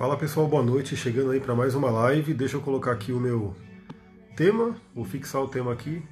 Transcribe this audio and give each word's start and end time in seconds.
Fala 0.00 0.16
pessoal, 0.16 0.48
boa 0.48 0.62
noite. 0.62 0.96
Chegando 0.96 1.30
aí 1.30 1.40
para 1.40 1.54
mais 1.54 1.74
uma 1.74 1.90
live. 1.90 2.32
Deixa 2.32 2.56
eu 2.56 2.62
colocar 2.62 2.90
aqui 2.90 3.12
o 3.12 3.20
meu 3.20 3.54
tema, 4.34 4.74
vou 4.94 5.04
fixar 5.04 5.42
o 5.42 5.46
tema 5.46 5.74
aqui. 5.74 6.02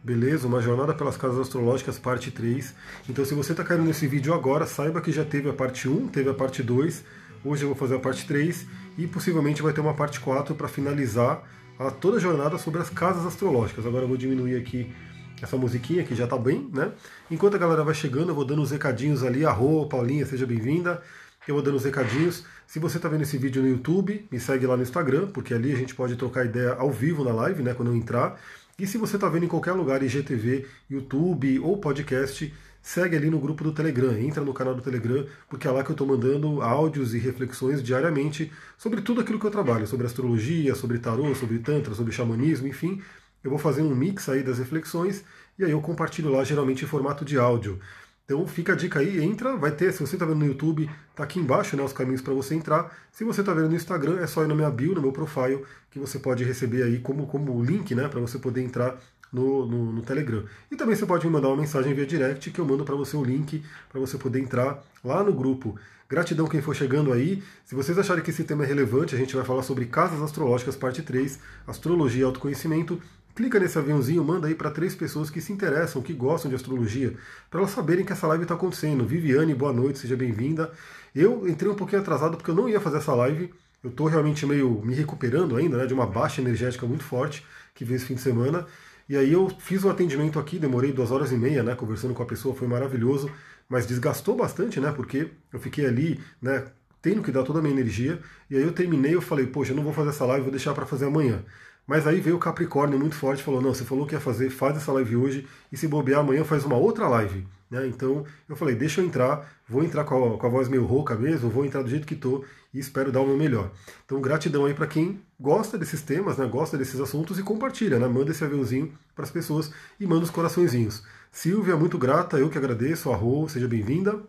Beleza, 0.00 0.46
uma 0.46 0.62
jornada 0.62 0.94
pelas 0.94 1.16
casas 1.16 1.40
astrológicas, 1.40 1.98
parte 1.98 2.30
3. 2.30 2.72
Então, 3.08 3.24
se 3.24 3.34
você 3.34 3.50
está 3.50 3.64
caindo 3.64 3.82
nesse 3.82 4.06
vídeo 4.06 4.32
agora, 4.32 4.64
saiba 4.64 5.00
que 5.00 5.10
já 5.10 5.24
teve 5.24 5.50
a 5.50 5.52
parte 5.52 5.88
1, 5.88 6.06
teve 6.06 6.30
a 6.30 6.34
parte 6.34 6.62
2. 6.62 7.04
Hoje 7.44 7.64
eu 7.64 7.70
vou 7.70 7.76
fazer 7.76 7.96
a 7.96 7.98
parte 7.98 8.24
3 8.28 8.64
e 8.96 9.08
possivelmente 9.08 9.60
vai 9.60 9.72
ter 9.72 9.80
uma 9.80 9.94
parte 9.94 10.20
4 10.20 10.54
para 10.54 10.68
finalizar 10.68 11.42
a 11.80 11.90
toda 11.90 12.18
a 12.18 12.20
jornada 12.20 12.58
sobre 12.58 12.80
as 12.80 12.90
casas 12.90 13.26
astrológicas. 13.26 13.84
Agora 13.84 14.04
eu 14.04 14.08
vou 14.08 14.16
diminuir 14.16 14.54
aqui 14.54 14.94
essa 15.42 15.56
musiquinha 15.56 16.04
que 16.04 16.14
já 16.14 16.24
está 16.24 16.38
bem, 16.38 16.70
né? 16.72 16.92
Enquanto 17.28 17.56
a 17.56 17.58
galera 17.58 17.82
vai 17.82 17.94
chegando, 17.94 18.28
eu 18.28 18.36
vou 18.36 18.44
dando 18.44 18.62
os 18.62 18.70
recadinhos 18.70 19.24
ali. 19.24 19.44
Arro, 19.44 19.88
Paulinha, 19.88 20.24
seja 20.24 20.46
bem-vinda. 20.46 21.02
Eu 21.50 21.54
vou 21.54 21.64
dando 21.64 21.74
os 21.74 21.84
recadinhos. 21.84 22.44
Se 22.64 22.78
você 22.78 22.96
está 22.96 23.08
vendo 23.08 23.22
esse 23.22 23.36
vídeo 23.36 23.60
no 23.60 23.68
YouTube, 23.68 24.24
me 24.30 24.38
segue 24.38 24.64
lá 24.68 24.76
no 24.76 24.84
Instagram, 24.84 25.26
porque 25.32 25.52
ali 25.52 25.72
a 25.72 25.76
gente 25.76 25.96
pode 25.96 26.14
trocar 26.14 26.46
ideia 26.46 26.74
ao 26.74 26.92
vivo 26.92 27.24
na 27.24 27.32
live, 27.32 27.60
né? 27.60 27.74
Quando 27.74 27.88
eu 27.88 27.96
entrar. 27.96 28.40
E 28.78 28.86
se 28.86 28.96
você 28.96 29.16
está 29.16 29.28
vendo 29.28 29.46
em 29.46 29.48
qualquer 29.48 29.72
lugar, 29.72 30.00
IGTV, 30.00 30.64
YouTube 30.88 31.58
ou 31.58 31.78
podcast, 31.78 32.54
segue 32.80 33.16
ali 33.16 33.28
no 33.28 33.40
grupo 33.40 33.64
do 33.64 33.72
Telegram, 33.72 34.16
entra 34.16 34.44
no 34.44 34.54
canal 34.54 34.76
do 34.76 34.80
Telegram, 34.80 35.26
porque 35.48 35.66
é 35.66 35.72
lá 35.72 35.82
que 35.82 35.90
eu 35.90 35.94
estou 35.94 36.06
mandando 36.06 36.62
áudios 36.62 37.16
e 37.16 37.18
reflexões 37.18 37.82
diariamente 37.82 38.52
sobre 38.78 39.00
tudo 39.00 39.20
aquilo 39.20 39.40
que 39.40 39.46
eu 39.46 39.50
trabalho, 39.50 39.88
sobre 39.88 40.06
astrologia, 40.06 40.76
sobre 40.76 41.00
tarô, 41.00 41.34
sobre 41.34 41.58
tantra, 41.58 41.94
sobre 41.94 42.12
xamanismo, 42.12 42.68
enfim. 42.68 43.02
Eu 43.42 43.50
vou 43.50 43.58
fazendo 43.58 43.88
um 43.88 43.96
mix 43.96 44.28
aí 44.28 44.44
das 44.44 44.58
reflexões 44.58 45.24
e 45.58 45.64
aí 45.64 45.72
eu 45.72 45.80
compartilho 45.80 46.30
lá 46.30 46.44
geralmente 46.44 46.84
em 46.84 46.88
formato 46.88 47.24
de 47.24 47.36
áudio. 47.36 47.80
Então 48.30 48.46
fica 48.46 48.74
a 48.74 48.76
dica 48.76 49.00
aí, 49.00 49.20
entra, 49.24 49.56
vai 49.56 49.72
ter, 49.72 49.92
se 49.92 49.98
você 49.98 50.14
está 50.14 50.24
vendo 50.24 50.38
no 50.38 50.46
YouTube, 50.46 50.88
tá 51.16 51.24
aqui 51.24 51.40
embaixo 51.40 51.76
né, 51.76 51.82
os 51.82 51.92
caminhos 51.92 52.22
para 52.22 52.32
você 52.32 52.54
entrar. 52.54 52.96
Se 53.10 53.24
você 53.24 53.40
está 53.40 53.52
vendo 53.52 53.68
no 53.68 53.74
Instagram, 53.74 54.20
é 54.20 54.26
só 54.28 54.44
ir 54.44 54.46
na 54.46 54.54
minha 54.54 54.70
bio, 54.70 54.94
no 54.94 55.02
meu 55.02 55.10
profile, 55.10 55.64
que 55.90 55.98
você 55.98 56.16
pode 56.16 56.44
receber 56.44 56.84
aí 56.84 57.00
como, 57.00 57.26
como 57.26 57.60
link 57.60 57.92
né, 57.92 58.06
para 58.06 58.20
você 58.20 58.38
poder 58.38 58.62
entrar 58.62 58.96
no, 59.32 59.66
no, 59.66 59.90
no, 59.90 60.02
Telegram. 60.02 60.44
E 60.70 60.76
também 60.76 60.94
você 60.94 61.04
pode 61.04 61.26
me 61.26 61.32
mandar 61.32 61.48
uma 61.48 61.56
mensagem 61.56 61.92
via 61.92 62.06
direct 62.06 62.52
que 62.52 62.60
eu 62.60 62.64
mando 62.64 62.84
para 62.84 62.94
você 62.94 63.16
o 63.16 63.24
link 63.24 63.64
para 63.88 63.98
você 63.98 64.16
poder 64.16 64.38
entrar 64.38 64.80
lá 65.04 65.24
no 65.24 65.32
grupo. 65.32 65.74
Gratidão 66.08 66.46
quem 66.46 66.62
for 66.62 66.76
chegando 66.76 67.12
aí. 67.12 67.42
Se 67.64 67.74
vocês 67.74 67.98
acharem 67.98 68.22
que 68.22 68.30
esse 68.30 68.44
tema 68.44 68.62
é 68.62 68.66
relevante, 68.68 69.12
a 69.12 69.18
gente 69.18 69.34
vai 69.34 69.44
falar 69.44 69.64
sobre 69.64 69.86
casas 69.86 70.22
astrológicas, 70.22 70.76
parte 70.76 71.02
3, 71.02 71.40
astrologia 71.66 72.22
e 72.22 72.24
autoconhecimento 72.24 73.02
clica 73.40 73.58
nesse 73.58 73.78
aviãozinho, 73.78 74.22
manda 74.22 74.48
aí 74.48 74.54
para 74.54 74.70
três 74.70 74.94
pessoas 74.94 75.30
que 75.30 75.40
se 75.40 75.50
interessam, 75.50 76.02
que 76.02 76.12
gostam 76.12 76.50
de 76.50 76.54
astrologia, 76.54 77.14
para 77.48 77.60
elas 77.60 77.70
saberem 77.70 78.04
que 78.04 78.12
essa 78.12 78.26
live 78.26 78.42
está 78.42 78.54
acontecendo. 78.54 79.02
Viviane, 79.06 79.54
boa 79.54 79.72
noite, 79.72 79.98
seja 79.98 80.14
bem-vinda. 80.14 80.70
Eu 81.14 81.48
entrei 81.48 81.70
um 81.70 81.74
pouquinho 81.74 82.02
atrasado 82.02 82.36
porque 82.36 82.50
eu 82.50 82.54
não 82.54 82.68
ia 82.68 82.78
fazer 82.78 82.98
essa 82.98 83.14
live. 83.14 83.50
Eu 83.82 83.88
estou 83.88 84.08
realmente 84.08 84.44
meio 84.44 84.82
me 84.84 84.94
recuperando 84.94 85.56
ainda, 85.56 85.78
né, 85.78 85.86
de 85.86 85.94
uma 85.94 86.06
baixa 86.06 86.42
energética 86.42 86.86
muito 86.86 87.02
forte 87.02 87.42
que 87.74 87.82
veio 87.82 87.96
esse 87.96 88.04
fim 88.04 88.14
de 88.14 88.20
semana. 88.20 88.66
E 89.08 89.16
aí 89.16 89.32
eu 89.32 89.48
fiz 89.58 89.84
o 89.84 89.88
atendimento 89.88 90.38
aqui, 90.38 90.58
demorei 90.58 90.92
duas 90.92 91.10
horas 91.10 91.32
e 91.32 91.36
meia, 91.36 91.62
né, 91.62 91.74
conversando 91.74 92.12
com 92.12 92.22
a 92.22 92.26
pessoa, 92.26 92.54
foi 92.54 92.68
maravilhoso, 92.68 93.30
mas 93.70 93.86
desgastou 93.86 94.36
bastante, 94.36 94.78
né, 94.78 94.92
porque 94.92 95.30
eu 95.50 95.58
fiquei 95.58 95.86
ali, 95.86 96.20
né, 96.42 96.64
tendo 97.00 97.22
que 97.22 97.32
dar 97.32 97.42
toda 97.42 97.60
a 97.60 97.62
minha 97.62 97.72
energia. 97.72 98.20
E 98.50 98.56
aí 98.58 98.62
eu 98.62 98.72
terminei, 98.72 99.14
eu 99.14 99.22
falei, 99.22 99.46
poxa, 99.46 99.72
eu 99.72 99.76
não 99.76 99.82
vou 99.82 99.94
fazer 99.94 100.10
essa 100.10 100.26
live, 100.26 100.42
vou 100.42 100.50
deixar 100.50 100.74
para 100.74 100.84
fazer 100.84 101.06
amanhã. 101.06 101.42
Mas 101.90 102.06
aí 102.06 102.20
veio 102.20 102.36
o 102.36 102.38
Capricórnio 102.38 102.96
muito 102.96 103.16
forte 103.16 103.40
e 103.40 103.42
falou: 103.42 103.60
não, 103.60 103.74
você 103.74 103.84
falou 103.84 104.06
que 104.06 104.14
ia 104.14 104.20
fazer, 104.20 104.48
faz 104.48 104.76
essa 104.76 104.92
live 104.92 105.16
hoje 105.16 105.48
e 105.72 105.76
se 105.76 105.88
bobear 105.88 106.20
amanhã 106.20 106.44
faz 106.44 106.64
uma 106.64 106.76
outra 106.76 107.08
live. 107.08 107.44
Né? 107.68 107.84
Então 107.88 108.24
eu 108.48 108.54
falei: 108.54 108.76
deixa 108.76 109.00
eu 109.00 109.04
entrar, 109.04 109.52
vou 109.68 109.82
entrar 109.82 110.04
com 110.04 110.34
a, 110.34 110.38
com 110.38 110.46
a 110.46 110.48
voz 110.48 110.68
meio 110.68 110.86
rouca 110.86 111.16
mesmo, 111.16 111.50
vou 111.50 111.64
entrar 111.64 111.82
do 111.82 111.90
jeito 111.90 112.06
que 112.06 112.14
estou 112.14 112.44
e 112.72 112.78
espero 112.78 113.10
dar 113.10 113.20
o 113.22 113.26
meu 113.26 113.36
melhor. 113.36 113.72
Então 114.06 114.20
gratidão 114.20 114.66
aí 114.66 114.72
para 114.72 114.86
quem 114.86 115.20
gosta 115.40 115.76
desses 115.76 116.00
temas, 116.00 116.36
né? 116.36 116.46
gosta 116.46 116.78
desses 116.78 117.00
assuntos 117.00 117.40
e 117.40 117.42
compartilha, 117.42 117.98
né? 117.98 118.06
manda 118.06 118.30
esse 118.30 118.44
aviãozinho 118.44 118.96
para 119.12 119.24
as 119.24 119.30
pessoas 119.32 119.72
e 119.98 120.06
manda 120.06 120.22
os 120.22 120.30
coraçõezinhos. 120.30 121.02
Silvia, 121.32 121.74
muito 121.74 121.98
grata, 121.98 122.38
eu 122.38 122.48
que 122.48 122.56
agradeço, 122.56 123.10
arro, 123.10 123.48
seja 123.48 123.66
bem-vinda. 123.66 124.20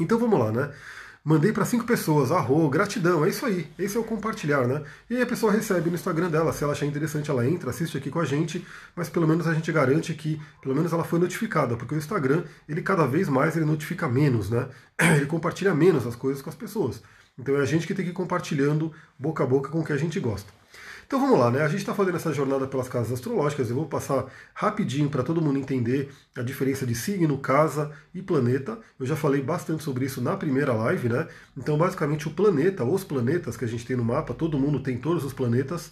Então 0.00 0.18
vamos 0.18 0.40
lá, 0.40 0.50
né? 0.50 0.72
Mandei 1.22 1.52
para 1.52 1.66
cinco 1.66 1.84
pessoas, 1.84 2.32
arro, 2.32 2.66
gratidão, 2.70 3.26
é 3.26 3.28
isso 3.28 3.44
aí, 3.44 3.70
esse 3.78 3.94
é 3.94 4.00
o 4.00 4.04
compartilhar, 4.04 4.66
né? 4.66 4.82
E 5.08 5.16
aí 5.16 5.22
a 5.22 5.26
pessoa 5.26 5.52
recebe 5.52 5.90
no 5.90 5.94
Instagram 5.94 6.30
dela, 6.30 6.50
se 6.50 6.64
ela 6.64 6.72
achar 6.72 6.86
interessante, 6.86 7.30
ela 7.30 7.46
entra, 7.46 7.68
assiste 7.68 7.94
aqui 7.98 8.08
com 8.10 8.20
a 8.20 8.24
gente, 8.24 8.66
mas 8.96 9.10
pelo 9.10 9.28
menos 9.28 9.46
a 9.46 9.52
gente 9.52 9.70
garante 9.70 10.14
que, 10.14 10.40
pelo 10.62 10.74
menos 10.74 10.94
ela 10.94 11.04
foi 11.04 11.18
notificada, 11.18 11.76
porque 11.76 11.94
o 11.94 11.98
Instagram, 11.98 12.44
ele 12.66 12.80
cada 12.80 13.06
vez 13.06 13.28
mais 13.28 13.54
ele 13.54 13.66
notifica 13.66 14.08
menos, 14.08 14.48
né? 14.48 14.66
Ele 15.16 15.26
compartilha 15.26 15.74
menos 15.74 16.06
as 16.06 16.14
coisas 16.16 16.42
com 16.42 16.50
as 16.50 16.56
pessoas. 16.56 17.02
Então 17.38 17.56
é 17.56 17.60
a 17.60 17.64
gente 17.64 17.86
que 17.86 17.94
tem 17.94 18.04
que 18.04 18.10
ir 18.10 18.14
compartilhando 18.14 18.92
boca 19.18 19.44
a 19.44 19.46
boca 19.46 19.70
com 19.70 19.80
o 19.80 19.84
que 19.84 19.92
a 19.92 19.96
gente 19.96 20.18
gosta. 20.20 20.59
Então 21.10 21.18
vamos 21.18 21.40
lá, 21.40 21.50
né? 21.50 21.62
A 21.62 21.66
gente 21.66 21.80
está 21.80 21.92
fazendo 21.92 22.14
essa 22.14 22.32
jornada 22.32 22.68
pelas 22.68 22.88
casas 22.88 23.10
astrológicas. 23.10 23.68
Eu 23.68 23.74
vou 23.74 23.86
passar 23.86 24.26
rapidinho 24.54 25.10
para 25.10 25.24
todo 25.24 25.42
mundo 25.42 25.58
entender 25.58 26.08
a 26.36 26.40
diferença 26.40 26.86
de 26.86 26.94
signo, 26.94 27.36
casa 27.38 27.90
e 28.14 28.22
planeta. 28.22 28.78
Eu 28.96 29.04
já 29.04 29.16
falei 29.16 29.42
bastante 29.42 29.82
sobre 29.82 30.04
isso 30.04 30.22
na 30.22 30.36
primeira 30.36 30.72
live, 30.72 31.08
né? 31.08 31.26
Então, 31.56 31.76
basicamente, 31.76 32.28
o 32.28 32.30
planeta, 32.30 32.84
os 32.84 33.02
planetas 33.02 33.56
que 33.56 33.64
a 33.64 33.66
gente 33.66 33.84
tem 33.84 33.96
no 33.96 34.04
mapa, 34.04 34.32
todo 34.32 34.56
mundo 34.56 34.84
tem 34.84 34.98
todos 34.98 35.24
os 35.24 35.32
planetas, 35.32 35.90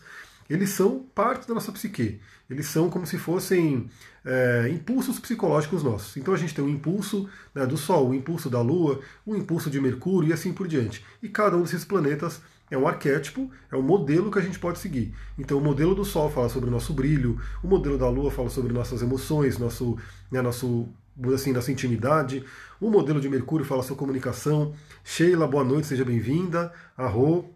eles 0.48 0.70
são 0.70 1.00
parte 1.12 1.48
da 1.48 1.54
nossa 1.54 1.72
psique. 1.72 2.20
Eles 2.48 2.66
são 2.66 2.88
como 2.88 3.04
se 3.04 3.18
fossem 3.18 3.90
é, 4.24 4.68
impulsos 4.70 5.18
psicológicos 5.18 5.82
nossos. 5.82 6.16
Então 6.16 6.32
a 6.32 6.36
gente 6.36 6.54
tem 6.54 6.64
o 6.64 6.68
impulso 6.68 7.28
né, 7.52 7.66
do 7.66 7.76
Sol, 7.76 8.10
o 8.10 8.14
impulso 8.14 8.48
da 8.48 8.62
Lua, 8.62 9.00
o 9.26 9.34
impulso 9.34 9.68
de 9.68 9.80
Mercúrio 9.80 10.30
e 10.30 10.32
assim 10.32 10.52
por 10.52 10.68
diante. 10.68 11.04
E 11.20 11.28
cada 11.28 11.56
um 11.56 11.62
desses 11.62 11.84
planetas 11.84 12.40
é 12.70 12.76
um 12.76 12.86
arquétipo, 12.86 13.50
é 13.70 13.76
um 13.76 13.82
modelo 13.82 14.30
que 14.30 14.38
a 14.38 14.42
gente 14.42 14.58
pode 14.58 14.78
seguir. 14.78 15.14
Então, 15.38 15.58
o 15.58 15.60
modelo 15.60 15.94
do 15.94 16.04
Sol 16.04 16.30
fala 16.30 16.48
sobre 16.48 16.68
o 16.68 16.72
nosso 16.72 16.92
brilho, 16.92 17.40
o 17.62 17.68
modelo 17.68 17.98
da 17.98 18.08
Lua 18.08 18.30
fala 18.30 18.50
sobre 18.50 18.72
nossas 18.72 19.02
emoções, 19.02 19.58
nosso, 19.58 19.96
né, 20.30 20.42
nosso, 20.42 20.88
assim, 21.34 21.52
nossa 21.52 21.72
intimidade, 21.72 22.44
o 22.80 22.90
modelo 22.90 23.20
de 23.20 23.28
Mercúrio 23.28 23.66
fala 23.66 23.82
sobre 23.82 23.98
comunicação. 23.98 24.74
Sheila, 25.02 25.46
boa 25.46 25.64
noite, 25.64 25.88
seja 25.88 26.04
bem-vinda. 26.04 26.72
Arro. 26.96 27.50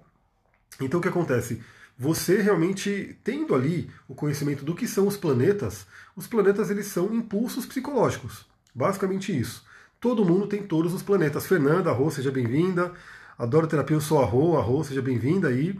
Então, 0.81 0.99
o 0.99 1.03
que 1.03 1.09
acontece? 1.09 1.63
Você 1.99 2.41
realmente 2.41 3.17
tendo 3.23 3.55
ali 3.55 3.89
o 4.09 4.15
conhecimento 4.15 4.65
do 4.65 4.75
que 4.75 4.89
são 4.89 5.07
os 5.07 5.17
planetas, 5.17 5.87
os 6.17 6.27
planetas 6.27 6.71
eles 6.71 6.87
são 6.87 7.15
impulsos 7.15 7.67
psicológicos. 7.67 8.47
Basicamente 8.75 9.39
isso. 9.39 9.65
Todo 10.01 10.25
mundo 10.25 10.49
tem 10.49 10.63
todos 10.65 10.93
os 10.93 11.03
planetas. 11.03 11.47
Fernanda, 11.47 11.91
Arro, 11.91 12.11
seja 12.11 12.33
bem-vinda. 12.33 12.93
Adoro 13.39 13.67
terapia, 13.67 13.97
eu 13.97 14.01
sou 14.01 14.21
a 14.21 14.27
Rô, 14.27 14.59
a 14.59 14.61
Rô, 14.61 14.85
seja 14.85 15.01
bem-vinda 15.01 15.49
aí. 15.49 15.79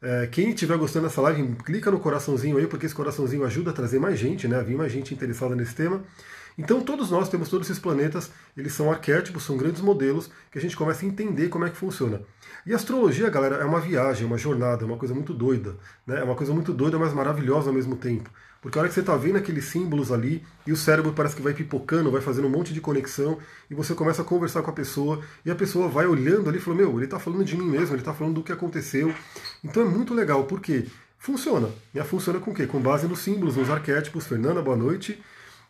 É, 0.00 0.26
quem 0.26 0.50
estiver 0.50 0.76
gostando 0.78 1.06
dessa 1.06 1.20
live, 1.20 1.54
clica 1.56 1.90
no 1.90 2.00
coraçãozinho 2.00 2.56
aí, 2.56 2.66
porque 2.66 2.86
esse 2.86 2.94
coraçãozinho 2.94 3.44
ajuda 3.44 3.70
a 3.70 3.74
trazer 3.74 3.98
mais 3.98 4.18
gente, 4.18 4.48
né? 4.48 4.58
A 4.58 4.62
vir 4.62 4.76
mais 4.76 4.90
gente 4.90 5.12
interessada 5.12 5.54
nesse 5.54 5.74
tema. 5.74 6.02
Então 6.56 6.80
todos 6.80 7.10
nós 7.10 7.28
temos 7.28 7.48
todos 7.48 7.68
esses 7.68 7.82
planetas, 7.82 8.30
eles 8.56 8.72
são 8.72 8.90
arquétipos, 8.90 9.42
são 9.42 9.56
grandes 9.56 9.82
modelos 9.82 10.30
que 10.50 10.58
a 10.58 10.60
gente 10.60 10.76
começa 10.76 11.04
a 11.04 11.08
entender 11.08 11.48
como 11.48 11.64
é 11.66 11.70
que 11.70 11.76
funciona. 11.76 12.22
E 12.64 12.72
a 12.72 12.76
astrologia, 12.76 13.28
galera, 13.28 13.56
é 13.56 13.64
uma 13.64 13.80
viagem, 13.80 14.26
uma 14.26 14.38
jornada, 14.38 14.84
é 14.84 14.86
uma 14.86 14.96
coisa 14.96 15.14
muito 15.14 15.34
doida, 15.34 15.76
né? 16.06 16.20
É 16.20 16.24
uma 16.24 16.36
coisa 16.36 16.54
muito 16.54 16.72
doida, 16.72 16.98
mas 16.98 17.12
maravilhosa 17.12 17.68
ao 17.68 17.74
mesmo 17.74 17.96
tempo. 17.96 18.30
Porque 18.64 18.78
a 18.78 18.80
hora 18.80 18.88
que 18.88 18.94
você 18.94 19.00
está 19.00 19.14
vendo 19.14 19.36
aqueles 19.36 19.66
símbolos 19.66 20.10
ali 20.10 20.42
e 20.66 20.72
o 20.72 20.76
cérebro 20.76 21.12
parece 21.12 21.36
que 21.36 21.42
vai 21.42 21.52
pipocando, 21.52 22.10
vai 22.10 22.22
fazendo 22.22 22.46
um 22.46 22.50
monte 22.50 22.72
de 22.72 22.80
conexão 22.80 23.36
e 23.70 23.74
você 23.74 23.94
começa 23.94 24.22
a 24.22 24.24
conversar 24.24 24.62
com 24.62 24.70
a 24.70 24.72
pessoa 24.72 25.20
e 25.44 25.50
a 25.50 25.54
pessoa 25.54 25.86
vai 25.86 26.06
olhando 26.06 26.48
ali 26.48 26.56
e 26.56 26.60
falou: 26.62 26.78
Meu, 26.78 26.96
ele 26.96 27.04
está 27.04 27.18
falando 27.18 27.44
de 27.44 27.58
mim 27.58 27.66
mesmo, 27.66 27.94
ele 27.94 28.00
está 28.00 28.14
falando 28.14 28.36
do 28.36 28.42
que 28.42 28.50
aconteceu. 28.50 29.14
Então 29.62 29.82
é 29.82 29.84
muito 29.84 30.14
legal, 30.14 30.44
porque 30.44 30.86
funciona. 31.18 31.68
E 31.94 32.02
funciona 32.04 32.40
com 32.40 32.52
o 32.52 32.54
quê? 32.54 32.66
Com 32.66 32.80
base 32.80 33.06
nos 33.06 33.18
símbolos, 33.18 33.54
nos 33.56 33.68
arquétipos. 33.68 34.26
Fernanda, 34.26 34.62
boa 34.62 34.78
noite. 34.78 35.22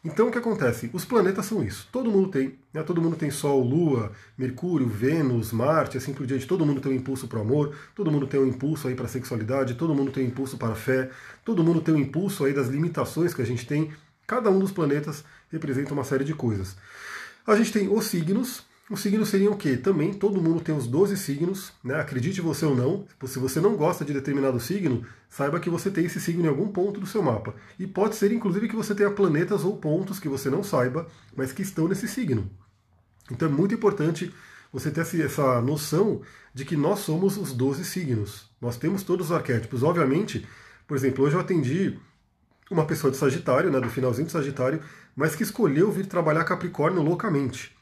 Então 0.05 0.29
o 0.29 0.31
que 0.31 0.37
acontece? 0.37 0.91
Os 0.93 1.07
planetas 1.07 1.47
são 1.47 1.65
isso. 1.65 1.89
Todo 1.91 2.11
mundo 2.11 2.29
tem. 2.29 2.59
Né? 2.75 2.83
Todo 2.83 3.01
mundo 3.01 3.17
tem 3.17 3.31
Sol, 3.31 3.63
Lua, 3.63 4.13
Mercúrio, 4.37 4.87
Vênus, 4.87 5.51
Marte, 5.51 5.97
assim 5.97 6.13
por 6.13 6.27
diante. 6.27 6.47
Todo 6.47 6.67
mundo 6.67 6.81
tem 6.81 6.93
um 6.93 6.97
impulso 6.97 7.27
para 7.27 7.39
o 7.39 7.43
amor, 7.43 7.75
todo 7.95 8.13
mundo 8.13 8.27
tem 8.27 8.39
um 8.39 8.47
impulso 8.47 8.87
aí 8.87 8.95
para 8.95 9.07
a 9.07 9.09
sexualidade, 9.09 9.75
todo 9.75 9.95
mundo 9.95 10.13
tem 10.13 10.25
um 10.25 10.27
impulso 10.27 10.59
para 10.59 10.73
a 10.73 10.77
fé, 10.77 11.11
todo 11.43 11.65
mundo 11.65 11.81
tem 11.81 11.95
um 11.95 11.99
impulso 11.99 12.45
aí 12.45 12.53
das 12.53 12.69
limitações 12.69 13.33
que 13.33 13.41
a 13.41 13.47
gente 13.47 13.67
tem. 13.67 13.93
Cada 14.27 14.51
um 14.51 14.59
dos 14.59 14.73
planetas 14.73 15.25
representa 15.51 15.95
uma 15.95 16.05
série 16.05 16.25
de 16.25 16.35
coisas. 16.35 16.77
A 17.47 17.57
gente 17.57 17.73
tem 17.73 17.89
os 17.89 18.05
signos, 18.05 18.63
os 18.91 19.01
signos 19.01 19.31
seriam 19.31 19.55
o 19.55 19.57
quê? 19.57 19.79
Também 19.79 20.13
todo 20.13 20.43
mundo 20.43 20.61
tem 20.61 20.77
os 20.77 20.87
12 20.87 21.17
signos, 21.17 21.73
né? 21.83 21.99
acredite 21.99 22.43
você 22.43 22.67
ou 22.67 22.77
não. 22.77 23.07
Se 23.27 23.39
você 23.39 23.59
não 23.59 23.77
gosta 23.77 24.05
de 24.05 24.13
determinado 24.13 24.61
signo, 24.61 25.07
saiba 25.29 25.59
que 25.59 25.71
você 25.71 25.91
tem 25.91 26.05
esse 26.05 26.21
signo 26.21 26.45
em 26.45 26.49
algum 26.49 26.69
ponto 26.69 27.01
do 27.01 27.07
seu 27.07 27.23
mapa. 27.23 27.55
E 27.79 27.87
pode 27.87 28.15
ser 28.15 28.31
inclusive 28.31 28.69
que 28.69 28.77
você 28.77 28.95
tenha 28.95 29.11
planetas 29.11 29.65
ou 29.65 29.79
pontos 29.79 30.21
que 30.21 30.29
você 30.29 30.51
não 30.51 30.63
saiba, 30.63 31.07
mas 31.35 31.51
que 31.51 31.63
estão 31.63 31.89
nesse 31.89 32.07
signo. 32.07 32.51
Então 33.31 33.49
é 33.49 33.51
muito 33.51 33.75
importante 33.75 34.35
você 34.71 34.91
ter 34.91 35.01
essa 35.01 35.63
noção 35.63 36.21
de 36.53 36.65
que 36.67 36.77
nós 36.77 36.99
somos 36.99 37.39
os 37.39 37.55
12 37.55 37.85
signos. 37.87 38.51
Nós 38.61 38.77
temos 38.77 39.03
todos 39.03 39.27
os 39.27 39.33
arquétipos. 39.33 39.83
Obviamente, 39.83 40.47
por 40.87 40.95
exemplo, 40.95 41.25
hoje 41.25 41.37
eu 41.37 41.41
atendi 41.41 41.99
uma 42.71 42.85
pessoa 42.85 43.11
de 43.11 43.17
Sagitário, 43.17 43.71
né, 43.71 43.81
do 43.81 43.89
finalzinho 43.89 44.27
de 44.27 44.33
Sagitário, 44.33 44.81
mas 45.17 45.35
que 45.35 45.43
escolheu 45.43 45.91
vir 45.91 46.07
trabalhar 46.07 46.45
Capricórnio 46.45 47.03
loucamente. 47.03 47.74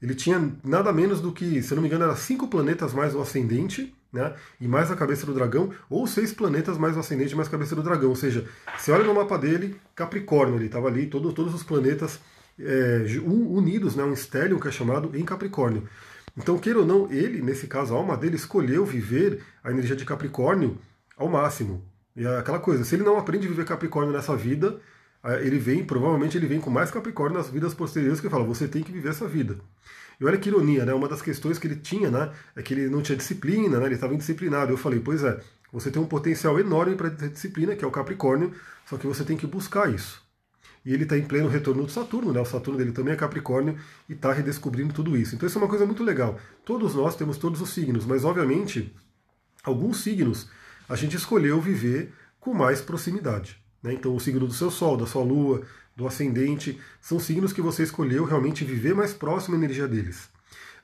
Ele 0.00 0.14
tinha 0.14 0.52
nada 0.62 0.92
menos 0.92 1.20
do 1.20 1.32
que, 1.32 1.62
se 1.62 1.74
não 1.74 1.82
me 1.82 1.88
engano, 1.88 2.04
era 2.04 2.16
cinco 2.16 2.48
planetas 2.48 2.92
mais 2.92 3.14
o 3.14 3.20
ascendente, 3.20 3.94
né? 4.12 4.34
E 4.60 4.68
mais 4.68 4.90
a 4.90 4.96
cabeça 4.96 5.26
do 5.26 5.34
dragão, 5.34 5.70
ou 5.88 6.06
seis 6.06 6.32
planetas 6.32 6.76
mais 6.78 6.96
o 6.96 7.00
ascendente 7.00 7.34
mais 7.34 7.48
a 7.48 7.50
cabeça 7.50 7.74
do 7.74 7.82
dragão. 7.82 8.10
Ou 8.10 8.16
seja, 8.16 8.46
você 8.76 8.92
olha 8.92 9.04
no 9.04 9.14
mapa 9.14 9.38
dele, 9.38 9.80
Capricórnio, 9.94 10.56
ele 10.56 10.66
estava 10.66 10.88
ali, 10.88 11.06
todo, 11.06 11.32
todos 11.32 11.54
os 11.54 11.62
planetas 11.62 12.20
é, 12.58 13.04
unidos, 13.24 13.96
né? 13.96 14.04
Um 14.04 14.12
estélio 14.12 14.60
que 14.60 14.68
é 14.68 14.70
chamado 14.70 15.10
em 15.14 15.24
Capricórnio. 15.24 15.88
Então, 16.36 16.58
queira 16.58 16.80
ou 16.80 16.86
não, 16.86 17.10
ele, 17.10 17.40
nesse 17.40 17.66
caso, 17.66 17.94
a 17.94 17.96
alma 17.96 18.16
dele 18.16 18.36
escolheu 18.36 18.84
viver 18.84 19.42
a 19.64 19.70
energia 19.70 19.96
de 19.96 20.04
Capricórnio 20.04 20.76
ao 21.16 21.28
máximo. 21.28 21.82
E 22.14 22.24
é 22.24 22.38
aquela 22.38 22.58
coisa, 22.58 22.84
se 22.84 22.94
ele 22.94 23.02
não 23.02 23.18
aprende 23.18 23.46
a 23.46 23.50
viver 23.50 23.64
Capricórnio 23.64 24.12
nessa 24.12 24.36
vida, 24.36 24.78
ele 25.42 25.58
vem, 25.58 25.84
provavelmente 25.84 26.36
ele 26.36 26.46
vem 26.46 26.60
com 26.60 26.70
mais 26.70 26.90
Capricórnio 26.90 27.38
nas 27.38 27.48
vidas 27.48 27.74
posteriores 27.74 28.20
que 28.20 28.28
fala, 28.28 28.44
você 28.44 28.68
tem 28.68 28.82
que 28.82 28.92
viver 28.92 29.10
essa 29.10 29.26
vida. 29.26 29.58
E 30.20 30.24
olha 30.24 30.38
que 30.38 30.48
ironia, 30.48 30.84
né? 30.84 30.94
Uma 30.94 31.08
das 31.08 31.20
questões 31.20 31.58
que 31.58 31.66
ele 31.66 31.76
tinha, 31.76 32.10
né? 32.10 32.32
É 32.54 32.62
que 32.62 32.72
ele 32.72 32.88
não 32.88 33.02
tinha 33.02 33.16
disciplina, 33.16 33.78
né? 33.78 33.86
Ele 33.86 33.94
estava 33.94 34.14
indisciplinado. 34.14 34.72
Eu 34.72 34.76
falei, 34.76 35.00
pois 35.00 35.22
é, 35.22 35.40
você 35.72 35.90
tem 35.90 36.00
um 36.00 36.06
potencial 36.06 36.58
enorme 36.58 36.96
para 36.96 37.10
ter 37.10 37.28
disciplina, 37.28 37.76
que 37.76 37.84
é 37.84 37.88
o 37.88 37.90
Capricórnio, 37.90 38.52
só 38.86 38.96
que 38.96 39.06
você 39.06 39.24
tem 39.24 39.36
que 39.36 39.46
buscar 39.46 39.92
isso. 39.92 40.24
E 40.84 40.94
ele 40.94 41.02
está 41.02 41.18
em 41.18 41.22
pleno 41.22 41.48
retorno 41.48 41.84
do 41.84 41.90
Saturno, 41.90 42.32
né? 42.32 42.40
O 42.40 42.44
Saturno 42.44 42.78
dele 42.78 42.92
também 42.92 43.12
é 43.12 43.16
Capricórnio 43.16 43.76
e 44.08 44.12
está 44.12 44.32
redescobrindo 44.32 44.94
tudo 44.94 45.16
isso. 45.16 45.34
Então 45.34 45.46
isso 45.46 45.58
é 45.58 45.60
uma 45.60 45.68
coisa 45.68 45.84
muito 45.84 46.04
legal. 46.04 46.38
Todos 46.64 46.94
nós 46.94 47.16
temos 47.16 47.36
todos 47.36 47.60
os 47.60 47.70
signos, 47.70 48.06
mas 48.06 48.24
obviamente 48.24 48.94
alguns 49.64 50.00
signos 50.02 50.48
a 50.88 50.94
gente 50.94 51.16
escolheu 51.16 51.60
viver 51.60 52.14
com 52.38 52.54
mais 52.54 52.80
proximidade. 52.80 53.60
Né? 53.82 53.94
Então 53.94 54.14
o 54.14 54.20
signo 54.20 54.46
do 54.46 54.52
seu 54.52 54.70
Sol, 54.70 54.96
da 54.96 55.06
sua 55.06 55.22
Lua, 55.22 55.62
do 55.94 56.06
ascendente, 56.06 56.78
são 57.00 57.18
signos 57.18 57.52
que 57.52 57.62
você 57.62 57.82
escolheu 57.82 58.24
realmente 58.24 58.64
viver 58.64 58.94
mais 58.94 59.14
próximo 59.14 59.54
à 59.54 59.58
energia 59.58 59.88
deles. 59.88 60.28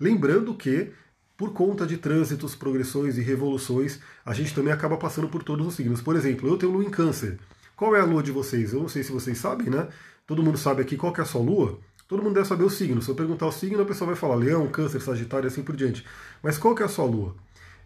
Lembrando 0.00 0.54
que, 0.54 0.92
por 1.36 1.52
conta 1.52 1.86
de 1.86 1.98
trânsitos, 1.98 2.54
progressões 2.54 3.18
e 3.18 3.20
revoluções, 3.20 4.00
a 4.24 4.32
gente 4.32 4.54
também 4.54 4.72
acaba 4.72 4.96
passando 4.96 5.28
por 5.28 5.42
todos 5.42 5.66
os 5.66 5.74
signos. 5.74 6.00
Por 6.00 6.16
exemplo, 6.16 6.48
eu 6.48 6.56
tenho 6.56 6.72
lua 6.72 6.84
em 6.84 6.90
câncer. 6.90 7.38
Qual 7.76 7.94
é 7.94 8.00
a 8.00 8.04
lua 8.04 8.22
de 8.22 8.30
vocês? 8.30 8.72
Eu 8.72 8.80
não 8.80 8.88
sei 8.88 9.02
se 9.02 9.12
vocês 9.12 9.38
sabem, 9.38 9.68
né? 9.68 9.88
Todo 10.26 10.42
mundo 10.42 10.56
sabe 10.56 10.82
aqui 10.82 10.96
qual 10.96 11.12
que 11.12 11.20
é 11.20 11.24
a 11.24 11.26
sua 11.26 11.42
lua. 11.42 11.78
Todo 12.08 12.22
mundo 12.22 12.34
deve 12.34 12.46
saber 12.46 12.64
o 12.64 12.70
signo. 12.70 13.02
Se 13.02 13.08
eu 13.08 13.14
perguntar 13.14 13.46
o 13.46 13.52
signo, 13.52 13.82
a 13.82 13.86
pessoa 13.86 14.06
vai 14.06 14.16
falar 14.16 14.34
leão, 14.34 14.68
câncer, 14.68 15.00
sagitário 15.00 15.46
e 15.46 15.48
assim 15.48 15.62
por 15.62 15.74
diante. 15.74 16.04
Mas 16.42 16.58
qual 16.58 16.74
que 16.74 16.82
é 16.82 16.86
a 16.86 16.88
sua 16.88 17.04
lua? 17.04 17.34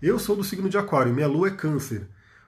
Eu 0.02 0.18
sou 0.18 0.36
do 0.36 0.44
signo 0.44 0.68
de 0.68 0.76
aquário, 0.76 1.14
minha 1.14 1.26
lua 1.26 1.48
é 1.48 1.50
câncer. 1.50 2.06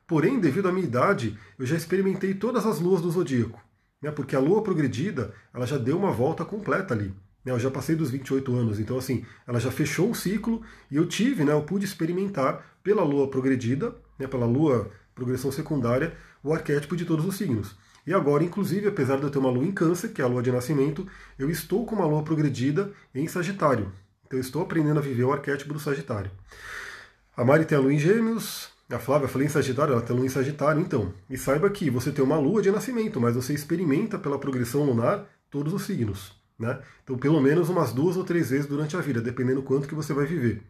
Porém, 0.08 0.40
devido 0.40 0.68
à 0.68 0.72
minha 0.72 0.86
idade, 0.86 1.38
eu 1.56 1.64
já 1.64 1.76
experimentei 1.76 2.34
todas 2.34 2.66
as 2.66 2.80
luas 2.80 3.00
do 3.00 3.10
zodíaco 3.10 3.62
né, 4.00 4.10
porque 4.10 4.36
a 4.36 4.40
lua 4.40 4.62
progredida 4.62 5.34
ela 5.52 5.66
já 5.66 5.76
deu 5.76 5.96
uma 5.96 6.10
volta 6.10 6.44
completa 6.44 6.94
ali. 6.94 7.14
Né, 7.44 7.52
eu 7.52 7.58
já 7.58 7.70
passei 7.70 7.94
dos 7.94 8.10
28 8.10 8.54
anos, 8.54 8.78
então 8.78 8.96
assim, 8.96 9.24
ela 9.46 9.60
já 9.60 9.70
fechou 9.70 10.08
um 10.08 10.14
ciclo 10.14 10.62
e 10.90 10.96
eu 10.96 11.06
tive, 11.06 11.44
né, 11.44 11.52
eu 11.52 11.62
pude 11.62 11.84
experimentar 11.84 12.78
pela 12.82 13.02
lua 13.02 13.28
progredida, 13.28 13.94
né, 14.18 14.26
pela 14.26 14.46
lua 14.46 14.90
progressão 15.14 15.50
secundária, 15.50 16.14
o 16.42 16.52
arquétipo 16.52 16.96
de 16.96 17.04
todos 17.04 17.24
os 17.24 17.36
signos. 17.36 17.76
E 18.06 18.14
agora, 18.14 18.42
inclusive, 18.42 18.88
apesar 18.88 19.16
de 19.16 19.24
eu 19.24 19.30
ter 19.30 19.38
uma 19.38 19.50
lua 19.50 19.64
em 19.64 19.72
câncer, 19.72 20.08
que 20.12 20.22
é 20.22 20.24
a 20.24 20.28
lua 20.28 20.42
de 20.42 20.50
nascimento, 20.50 21.06
eu 21.38 21.50
estou 21.50 21.84
com 21.84 21.96
uma 21.96 22.06
lua 22.06 22.22
progredida 22.22 22.90
em 23.14 23.26
Sagitário. 23.28 23.92
Então 24.26 24.38
eu 24.38 24.40
estou 24.40 24.62
aprendendo 24.62 24.98
a 24.98 25.02
viver 25.02 25.24
o 25.24 25.32
arquétipo 25.32 25.74
do 25.74 25.80
Sagitário. 25.80 26.30
A 27.36 27.44
Mari 27.44 27.66
tem 27.66 27.76
a 27.76 27.80
lua 27.80 27.92
em 27.92 27.98
Gêmeos, 27.98 28.70
a 28.90 28.98
Flávia, 28.98 29.28
falei 29.28 29.46
em 29.46 29.50
Sagitário, 29.50 29.92
ela 29.92 30.02
tem 30.02 30.16
lua 30.16 30.24
em 30.24 30.30
Sagitário, 30.30 30.80
então. 30.80 31.12
E 31.28 31.36
saiba 31.36 31.68
que 31.68 31.90
você 31.90 32.10
tem 32.10 32.24
uma 32.24 32.38
lua 32.38 32.62
de 32.62 32.70
nascimento, 32.70 33.20
mas 33.20 33.34
você 33.34 33.52
experimenta 33.52 34.18
pela 34.18 34.38
progressão 34.38 34.84
lunar 34.84 35.26
todos 35.50 35.74
os 35.74 35.82
signos. 35.82 36.32
Né? 36.58 36.80
Então, 37.04 37.18
pelo 37.18 37.40
menos 37.40 37.68
umas 37.68 37.92
duas 37.92 38.16
ou 38.16 38.24
três 38.24 38.50
vezes 38.50 38.66
durante 38.66 38.96
a 38.96 39.00
vida, 39.00 39.20
dependendo 39.20 39.62
quanto 39.62 39.86
que 39.86 39.94
você 39.94 40.14
vai 40.14 40.24
viver. 40.24 40.62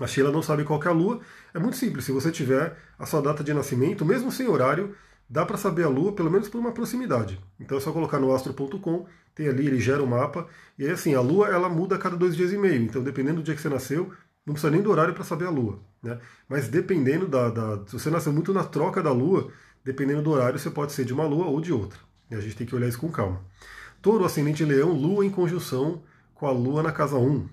A 0.00 0.06
Sheila 0.06 0.30
não 0.30 0.42
sabe 0.42 0.64
qual 0.64 0.82
é 0.82 0.88
a 0.88 0.92
lua. 0.92 1.20
É 1.54 1.58
muito 1.58 1.76
simples, 1.76 2.04
se 2.04 2.12
você 2.12 2.30
tiver 2.30 2.76
a 2.98 3.06
sua 3.06 3.20
data 3.20 3.42
de 3.42 3.54
nascimento, 3.54 4.04
mesmo 4.04 4.30
sem 4.30 4.48
horário, 4.48 4.94
dá 5.28 5.46
para 5.46 5.56
saber 5.56 5.84
a 5.84 5.88
lua, 5.88 6.12
pelo 6.12 6.30
menos 6.30 6.48
por 6.48 6.58
uma 6.58 6.72
proximidade. 6.72 7.40
Então 7.58 7.78
é 7.78 7.80
só 7.80 7.92
colocar 7.92 8.18
no 8.18 8.34
astro.com, 8.34 9.06
tem 9.34 9.48
ali, 9.48 9.66
ele 9.66 9.80
gera 9.80 10.02
o 10.02 10.06
um 10.06 10.08
mapa. 10.08 10.46
E 10.78 10.84
aí, 10.84 10.90
assim, 10.90 11.14
a 11.14 11.20
lua 11.20 11.48
ela 11.48 11.68
muda 11.68 11.94
a 11.94 11.98
cada 11.98 12.16
dois 12.16 12.34
dias 12.34 12.52
e 12.52 12.58
meio. 12.58 12.82
Então, 12.82 13.02
dependendo 13.02 13.40
do 13.40 13.44
dia 13.44 13.54
que 13.54 13.60
você 13.62 13.68
nasceu, 13.68 14.12
não 14.48 14.54
precisa 14.54 14.70
nem 14.70 14.82
do 14.82 14.90
horário 14.90 15.14
para 15.14 15.22
saber 15.22 15.46
a 15.46 15.50
lua. 15.50 15.78
Né? 16.02 16.18
Mas 16.48 16.68
dependendo 16.68 17.28
da, 17.28 17.50
da, 17.50 17.86
Se 17.86 17.92
você 17.92 18.10
nasceu 18.10 18.32
muito 18.32 18.52
na 18.52 18.64
troca 18.64 19.02
da 19.02 19.12
lua, 19.12 19.50
dependendo 19.84 20.22
do 20.22 20.30
horário, 20.30 20.58
você 20.58 20.70
pode 20.70 20.92
ser 20.92 21.04
de 21.04 21.12
uma 21.12 21.26
lua 21.26 21.46
ou 21.46 21.60
de 21.60 21.72
outra. 21.72 21.98
E 22.30 22.34
a 22.34 22.40
gente 22.40 22.56
tem 22.56 22.66
que 22.66 22.74
olhar 22.74 22.88
isso 22.88 22.98
com 22.98 23.10
calma. 23.10 23.44
Touro, 24.00 24.24
ascendente 24.24 24.64
leão, 24.64 24.92
lua 24.92 25.24
em 25.24 25.30
conjunção 25.30 26.02
com 26.34 26.46
a 26.46 26.50
lua 26.50 26.82
na 26.82 26.92
casa 26.92 27.16
1. 27.16 27.48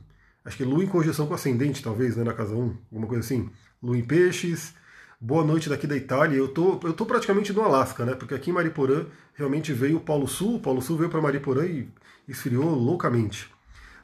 Acho 0.46 0.58
que 0.58 0.64
lua 0.64 0.84
em 0.84 0.88
conjunção 0.88 1.28
com 1.28 1.34
ascendente, 1.34 1.84
talvez, 1.84 2.16
né, 2.16 2.24
na 2.24 2.34
casa 2.34 2.56
1, 2.56 2.78
alguma 2.92 3.08
coisa 3.08 3.24
assim. 3.26 3.50
Lua 3.84 3.98
em 3.98 4.04
peixes. 4.04 4.74
Boa 5.20 5.44
noite 5.44 5.68
daqui 5.68 5.88
da 5.88 5.98
Itália. 5.98 6.38
Eu 6.38 6.48
tô, 6.48 6.80
eu 6.84 6.94
tô 6.94 7.06
praticamente 7.06 7.52
no 7.52 7.62
Alasca, 7.62 8.06
né? 8.06 8.14
Porque 8.14 8.34
aqui 8.34 8.52
em 8.52 8.54
Mariporã 8.54 9.06
realmente 9.34 9.74
veio 9.74 9.98
o 9.98 10.02
Polo 10.02 10.28
Sul. 10.28 10.56
O 10.56 10.60
Polo 10.60 10.82
Sul 10.82 10.98
veio 10.98 11.10
para 11.10 11.22
Mariporã 11.22 11.66
e 11.66 11.90
esfriou 12.28 12.70
loucamente. 12.76 13.50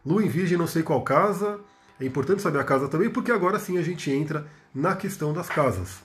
Lua 0.06 0.24
em 0.24 0.28
Virgem, 0.28 0.58
não 0.58 0.68
sei 0.68 0.84
qual 0.84 1.04
casa. 1.04 1.60
É 2.02 2.06
importante 2.06 2.42
saber 2.42 2.58
a 2.58 2.64
casa 2.64 2.88
também, 2.88 3.12
porque 3.12 3.32
agora 3.32 3.60
sim 3.60 3.78
a 3.78 3.84
gente 3.84 4.10
entra 4.10 4.48
na 4.74 4.96
questão 4.96 5.32
das 5.32 5.48
casas. 5.48 6.00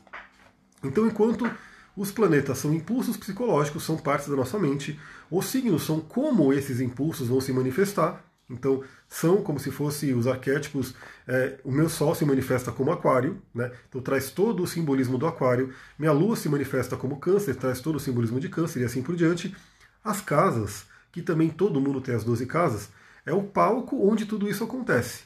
Então, 0.84 1.06
enquanto 1.06 1.50
os 1.96 2.12
planetas 2.12 2.58
são 2.58 2.74
impulsos 2.74 3.16
psicológicos, 3.16 3.82
são 3.82 3.96
partes 3.96 4.28
da 4.28 4.36
nossa 4.36 4.58
mente, 4.58 5.00
os 5.30 5.46
signos 5.46 5.84
são 5.84 5.98
como 5.98 6.52
esses 6.52 6.82
impulsos 6.82 7.28
vão 7.28 7.40
se 7.40 7.50
manifestar. 7.50 8.22
Então, 8.48 8.84
são 9.08 9.42
como 9.42 9.58
se 9.58 9.70
fossem 9.70 10.12
os 10.12 10.26
arquétipos. 10.26 10.94
É, 11.26 11.58
o 11.64 11.72
meu 11.72 11.88
Sol 11.88 12.14
se 12.14 12.26
manifesta 12.26 12.70
como 12.70 12.92
Aquário, 12.92 13.40
né? 13.54 13.72
então 13.88 14.02
traz 14.02 14.30
todo 14.30 14.62
o 14.62 14.66
simbolismo 14.66 15.16
do 15.16 15.26
Aquário. 15.26 15.72
Minha 15.98 16.12
Lua 16.12 16.36
se 16.36 16.46
manifesta 16.50 16.94
como 16.94 17.18
Câncer, 17.18 17.56
traz 17.56 17.80
todo 17.80 17.96
o 17.96 18.00
simbolismo 18.00 18.38
de 18.38 18.50
Câncer 18.50 18.82
e 18.82 18.84
assim 18.84 19.02
por 19.02 19.16
diante. 19.16 19.56
As 20.04 20.20
casas, 20.20 20.84
que 21.10 21.22
também 21.22 21.48
todo 21.48 21.80
mundo 21.80 22.02
tem 22.02 22.14
as 22.14 22.22
12 22.22 22.44
casas, 22.44 22.90
é 23.24 23.32
o 23.32 23.42
palco 23.42 24.06
onde 24.06 24.26
tudo 24.26 24.46
isso 24.46 24.62
acontece. 24.62 25.24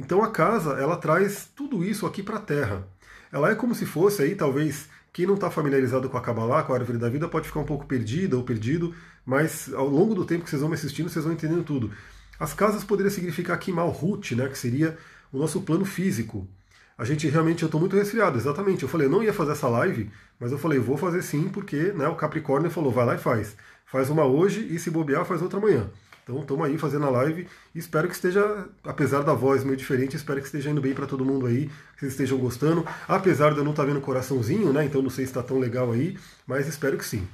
Então 0.00 0.24
a 0.24 0.30
casa, 0.30 0.80
ela 0.80 0.96
traz 0.96 1.46
tudo 1.54 1.84
isso 1.84 2.06
aqui 2.06 2.22
para 2.22 2.38
a 2.38 2.40
Terra. 2.40 2.88
Ela 3.30 3.50
é 3.50 3.54
como 3.54 3.74
se 3.74 3.84
fosse 3.84 4.22
aí, 4.22 4.34
talvez, 4.34 4.88
quem 5.12 5.26
não 5.26 5.34
está 5.34 5.50
familiarizado 5.50 6.08
com 6.08 6.16
a 6.16 6.22
Kabbalah, 6.22 6.62
com 6.62 6.72
a 6.72 6.76
árvore 6.76 6.96
da 6.96 7.10
vida, 7.10 7.28
pode 7.28 7.46
ficar 7.46 7.60
um 7.60 7.66
pouco 7.66 7.84
perdida 7.84 8.34
ou 8.34 8.42
perdido, 8.42 8.94
mas 9.26 9.70
ao 9.74 9.86
longo 9.86 10.14
do 10.14 10.24
tempo 10.24 10.42
que 10.42 10.48
vocês 10.48 10.62
vão 10.62 10.70
me 10.70 10.74
assistindo, 10.74 11.10
vocês 11.10 11.22
vão 11.22 11.34
entendendo 11.34 11.62
tudo. 11.62 11.92
As 12.38 12.54
casas 12.54 12.82
poderiam 12.82 13.12
significar 13.12 13.54
aqui 13.54 13.70
Malhut, 13.70 14.34
né, 14.34 14.48
que 14.48 14.56
seria 14.56 14.96
o 15.30 15.38
nosso 15.38 15.60
plano 15.60 15.84
físico. 15.84 16.48
A 16.96 17.04
gente 17.04 17.28
realmente, 17.28 17.62
eu 17.62 17.66
estou 17.66 17.78
muito 17.78 17.94
resfriado, 17.94 18.38
exatamente. 18.38 18.82
Eu 18.82 18.88
falei, 18.88 19.06
eu 19.06 19.10
não 19.10 19.22
ia 19.22 19.34
fazer 19.34 19.52
essa 19.52 19.68
live, 19.68 20.10
mas 20.40 20.50
eu 20.50 20.56
falei, 20.56 20.78
vou 20.78 20.96
fazer 20.96 21.20
sim, 21.20 21.50
porque 21.50 21.92
né, 21.92 22.08
o 22.08 22.16
Capricórnio 22.16 22.70
falou, 22.70 22.90
vai 22.90 23.04
lá 23.04 23.16
e 23.16 23.18
faz. 23.18 23.54
Faz 23.84 24.08
uma 24.08 24.24
hoje 24.24 24.66
e 24.70 24.78
se 24.78 24.90
bobear, 24.90 25.26
faz 25.26 25.42
outra 25.42 25.58
amanhã. 25.58 25.90
Então 26.22 26.40
estamos 26.40 26.64
aí 26.64 26.78
fazendo 26.78 27.06
a 27.06 27.10
live 27.10 27.46
e 27.74 27.78
espero 27.78 28.08
que 28.08 28.14
esteja, 28.14 28.68
apesar 28.84 29.22
da 29.22 29.32
voz 29.34 29.64
meio 29.64 29.76
diferente, 29.76 30.16
espero 30.16 30.40
que 30.40 30.46
esteja 30.46 30.70
indo 30.70 30.80
bem 30.80 30.94
para 30.94 31.06
todo 31.06 31.24
mundo 31.24 31.46
aí, 31.46 31.66
que 31.94 32.00
vocês 32.00 32.12
estejam 32.12 32.38
gostando. 32.38 32.86
Apesar 33.08 33.52
de 33.52 33.58
eu 33.58 33.64
não 33.64 33.72
estar 33.72 33.84
tá 33.84 33.88
vendo 33.88 34.00
coraçãozinho, 34.00 34.72
né? 34.72 34.84
Então 34.84 35.02
não 35.02 35.10
sei 35.10 35.24
se 35.24 35.30
está 35.30 35.42
tão 35.42 35.58
legal 35.58 35.90
aí, 35.92 36.16
mas 36.46 36.68
espero 36.68 36.96
que 36.96 37.04
sim. 37.04 37.26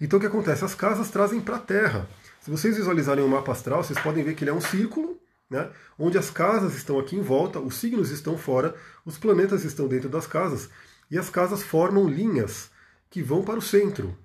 Então 0.00 0.18
o 0.18 0.20
que 0.20 0.26
acontece? 0.26 0.64
As 0.64 0.74
casas 0.74 1.10
trazem 1.10 1.40
para 1.40 1.56
a 1.56 1.60
Terra. 1.60 2.08
Se 2.40 2.50
vocês 2.50 2.76
visualizarem 2.76 3.24
o 3.24 3.28
mapa 3.28 3.52
astral, 3.52 3.82
vocês 3.82 3.98
podem 3.98 4.22
ver 4.22 4.34
que 4.34 4.44
ele 4.44 4.50
é 4.50 4.54
um 4.54 4.60
círculo, 4.60 5.18
né? 5.50 5.68
Onde 5.98 6.18
as 6.18 6.30
casas 6.30 6.76
estão 6.76 6.98
aqui 6.98 7.16
em 7.16 7.22
volta, 7.22 7.58
os 7.58 7.76
signos 7.76 8.10
estão 8.10 8.36
fora, 8.36 8.74
os 9.04 9.18
planetas 9.18 9.64
estão 9.64 9.88
dentro 9.88 10.08
das 10.08 10.26
casas 10.26 10.68
e 11.10 11.18
as 11.18 11.30
casas 11.30 11.62
formam 11.62 12.08
linhas 12.08 12.70
que 13.10 13.22
vão 13.22 13.42
para 13.42 13.58
o 13.58 13.62
centro. 13.62 14.16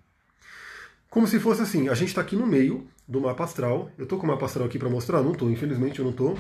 Como 1.11 1.27
se 1.27 1.41
fosse 1.41 1.61
assim, 1.61 1.89
a 1.89 1.93
gente 1.93 2.07
está 2.07 2.21
aqui 2.21 2.37
no 2.37 2.47
meio, 2.47 2.87
do 3.05 3.19
mapa 3.19 3.43
astral. 3.43 3.91
Eu 3.97 4.05
estou 4.05 4.17
com 4.17 4.23
o 4.23 4.29
mapa 4.29 4.45
astral 4.45 4.65
aqui 4.65 4.79
para 4.79 4.89
mostrar? 4.89 5.21
Não 5.21 5.33
estou, 5.33 5.51
infelizmente 5.51 5.99
eu 5.99 6.05
não 6.05 6.11
estou. 6.11 6.39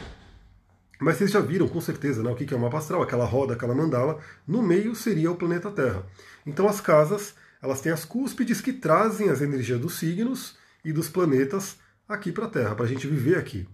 Mas 0.97 1.17
vocês 1.17 1.29
já 1.29 1.41
viram 1.41 1.67
com 1.67 1.81
certeza 1.81 2.23
né, 2.23 2.31
o 2.31 2.35
que 2.35 2.53
é 2.53 2.55
o 2.55 2.59
mapa 2.59 2.77
astral, 2.77 3.01
aquela 3.01 3.25
roda, 3.25 3.53
aquela 3.53 3.75
mandala. 3.75 4.19
No 4.47 4.61
meio 4.61 4.95
seria 4.95 5.29
o 5.29 5.35
planeta 5.35 5.69
Terra. 5.69 6.05
Então 6.45 6.69
as 6.69 6.79
casas, 6.79 7.35
elas 7.61 7.81
têm 7.81 7.91
as 7.91 8.05
cúspides 8.05 8.61
que 8.61 8.71
trazem 8.71 9.29
as 9.29 9.41
energias 9.41 9.77
dos 9.77 9.99
signos 9.99 10.55
e 10.85 10.93
dos 10.93 11.09
planetas 11.09 11.75
aqui 12.07 12.31
para 12.31 12.45
a 12.45 12.49
Terra, 12.49 12.73
para 12.73 12.85
a 12.85 12.87
gente 12.87 13.05
viver 13.07 13.37
aqui. 13.37 13.67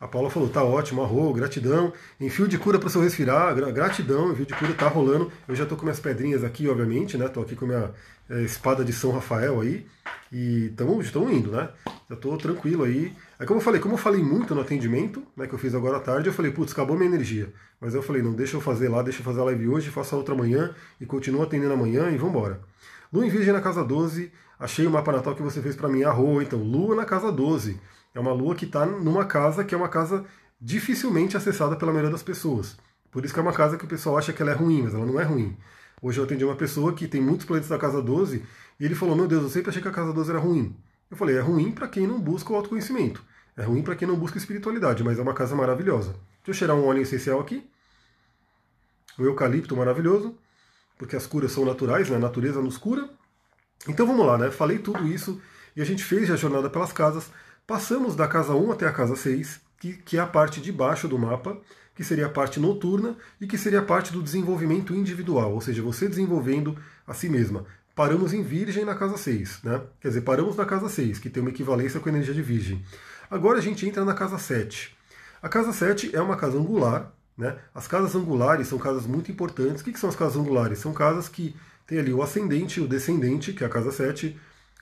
A 0.00 0.08
Paula 0.08 0.30
falou, 0.30 0.48
tá 0.48 0.64
ótimo, 0.64 1.02
arro, 1.02 1.32
gratidão. 1.32 1.92
Enfio 2.18 2.48
de 2.48 2.58
cura 2.58 2.76
para 2.76 2.88
seu 2.88 3.00
respirar, 3.00 3.54
gratidão, 3.72 4.32
enfio 4.32 4.46
de 4.46 4.54
cura 4.54 4.72
tá 4.74 4.88
rolando. 4.88 5.30
Eu 5.46 5.54
já 5.54 5.64
tô 5.64 5.76
com 5.76 5.82
minhas 5.82 6.00
pedrinhas 6.00 6.42
aqui, 6.42 6.66
obviamente, 6.66 7.16
né? 7.16 7.28
Tô 7.28 7.40
aqui 7.40 7.54
com 7.54 7.66
minha 7.66 7.92
é, 8.32 8.42
espada 8.42 8.82
de 8.82 8.92
São 8.92 9.10
Rafael 9.10 9.60
aí. 9.60 9.86
E 10.32 10.70
estamos 10.70 11.14
indo, 11.30 11.50
né? 11.50 11.68
Já 12.08 12.16
tô 12.16 12.34
tranquilo 12.38 12.84
aí. 12.84 13.14
Aí 13.38 13.46
como 13.46 13.60
eu 13.60 13.64
falei, 13.64 13.78
como 13.78 13.94
eu 13.94 13.98
falei 13.98 14.22
muito 14.22 14.54
no 14.54 14.62
atendimento, 14.62 15.22
né, 15.36 15.46
que 15.46 15.52
eu 15.52 15.58
fiz 15.58 15.74
agora 15.74 15.98
à 15.98 16.00
tarde, 16.00 16.28
eu 16.28 16.32
falei, 16.32 16.50
putz, 16.50 16.72
acabou 16.72 16.96
minha 16.96 17.08
energia. 17.08 17.52
Mas 17.78 17.94
eu 17.94 18.02
falei, 18.02 18.22
não, 18.22 18.32
deixa 18.32 18.56
eu 18.56 18.60
fazer 18.60 18.88
lá, 18.88 19.02
deixa 19.02 19.20
eu 19.20 19.24
fazer 19.24 19.40
a 19.40 19.44
live 19.44 19.68
hoje, 19.68 19.90
faço 19.90 20.14
a 20.14 20.18
outra 20.18 20.34
amanhã 20.34 20.74
e 20.98 21.04
continuo 21.04 21.42
atendendo 21.42 21.74
amanhã 21.74 22.10
e 22.10 22.16
vambora. 22.16 22.60
Lua 23.12 23.26
em 23.26 23.28
Virgem 23.28 23.52
na 23.52 23.60
casa 23.60 23.84
12, 23.84 24.32
achei 24.58 24.86
o 24.86 24.90
mapa 24.90 25.12
natal 25.12 25.34
que 25.34 25.42
você 25.42 25.60
fez 25.60 25.76
para 25.76 25.88
mim, 25.88 26.02
arro, 26.02 26.40
então, 26.40 26.58
Lua 26.58 26.96
na 26.96 27.04
casa 27.04 27.30
12. 27.30 27.78
É 28.14 28.20
uma 28.20 28.32
lua 28.32 28.54
que 28.54 28.64
está 28.64 28.86
numa 28.86 29.24
casa 29.26 29.64
que 29.64 29.74
é 29.74 29.78
uma 29.78 29.88
casa 29.88 30.24
dificilmente 30.60 31.36
acessada 31.36 31.76
pela 31.76 31.92
maioria 31.92 32.12
das 32.12 32.22
pessoas. 32.22 32.76
Por 33.10 33.24
isso 33.24 33.34
que 33.34 33.40
é 33.40 33.42
uma 33.42 33.52
casa 33.52 33.76
que 33.76 33.84
o 33.84 33.88
pessoal 33.88 34.16
acha 34.16 34.32
que 34.32 34.40
ela 34.40 34.52
é 34.52 34.54
ruim, 34.54 34.82
mas 34.82 34.94
ela 34.94 35.04
não 35.04 35.20
é 35.20 35.24
ruim. 35.24 35.56
Hoje 36.02 36.18
eu 36.18 36.24
atendi 36.24 36.44
uma 36.44 36.56
pessoa 36.56 36.92
que 36.92 37.06
tem 37.06 37.20
muitos 37.20 37.46
planetas 37.46 37.70
da 37.70 37.78
casa 37.78 38.02
12 38.02 38.44
e 38.80 38.84
ele 38.84 38.96
falou: 38.96 39.14
Meu 39.14 39.28
Deus, 39.28 39.44
eu 39.44 39.48
sempre 39.48 39.70
achei 39.70 39.80
que 39.80 39.86
a 39.86 39.92
casa 39.92 40.12
12 40.12 40.30
era 40.30 40.40
ruim. 40.40 40.76
Eu 41.08 41.16
falei: 41.16 41.36
É 41.36 41.40
ruim 41.40 41.70
para 41.70 41.86
quem 41.86 42.08
não 42.08 42.20
busca 42.20 42.52
o 42.52 42.56
autoconhecimento. 42.56 43.24
É 43.56 43.62
ruim 43.62 43.82
para 43.82 43.94
quem 43.94 44.08
não 44.08 44.16
busca 44.16 44.36
espiritualidade, 44.36 45.04
mas 45.04 45.18
é 45.18 45.22
uma 45.22 45.32
casa 45.32 45.54
maravilhosa. 45.54 46.10
Deixa 46.10 46.48
eu 46.48 46.54
cheirar 46.54 46.76
um 46.76 46.84
óleo 46.84 47.02
essencial 47.02 47.38
aqui. 47.38 47.64
O 49.16 49.22
eucalipto 49.22 49.76
maravilhoso, 49.76 50.36
porque 50.98 51.14
as 51.14 51.26
curas 51.26 51.52
são 51.52 51.64
naturais, 51.64 52.10
né? 52.10 52.16
a 52.16 52.18
natureza 52.18 52.60
nos 52.60 52.76
cura. 52.76 53.08
Então 53.86 54.06
vamos 54.06 54.26
lá, 54.26 54.36
né? 54.36 54.50
Falei 54.50 54.78
tudo 54.78 55.06
isso 55.06 55.40
e 55.76 55.82
a 55.82 55.84
gente 55.84 56.02
fez 56.02 56.30
a 56.30 56.36
jornada 56.36 56.68
pelas 56.68 56.92
casas. 56.92 57.30
Passamos 57.64 58.16
da 58.16 58.26
casa 58.26 58.54
1 58.54 58.72
até 58.72 58.88
a 58.88 58.92
casa 58.92 59.14
6, 59.14 59.60
que, 59.78 59.92
que 59.98 60.16
é 60.16 60.20
a 60.20 60.26
parte 60.26 60.60
de 60.60 60.72
baixo 60.72 61.06
do 61.06 61.18
mapa, 61.18 61.60
que 62.02 62.08
seria 62.08 62.26
a 62.26 62.28
parte 62.28 62.58
noturna 62.58 63.16
e 63.40 63.46
que 63.46 63.56
seria 63.56 63.78
a 63.78 63.84
parte 63.84 64.12
do 64.12 64.20
desenvolvimento 64.20 64.92
individual, 64.92 65.52
ou 65.52 65.60
seja, 65.60 65.80
você 65.80 66.08
desenvolvendo 66.08 66.76
a 67.06 67.14
si 67.14 67.28
mesma. 67.28 67.64
Paramos 67.94 68.32
em 68.32 68.42
Virgem 68.42 68.84
na 68.84 68.96
casa 68.96 69.16
6, 69.16 69.60
né? 69.62 69.80
Quer 70.00 70.08
dizer, 70.08 70.22
paramos 70.22 70.56
na 70.56 70.64
casa 70.64 70.88
6, 70.88 71.20
que 71.20 71.30
tem 71.30 71.40
uma 71.40 71.50
equivalência 71.50 72.00
com 72.00 72.08
a 72.08 72.12
energia 72.12 72.34
de 72.34 72.42
Virgem. 72.42 72.84
Agora 73.30 73.58
a 73.58 73.62
gente 73.62 73.86
entra 73.86 74.04
na 74.04 74.14
casa 74.14 74.36
7. 74.36 74.96
A 75.40 75.48
casa 75.48 75.72
7 75.72 76.10
é 76.12 76.20
uma 76.20 76.36
casa 76.36 76.58
angular, 76.58 77.12
né? 77.38 77.56
As 77.72 77.86
casas 77.86 78.16
angulares 78.16 78.66
são 78.66 78.78
casas 78.78 79.06
muito 79.06 79.30
importantes. 79.30 79.80
O 79.80 79.84
que, 79.84 79.92
que 79.92 80.00
são 80.00 80.10
as 80.10 80.16
casas 80.16 80.36
angulares? 80.36 80.80
São 80.80 80.92
casas 80.92 81.28
que 81.28 81.54
tem 81.86 82.00
ali 82.00 82.12
o 82.12 82.20
ascendente 82.20 82.80
e 82.80 82.82
o 82.82 82.88
descendente, 82.88 83.52
que 83.52 83.62
é 83.62 83.66
a 83.68 83.70
casa 83.70 83.92
7, 83.92 84.36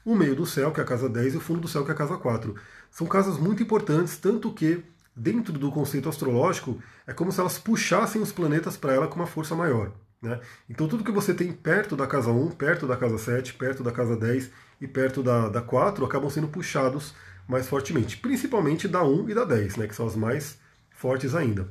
o 0.06 0.14
meio 0.14 0.34
do 0.34 0.46
céu, 0.46 0.72
que 0.72 0.80
é 0.80 0.82
a 0.82 0.86
casa 0.86 1.06
10, 1.06 1.34
e 1.34 1.36
o 1.36 1.40
fundo 1.40 1.60
do 1.60 1.68
céu, 1.68 1.84
que 1.84 1.90
é 1.90 1.94
a 1.94 1.96
casa 1.96 2.16
4. 2.16 2.54
São 2.90 3.06
casas 3.06 3.36
muito 3.36 3.62
importantes, 3.62 4.16
tanto 4.16 4.50
que, 4.52 4.82
dentro 5.20 5.52
do 5.52 5.70
conceito 5.70 6.08
astrológico, 6.08 6.80
é 7.06 7.12
como 7.12 7.30
se 7.30 7.40
elas 7.40 7.58
puxassem 7.58 8.22
os 8.22 8.32
planetas 8.32 8.78
para 8.78 8.94
ela 8.94 9.06
com 9.06 9.16
uma 9.16 9.26
força 9.26 9.54
maior. 9.54 9.92
Né? 10.22 10.40
Então, 10.68 10.88
tudo 10.88 11.04
que 11.04 11.12
você 11.12 11.34
tem 11.34 11.52
perto 11.52 11.94
da 11.94 12.06
casa 12.06 12.30
1, 12.30 12.52
perto 12.52 12.86
da 12.86 12.96
casa 12.96 13.18
7, 13.18 13.54
perto 13.54 13.82
da 13.82 13.92
casa 13.92 14.16
10 14.16 14.50
e 14.80 14.88
perto 14.88 15.22
da, 15.22 15.50
da 15.50 15.60
4 15.60 16.04
acabam 16.04 16.30
sendo 16.30 16.48
puxados 16.48 17.14
mais 17.46 17.68
fortemente, 17.68 18.16
principalmente 18.16 18.88
da 18.88 19.02
1 19.02 19.28
e 19.28 19.34
da 19.34 19.44
10, 19.44 19.76
né, 19.76 19.86
que 19.86 19.94
são 19.94 20.06
as 20.06 20.16
mais 20.16 20.58
fortes 20.90 21.34
ainda. 21.34 21.68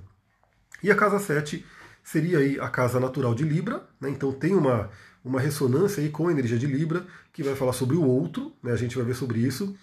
E 0.83 0.91
a 0.91 0.95
casa 0.95 1.17
7 1.17 1.65
seria 2.03 2.39
aí 2.39 2.59
a 2.59 2.69
casa 2.69 2.99
natural 2.99 3.33
de 3.33 3.43
Libra, 3.43 3.87
né, 3.99 4.09
então 4.09 4.31
tem 4.31 4.53
uma, 4.53 4.91
uma 5.23 5.39
ressonância 5.39 6.03
aí 6.03 6.09
com 6.09 6.27
a 6.27 6.31
energia 6.31 6.57
de 6.57 6.67
Libra, 6.67 7.05
que 7.31 7.41
vai 7.41 7.55
falar 7.55 7.73
sobre 7.73 7.95
o 7.95 8.03
outro, 8.03 8.53
né, 8.61 8.73
a 8.73 8.75
gente 8.75 8.95
vai 8.95 9.05
ver 9.05 9.15
sobre 9.15 9.39
isso. 9.39 9.75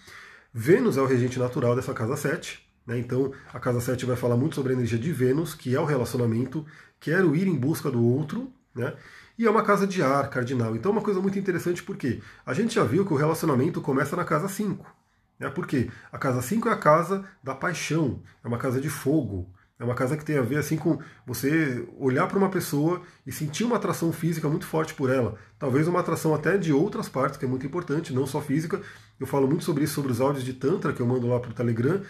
Vênus 0.53 0.97
é 0.97 1.01
o 1.01 1.05
regente 1.05 1.39
natural 1.39 1.75
dessa 1.75 1.93
casa 1.93 2.15
7, 2.15 2.66
né, 2.87 2.97
então 2.97 3.33
a 3.53 3.59
casa 3.59 3.81
7 3.81 4.05
vai 4.05 4.15
falar 4.15 4.37
muito 4.37 4.55
sobre 4.55 4.71
a 4.71 4.75
energia 4.75 4.97
de 4.97 5.11
Vênus, 5.11 5.53
que 5.53 5.75
é 5.75 5.79
o 5.79 5.85
relacionamento, 5.85 6.65
quero 6.99 7.35
ir 7.35 7.47
em 7.47 7.55
busca 7.55 7.91
do 7.91 8.03
outro, 8.03 8.51
né, 8.73 8.95
e 9.37 9.45
é 9.45 9.49
uma 9.49 9.61
casa 9.61 9.85
de 9.85 10.01
ar 10.01 10.29
cardinal. 10.29 10.75
Então 10.75 10.91
é 10.91 10.93
uma 10.93 11.03
coisa 11.03 11.19
muito 11.19 11.37
interessante 11.37 11.83
porque 11.83 12.21
a 12.45 12.53
gente 12.53 12.73
já 12.73 12.83
viu 12.83 13.05
que 13.05 13.13
o 13.13 13.17
relacionamento 13.17 13.81
começa 13.81 14.15
na 14.15 14.25
casa 14.25 14.47
5. 14.47 14.95
Né, 15.37 15.49
porque 15.49 15.91
a 16.11 16.17
casa 16.17 16.41
5 16.41 16.67
é 16.67 16.71
a 16.71 16.77
casa 16.77 17.23
da 17.43 17.53
paixão, 17.53 18.23
é 18.43 18.47
uma 18.47 18.57
casa 18.57 18.81
de 18.81 18.89
fogo, 18.89 19.47
é 19.79 19.83
uma 19.83 19.93
casa 19.93 20.17
que 20.17 20.25
tem 20.25 20.37
a 20.39 20.41
ver 20.41 20.57
assim 20.57 20.75
com 20.75 20.99
você 21.23 21.87
olhar 21.99 22.25
para 22.27 22.37
uma 22.37 22.49
pessoa 22.49 23.01
e 23.25 23.31
sentir 23.31 23.63
uma 23.63 23.75
atração 23.75 24.11
física 24.11 24.49
muito 24.49 24.65
forte 24.65 24.95
por 24.95 25.11
ela. 25.11 25.35
Talvez 25.59 25.87
uma 25.87 25.99
atração 25.99 26.33
até 26.33 26.57
de 26.57 26.73
outras 26.73 27.07
partes, 27.07 27.37
que 27.37 27.45
é 27.45 27.47
muito 27.47 27.65
importante, 27.65 28.11
não 28.11 28.25
só 28.25 28.41
física. 28.41 28.81
Eu 29.19 29.27
falo 29.27 29.47
muito 29.47 29.63
sobre 29.63 29.83
isso, 29.83 29.93
sobre 29.93 30.11
os 30.11 30.19
áudios 30.19 30.43
de 30.43 30.53
Tantra 30.53 30.93
que 30.93 30.99
eu 30.99 31.05
mando 31.05 31.27
lá 31.27 31.39
para 31.39 31.51
o 31.51 31.53
Telegram. 31.53 32.01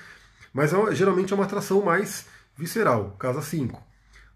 Mas 0.58 0.74
é, 0.74 0.96
geralmente 0.96 1.32
é 1.32 1.36
uma 1.36 1.46
atração 1.46 1.86
mais 1.86 2.26
visceral, 2.58 3.16
casa 3.20 3.44
5. 3.44 3.80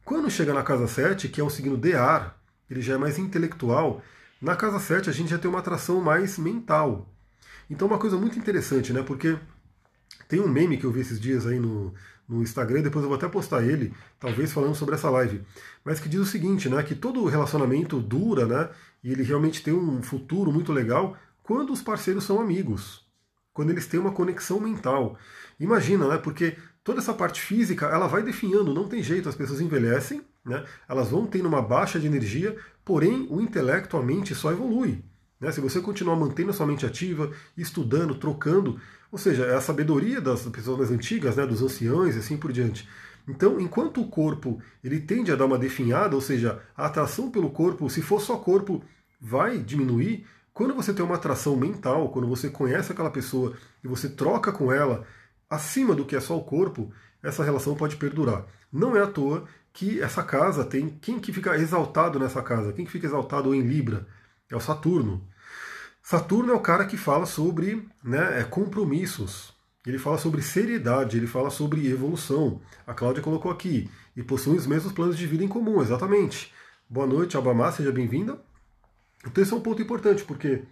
Quando 0.05 0.29
chega 0.29 0.53
na 0.53 0.61
casa 0.61 0.87
7, 0.87 1.27
que 1.27 1.41
é 1.41 1.43
um 1.43 1.49
signo 1.49 1.75
de 1.75 1.95
ar, 1.95 2.39
ele 2.69 2.79
já 2.79 2.93
é 2.93 2.97
mais 2.97 3.17
intelectual, 3.17 4.03
na 4.39 4.55
casa 4.55 4.77
7 4.77 5.09
a 5.09 5.13
gente 5.13 5.31
já 5.31 5.39
tem 5.39 5.49
uma 5.49 5.57
atração 5.57 5.99
mais 5.99 6.37
mental. 6.37 7.09
Então 7.67 7.87
uma 7.87 7.97
coisa 7.97 8.17
muito 8.17 8.37
interessante, 8.37 8.93
né? 8.93 9.01
Porque 9.01 9.35
tem 10.27 10.39
um 10.39 10.47
meme 10.47 10.77
que 10.77 10.85
eu 10.85 10.91
vi 10.91 10.99
esses 10.99 11.19
dias 11.19 11.47
aí 11.47 11.59
no, 11.59 11.91
no 12.29 12.43
Instagram, 12.43 12.83
depois 12.83 13.01
eu 13.01 13.09
vou 13.09 13.17
até 13.17 13.27
postar 13.27 13.63
ele, 13.63 13.91
talvez 14.19 14.53
falando 14.53 14.75
sobre 14.75 14.93
essa 14.93 15.09
live, 15.09 15.41
mas 15.83 15.99
que 15.99 16.07
diz 16.07 16.19
o 16.19 16.25
seguinte, 16.25 16.69
né, 16.69 16.83
que 16.83 16.93
todo 16.93 17.25
relacionamento 17.25 17.99
dura, 17.99 18.45
né, 18.45 18.69
e 19.03 19.11
ele 19.11 19.23
realmente 19.23 19.63
tem 19.63 19.73
um 19.73 20.03
futuro 20.03 20.51
muito 20.51 20.71
legal 20.71 21.17
quando 21.41 21.73
os 21.73 21.81
parceiros 21.81 22.25
são 22.25 22.39
amigos, 22.39 23.09
quando 23.53 23.71
eles 23.71 23.87
têm 23.87 23.99
uma 23.99 24.11
conexão 24.11 24.59
mental. 24.59 25.17
Imagina, 25.59 26.07
né, 26.07 26.17
porque 26.17 26.55
toda 26.83 26.99
essa 26.99 27.13
parte 27.13 27.41
física, 27.41 27.85
ela 27.87 28.07
vai 28.07 28.23
definhando, 28.23 28.73
não 28.73 28.87
tem 28.87 29.03
jeito, 29.03 29.29
as 29.29 29.35
pessoas 29.35 29.61
envelhecem, 29.61 30.21
né, 30.45 30.63
elas 30.87 31.09
vão 31.09 31.25
tendo 31.25 31.47
uma 31.47 31.61
baixa 31.61 31.99
de 31.99 32.07
energia, 32.07 32.55
porém 32.83 33.27
o 33.29 33.41
intelecto, 33.41 33.97
a 33.97 34.03
mente 34.03 34.33
só 34.33 34.51
evolui. 34.51 35.03
Né? 35.39 35.51
Se 35.51 35.59
você 35.59 35.81
continuar 35.81 36.15
mantendo 36.15 36.51
a 36.51 36.53
sua 36.53 36.65
mente 36.65 36.85
ativa, 36.85 37.31
estudando, 37.57 38.15
trocando, 38.15 38.79
ou 39.11 39.17
seja, 39.17 39.45
é 39.45 39.55
a 39.55 39.61
sabedoria 39.61 40.21
das 40.21 40.43
pessoas 40.43 40.77
mais 40.77 40.91
antigas, 40.91 41.35
né, 41.35 41.45
dos 41.45 41.61
anciãos 41.61 42.15
e 42.15 42.19
assim 42.19 42.37
por 42.37 42.51
diante. 42.51 42.87
Então, 43.27 43.59
enquanto 43.59 44.01
o 44.01 44.07
corpo 44.07 44.61
ele 44.83 44.99
tende 44.99 45.31
a 45.31 45.35
dar 45.35 45.45
uma 45.45 45.57
definhada, 45.57 46.15
ou 46.15 46.21
seja, 46.21 46.61
a 46.75 46.85
atração 46.85 47.29
pelo 47.29 47.49
corpo, 47.49 47.89
se 47.89 48.01
for 48.01 48.21
só 48.21 48.37
corpo, 48.37 48.83
vai 49.19 49.57
diminuir. 49.57 50.25
Quando 50.53 50.73
você 50.73 50.93
tem 50.93 51.03
uma 51.03 51.15
atração 51.15 51.55
mental, 51.55 52.09
quando 52.09 52.27
você 52.27 52.49
conhece 52.49 52.91
aquela 52.91 53.09
pessoa 53.09 53.55
e 53.83 53.87
você 53.87 54.09
troca 54.09 54.51
com 54.51 54.71
ela 54.71 55.05
acima 55.49 55.95
do 55.95 56.05
que 56.05 56.15
é 56.15 56.19
só 56.19 56.37
o 56.37 56.43
corpo, 56.43 56.91
essa 57.23 57.43
relação 57.43 57.75
pode 57.75 57.95
perdurar. 57.95 58.45
Não 58.71 58.95
é 58.95 59.01
à 59.01 59.07
toa 59.07 59.45
que 59.73 60.01
essa 60.01 60.23
casa 60.23 60.65
tem 60.65 60.89
quem 60.89 61.19
que 61.19 61.31
fica 61.31 61.55
exaltado 61.57 62.19
nessa 62.19 62.41
casa, 62.41 62.73
quem 62.73 62.85
que 62.85 62.91
fica 62.91 63.07
exaltado 63.07 63.53
em 63.55 63.61
Libra 63.61 64.07
é 64.49 64.55
o 64.55 64.59
Saturno. 64.59 65.25
Saturno 66.03 66.51
é 66.51 66.55
o 66.55 66.59
cara 66.59 66.85
que 66.85 66.97
fala 66.97 67.25
sobre 67.25 67.87
né, 68.03 68.41
é, 68.41 68.43
compromissos, 68.43 69.53
ele 69.85 69.97
fala 69.97 70.17
sobre 70.17 70.41
seriedade, 70.41 71.17
ele 71.17 71.27
fala 71.27 71.49
sobre 71.49 71.87
evolução. 71.89 72.61
A 72.85 72.93
Cláudia 72.93 73.23
colocou 73.23 73.51
aqui, 73.51 73.89
e 74.15 74.23
possuem 74.23 74.57
os 74.57 74.67
mesmos 74.67 74.91
planos 74.91 75.17
de 75.17 75.25
vida 75.25 75.43
em 75.43 75.47
comum, 75.47 75.81
exatamente. 75.81 76.53
Boa 76.89 77.07
noite, 77.07 77.37
Abamá, 77.37 77.71
seja 77.71 77.91
bem-vinda. 77.91 78.39
Então 79.25 79.43
esse 79.43 79.53
é 79.53 79.55
um 79.55 79.61
ponto 79.61 79.81
importante, 79.81 80.23
porque 80.23 80.63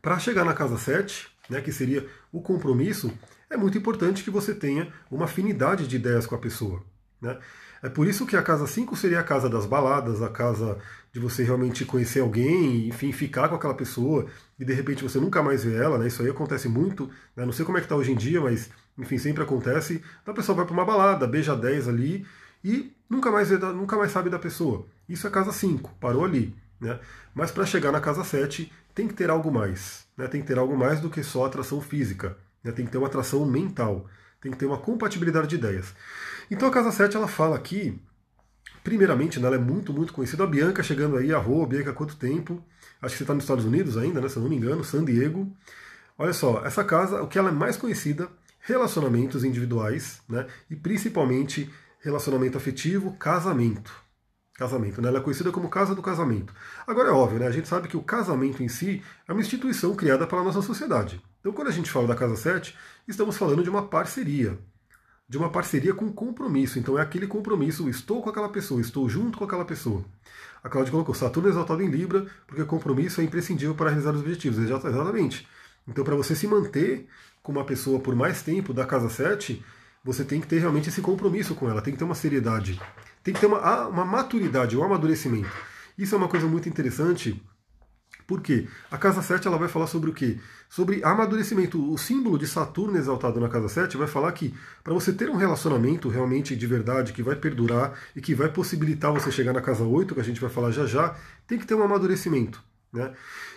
para 0.00 0.18
chegar 0.18 0.44
na 0.44 0.54
casa 0.54 0.76
7, 0.76 1.28
né, 1.48 1.60
que 1.60 1.72
seria 1.72 2.08
o 2.32 2.40
compromisso, 2.40 3.12
é 3.48 3.56
muito 3.56 3.76
importante 3.76 4.24
que 4.24 4.30
você 4.30 4.54
tenha 4.54 4.92
uma 5.10 5.26
afinidade 5.26 5.86
de 5.86 5.96
ideias 5.96 6.26
com 6.26 6.34
a 6.34 6.38
pessoa. 6.38 6.82
Né? 7.20 7.38
É 7.82 7.88
por 7.88 8.06
isso 8.06 8.26
que 8.26 8.36
a 8.36 8.42
casa 8.42 8.66
5 8.66 8.96
seria 8.96 9.20
a 9.20 9.24
casa 9.24 9.48
das 9.48 9.66
baladas, 9.66 10.22
a 10.22 10.28
casa 10.28 10.78
de 11.12 11.20
você 11.20 11.42
realmente 11.44 11.84
conhecer 11.84 12.20
alguém, 12.20 12.88
enfim, 12.88 13.12
ficar 13.12 13.48
com 13.48 13.54
aquela 13.54 13.74
pessoa 13.74 14.26
e 14.58 14.64
de 14.64 14.72
repente 14.72 15.02
você 15.02 15.20
nunca 15.20 15.42
mais 15.42 15.62
vê 15.62 15.76
ela, 15.76 15.98
né? 15.98 16.06
Isso 16.06 16.22
aí 16.22 16.30
acontece 16.30 16.68
muito, 16.68 17.10
né? 17.36 17.44
não 17.44 17.52
sei 17.52 17.64
como 17.64 17.76
é 17.78 17.80
que 17.80 17.88
tá 17.88 17.94
hoje 17.94 18.12
em 18.12 18.16
dia, 18.16 18.40
mas 18.40 18.70
enfim, 18.96 19.18
sempre 19.18 19.42
acontece. 19.42 20.02
A 20.24 20.32
pessoa 20.32 20.56
vai 20.56 20.64
para 20.64 20.72
uma 20.72 20.84
balada, 20.84 21.26
beija 21.26 21.54
10 21.54 21.88
ali 21.88 22.26
e 22.64 22.92
nunca 23.08 23.30
mais 23.30 23.50
vê, 23.50 23.58
nunca 23.58 23.96
mais 23.96 24.12
sabe 24.12 24.30
da 24.30 24.38
pessoa. 24.38 24.86
Isso 25.08 25.26
é 25.26 25.30
casa 25.30 25.52
5, 25.52 25.94
parou 26.00 26.24
ali, 26.24 26.54
né? 26.80 26.98
Mas 27.34 27.50
para 27.50 27.66
chegar 27.66 27.92
na 27.92 28.00
casa 28.00 28.24
7 28.24 28.72
tem 28.94 29.08
que 29.08 29.14
ter 29.14 29.30
algo 29.30 29.50
mais, 29.50 30.06
né? 30.16 30.26
Tem 30.28 30.40
que 30.40 30.46
ter 30.46 30.58
algo 30.58 30.76
mais 30.76 31.00
do 31.00 31.10
que 31.10 31.22
só 31.22 31.46
atração 31.46 31.80
física, 31.80 32.36
né? 32.62 32.72
Tem 32.72 32.84
que 32.84 32.92
ter 32.92 32.98
uma 32.98 33.06
atração 33.06 33.44
mental, 33.44 34.06
tem 34.40 34.52
que 34.52 34.58
ter 34.58 34.66
uma 34.66 34.78
compatibilidade 34.78 35.48
de 35.48 35.56
ideias. 35.56 35.94
Então 36.50 36.68
a 36.68 36.72
casa 36.72 36.90
7 36.90 37.16
ela 37.16 37.28
fala 37.28 37.56
aqui, 37.56 37.98
primeiramente, 38.82 39.38
né, 39.40 39.46
ela 39.46 39.56
é 39.56 39.58
muito, 39.58 39.92
muito 39.92 40.12
conhecida. 40.12 40.44
A 40.44 40.46
Bianca 40.46 40.82
chegando 40.82 41.16
aí, 41.16 41.32
a 41.32 41.38
Rô, 41.38 41.64
Bianca, 41.66 41.90
há 41.90 41.94
quanto 41.94 42.16
tempo? 42.16 42.62
Acho 43.00 43.14
que 43.14 43.18
você 43.18 43.24
está 43.24 43.34
nos 43.34 43.44
Estados 43.44 43.64
Unidos 43.64 43.96
ainda, 43.96 44.20
né, 44.20 44.28
se 44.28 44.36
eu 44.36 44.42
não 44.42 44.50
me 44.50 44.56
engano, 44.56 44.84
San 44.84 45.04
Diego. 45.04 45.50
Olha 46.18 46.32
só, 46.32 46.64
essa 46.64 46.84
casa, 46.84 47.22
o 47.22 47.28
que 47.28 47.38
ela 47.38 47.48
é 47.48 47.52
mais 47.52 47.76
conhecida, 47.76 48.28
relacionamentos 48.60 49.44
individuais, 49.44 50.20
né, 50.28 50.46
e 50.70 50.76
principalmente 50.76 51.70
relacionamento 52.02 52.58
afetivo, 52.58 53.12
casamento. 53.14 53.92
Casamento, 54.54 55.00
né? 55.00 55.08
Ela 55.08 55.18
é 55.18 55.22
conhecida 55.22 55.50
como 55.50 55.68
casa 55.68 55.94
do 55.94 56.02
casamento. 56.02 56.52
Agora 56.86 57.08
é 57.08 57.12
óbvio, 57.12 57.38
né? 57.38 57.46
A 57.46 57.50
gente 57.50 57.66
sabe 57.66 57.88
que 57.88 57.96
o 57.96 58.02
casamento 58.02 58.62
em 58.62 58.68
si 58.68 59.02
é 59.26 59.32
uma 59.32 59.40
instituição 59.40 59.94
criada 59.94 60.26
pela 60.26 60.44
nossa 60.44 60.60
sociedade. 60.60 61.22
Então, 61.40 61.52
quando 61.52 61.68
a 61.68 61.72
gente 61.72 61.90
fala 61.90 62.06
da 62.06 62.14
Casa 62.14 62.36
7, 62.36 62.76
estamos 63.08 63.36
falando 63.36 63.62
de 63.62 63.70
uma 63.70 63.86
parceria 63.86 64.58
de 65.32 65.38
uma 65.38 65.48
parceria 65.48 65.94
com 65.94 66.12
compromisso. 66.12 66.78
Então 66.78 66.98
é 66.98 67.00
aquele 67.00 67.26
compromisso, 67.26 67.88
estou 67.88 68.22
com 68.22 68.28
aquela 68.28 68.50
pessoa, 68.50 68.82
estou 68.82 69.08
junto 69.08 69.38
com 69.38 69.44
aquela 69.44 69.64
pessoa. 69.64 70.04
A 70.62 70.68
Cláudia 70.68 70.92
colocou 70.92 71.14
Saturno 71.14 71.48
é 71.48 71.52
exaltado 71.52 71.82
em 71.82 71.88
Libra, 71.88 72.26
porque 72.46 72.62
compromisso 72.66 73.18
é 73.22 73.24
imprescindível 73.24 73.74
para 73.74 73.88
realizar 73.88 74.12
os 74.12 74.20
objetivos. 74.20 74.58
Exatamente. 74.58 75.48
Então, 75.88 76.04
para 76.04 76.14
você 76.14 76.36
se 76.36 76.46
manter 76.46 77.08
com 77.42 77.50
uma 77.50 77.64
pessoa 77.64 77.98
por 77.98 78.14
mais 78.14 78.42
tempo 78.42 78.74
da 78.74 78.84
casa 78.84 79.08
7, 79.08 79.64
você 80.04 80.24
tem 80.24 80.40
que 80.40 80.46
ter 80.46 80.58
realmente 80.58 80.88
esse 80.88 81.00
compromisso 81.00 81.54
com 81.54 81.68
ela, 81.68 81.82
tem 81.82 81.92
que 81.92 81.98
ter 81.98 82.04
uma 82.04 82.14
seriedade, 82.14 82.80
tem 83.22 83.32
que 83.32 83.40
ter 83.40 83.46
uma, 83.46 83.86
uma 83.86 84.04
maturidade, 84.04 84.76
um 84.76 84.82
amadurecimento. 84.82 85.50
Isso 85.96 86.14
é 86.14 86.18
uma 86.18 86.28
coisa 86.28 86.46
muito 86.46 86.68
interessante, 86.68 87.40
Por 88.26 88.40
quê? 88.40 88.66
A 88.90 88.96
casa 88.96 89.20
7 89.20 89.46
ela 89.46 89.58
vai 89.58 89.68
falar 89.68 89.86
sobre 89.86 90.10
o 90.10 90.14
quê? 90.14 90.38
Sobre 90.68 91.04
amadurecimento. 91.04 91.92
O 91.92 91.98
símbolo 91.98 92.38
de 92.38 92.46
Saturno 92.46 92.96
exaltado 92.96 93.40
na 93.40 93.48
casa 93.48 93.68
7 93.68 93.96
vai 93.96 94.06
falar 94.06 94.32
que 94.32 94.54
para 94.82 94.94
você 94.94 95.12
ter 95.12 95.28
um 95.28 95.36
relacionamento 95.36 96.08
realmente 96.08 96.56
de 96.56 96.66
verdade, 96.66 97.12
que 97.12 97.22
vai 97.22 97.36
perdurar 97.36 97.92
e 98.16 98.20
que 98.20 98.34
vai 98.34 98.48
possibilitar 98.48 99.12
você 99.12 99.30
chegar 99.30 99.52
na 99.52 99.60
casa 99.60 99.84
8, 99.84 100.14
que 100.14 100.20
a 100.20 100.24
gente 100.24 100.40
vai 100.40 100.50
falar 100.50 100.70
já 100.70 100.86
já, 100.86 101.16
tem 101.46 101.58
que 101.58 101.66
ter 101.66 101.74
um 101.74 101.82
amadurecimento. 101.82 102.62
Né? 102.92 103.12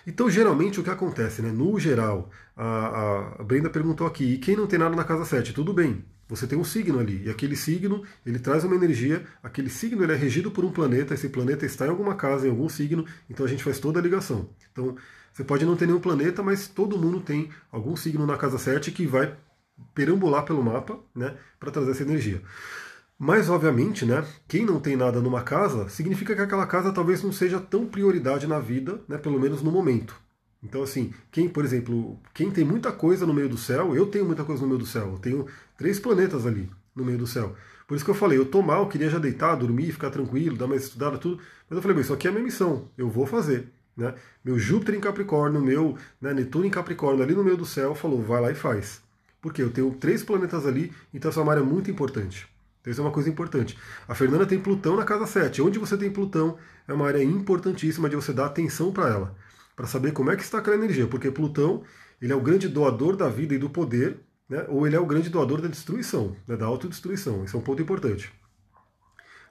Então, 0.08 0.30
geralmente, 0.30 0.80
o 0.80 0.84
que 0.84 0.90
acontece? 0.90 1.42
Né? 1.42 1.52
No 1.52 1.80
geral, 1.80 2.30
a, 2.56 3.36
a 3.40 3.44
Brenda 3.44 3.70
perguntou 3.70 4.08
aqui, 4.08 4.34
e 4.34 4.38
quem 4.38 4.56
não 4.56 4.68
tem 4.68 4.80
nada 4.80 4.96
na 4.96 5.04
casa 5.04 5.26
7? 5.26 5.54
Tudo 5.54 5.74
bem, 5.74 6.04
você 6.28 6.48
tem 6.48 6.58
um 6.58 6.64
signo 6.64 7.00
ali, 7.00 7.24
e 7.26 7.30
aquele 7.30 7.56
signo, 7.56 8.04
ele 8.26 8.40
traz 8.40 8.64
uma 8.64 8.76
energia, 8.76 9.24
aquele 9.44 9.70
signo 9.70 10.04
ele 10.04 10.14
é 10.14 10.16
regido 10.16 10.50
por 10.50 10.66
um 10.66 10.72
planeta, 10.72 11.14
esse 11.14 11.30
planeta 11.30 11.66
está 11.66 11.86
em 11.86 11.90
alguma 11.90 12.16
casa, 12.16 12.48
em 12.48 12.50
algum 12.50 12.68
signo, 12.68 13.06
então 13.30 13.46
a 13.46 13.50
gente 13.50 13.64
faz 13.64 13.80
toda 13.80 14.00
a 14.00 14.02
ligação. 14.02 14.50
Então, 14.72 14.96
você 15.32 15.44
pode 15.44 15.66
não 15.66 15.76
ter 15.76 15.86
nenhum 15.86 16.00
planeta, 16.00 16.42
mas 16.42 16.68
todo 16.68 16.98
mundo 16.98 17.20
tem 17.20 17.50
algum 17.72 17.96
signo 17.96 18.26
na 18.26 18.38
casa 18.38 18.58
7 18.58 18.92
que 18.92 19.06
vai 19.06 19.36
perambular 19.94 20.46
pelo 20.46 20.64
mapa, 20.64 21.00
né, 21.14 21.36
para 21.60 21.72
trazer 21.72 21.92
essa 21.92 22.04
energia. 22.04 22.42
Mas, 23.18 23.50
obviamente, 23.50 24.06
né, 24.06 24.26
quem 24.48 24.66
não 24.66 24.80
tem 24.80 24.96
nada 24.96 25.22
numa 25.22 25.42
casa, 25.42 25.88
significa 25.90 26.36
que 26.36 26.42
aquela 26.42 26.66
casa 26.66 26.92
talvez 26.92 27.22
não 27.24 27.32
seja 27.32 27.60
tão 27.60 27.86
prioridade 27.86 28.48
na 28.48 28.60
vida, 28.60 29.02
né, 29.08 29.18
pelo 29.18 29.40
menos 29.40 29.62
no 29.62 29.72
momento. 29.72 30.25
Então, 30.66 30.82
assim, 30.82 31.14
quem, 31.32 31.48
por 31.48 31.64
exemplo, 31.64 32.20
quem 32.34 32.50
tem 32.50 32.66
muita 32.66 32.92
coisa 32.92 33.26
no 33.26 33.34
meio 33.34 33.48
do 33.48 33.58
céu, 33.58 33.96
eu 33.96 34.08
tenho 34.08 34.26
muita 34.26 34.44
coisa 34.44 34.64
no 34.64 34.68
meio 34.68 34.80
do 34.80 34.86
céu, 34.86 35.12
eu 35.12 35.20
tenho 35.20 35.46
três 35.78 36.00
planetas 36.00 36.46
ali 36.46 36.68
no 36.96 37.06
meio 37.06 37.20
do 37.20 37.28
céu. 37.28 37.56
Por 37.88 37.96
isso 37.96 38.04
que 38.04 38.10
eu 38.10 38.16
falei, 38.16 38.38
eu 38.38 38.46
tô 38.46 38.64
mal, 38.64 38.90
queria 38.90 39.10
já 39.10 39.20
deitar, 39.20 39.56
dormir, 39.56 39.92
ficar 39.92 40.10
tranquilo, 40.10 40.58
dar 40.58 40.66
mais 40.66 40.84
estudada, 40.84 41.20
tudo. 41.20 41.38
Mas 41.70 41.78
eu 41.78 41.82
falei, 41.84 42.00
isso 42.00 42.14
aqui 42.14 42.28
é 42.28 42.32
a 42.32 42.34
minha 42.34 42.44
missão, 42.44 42.90
eu 42.98 43.08
vou 43.08 43.28
fazer. 43.28 43.72
Né? 43.96 44.14
Meu 44.44 44.58
Júpiter 44.58 44.96
em 44.96 45.00
Capricórnio, 45.00 45.62
meu 45.62 45.96
né, 46.20 46.34
Netuno 46.34 46.66
em 46.66 46.72
Capricórnio, 46.72 47.24
ali 47.24 47.36
no 47.36 47.44
meio 47.44 47.58
do 47.58 47.66
céu, 47.66 47.94
falou, 47.94 48.24
vai 48.24 48.42
lá 48.42 48.52
e 48.52 48.56
faz. 48.56 49.02
Porque 49.40 49.62
eu 49.62 49.70
tenho 49.70 49.92
três 49.92 50.24
planetas 50.24 50.66
ali, 50.66 50.92
então 51.14 51.30
essa 51.30 51.40
é 51.40 51.44
uma 51.44 51.52
área 51.52 51.64
muito 51.64 51.92
importante. 51.92 52.48
Então 52.82 52.92
isso 52.92 53.02
é 53.02 53.04
uma 53.04 53.12
coisa 53.12 53.30
importante. 53.30 53.78
A 54.08 54.16
Fernanda 54.16 54.48
tem 54.48 54.60
Plutão 54.60 54.96
na 54.96 55.04
casa 55.04 55.28
7. 55.28 55.62
Onde 55.62 55.78
você 55.78 55.96
tem 55.96 56.10
Plutão 56.12 56.58
é 56.88 56.94
uma 56.94 57.08
área 57.08 57.24
importantíssima 57.24 58.10
de 58.10 58.16
você 58.16 58.34
dar 58.34 58.48
atenção 58.48 58.92
para 58.92 59.10
ela 59.10 59.36
para 59.76 59.88
saber 59.88 60.12
como 60.12 60.32
é 60.32 60.36
que 60.36 60.44
está 60.44 60.60
aquela 60.60 60.76
energia, 60.76 61.08
porque 61.08 61.32
Plutão 61.32 61.84
ele 62.22 62.32
é 62.32 62.36
o 62.36 62.42
grande 62.42 62.68
doador 62.68 63.16
da 63.16 63.28
vida 63.28 63.54
e 63.54 63.58
do 63.58 63.70
poder, 63.70 64.20
né, 64.50 64.66
ou 64.70 64.88
ele 64.88 64.96
é 64.96 65.00
o 65.00 65.06
grande 65.06 65.30
doador 65.30 65.62
da 65.62 65.68
destruição, 65.68 66.36
né, 66.48 66.56
da 66.56 66.66
autodestruição. 66.66 67.44
Isso 67.44 67.58
é 67.58 67.60
um 67.60 67.64
ponto 67.64 67.82
importante. 67.82 68.32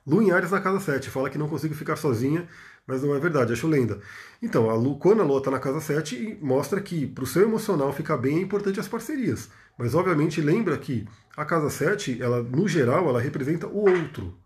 Lu 0.06 0.22
em 0.22 0.30
Ares 0.30 0.50
na 0.50 0.60
casa 0.60 0.80
7 0.80 1.10
fala 1.10 1.30
que 1.30 1.38
não 1.38 1.48
consigo 1.48 1.74
ficar 1.74 1.96
sozinha, 1.96 2.46
mas 2.86 3.02
não 3.02 3.14
é 3.14 3.18
verdade, 3.18 3.52
acho 3.52 3.66
lenda. 3.66 4.00
Então, 4.42 4.68
a 4.68 4.74
Lu, 4.74 4.98
quando 4.98 5.22
a 5.22 5.24
Lua 5.24 5.38
está 5.38 5.50
na 5.50 5.58
casa 5.58 5.80
7, 5.80 6.38
mostra 6.42 6.80
que 6.80 7.06
para 7.06 7.24
o 7.24 7.26
seu 7.26 7.42
emocional 7.42 7.92
ficar 7.92 8.18
bem 8.18 8.38
é 8.38 8.42
importante 8.42 8.78
as 8.78 8.88
parcerias. 8.88 9.48
Mas, 9.78 9.94
obviamente, 9.94 10.42
lembra 10.42 10.76
que 10.76 11.06
a 11.34 11.44
casa 11.46 11.70
7, 11.70 12.20
ela, 12.20 12.42
no 12.42 12.68
geral, 12.68 13.08
ela 13.08 13.20
representa 13.20 13.66
o 13.66 13.88
outro 13.88 14.36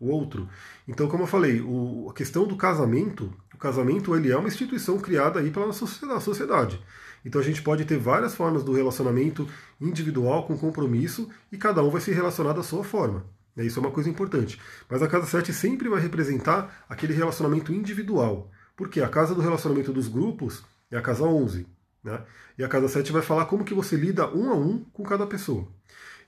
o 0.00 0.10
outro. 0.10 0.48
Então, 0.86 1.08
como 1.08 1.24
eu 1.24 1.26
falei, 1.26 1.60
o, 1.60 2.08
a 2.10 2.14
questão 2.14 2.46
do 2.46 2.56
casamento, 2.56 3.32
o 3.52 3.58
casamento 3.58 4.14
ele 4.14 4.30
é 4.30 4.36
uma 4.36 4.48
instituição 4.48 4.98
criada 4.98 5.40
aí 5.40 5.50
pela 5.50 5.72
sociedade. 5.72 6.80
Então 7.24 7.40
a 7.40 7.44
gente 7.44 7.62
pode 7.62 7.84
ter 7.84 7.98
várias 7.98 8.34
formas 8.34 8.62
do 8.62 8.72
relacionamento 8.72 9.48
individual 9.80 10.46
com 10.46 10.56
compromisso 10.56 11.28
e 11.50 11.58
cada 11.58 11.82
um 11.82 11.90
vai 11.90 12.00
se 12.00 12.12
relacionar 12.12 12.52
da 12.52 12.62
sua 12.62 12.84
forma. 12.84 13.24
Né? 13.54 13.66
Isso 13.66 13.78
é 13.78 13.82
uma 13.82 13.90
coisa 13.90 14.08
importante. 14.08 14.60
Mas 14.88 15.02
a 15.02 15.08
casa 15.08 15.26
7 15.26 15.52
sempre 15.52 15.88
vai 15.88 16.00
representar 16.00 16.86
aquele 16.88 17.12
relacionamento 17.12 17.72
individual. 17.72 18.50
Porque 18.76 19.00
a 19.00 19.08
casa 19.08 19.34
do 19.34 19.40
relacionamento 19.40 19.92
dos 19.92 20.06
grupos 20.06 20.64
é 20.90 20.96
a 20.96 21.02
casa 21.02 21.24
11. 21.24 21.66
Né? 22.02 22.22
E 22.56 22.64
a 22.64 22.68
casa 22.68 22.88
7 22.88 23.12
vai 23.12 23.22
falar 23.22 23.46
como 23.46 23.64
que 23.64 23.74
você 23.74 23.96
lida 23.96 24.28
um 24.34 24.50
a 24.50 24.54
um 24.54 24.84
com 24.92 25.02
cada 25.02 25.26
pessoa. 25.26 25.66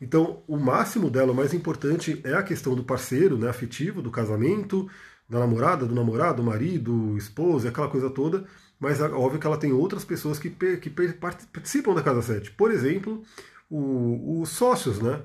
Então, 0.01 0.43
o 0.47 0.57
máximo 0.57 1.11
dela, 1.11 1.33
o 1.33 1.35
mais 1.35 1.53
importante, 1.53 2.21
é 2.25 2.35
a 2.35 2.43
questão 2.43 2.75
do 2.75 2.83
parceiro 2.83 3.37
né, 3.37 3.49
afetivo, 3.49 4.01
do 4.01 4.11
casamento, 4.11 4.89
da 5.29 5.39
namorada, 5.39 5.87
do 5.87 5.95
namorado, 5.95 6.43
do 6.43 6.43
marido, 6.43 7.17
esposa, 7.17 7.69
aquela 7.69 7.89
coisa 7.89 8.09
toda. 8.11 8.45
Mas 8.79 9.01
é 9.01 9.05
óbvio 9.05 9.39
que 9.39 9.47
ela 9.47 9.59
tem 9.59 9.73
outras 9.73 10.05
pessoas 10.05 10.39
que, 10.39 10.51
que 10.51 10.91
participam 10.91 11.95
da 11.95 12.03
Casa 12.03 12.23
7. 12.23 12.53
Por 12.53 12.71
exemplo, 12.71 13.23
os 13.71 14.49
sócios, 14.49 15.01
né? 15.01 15.23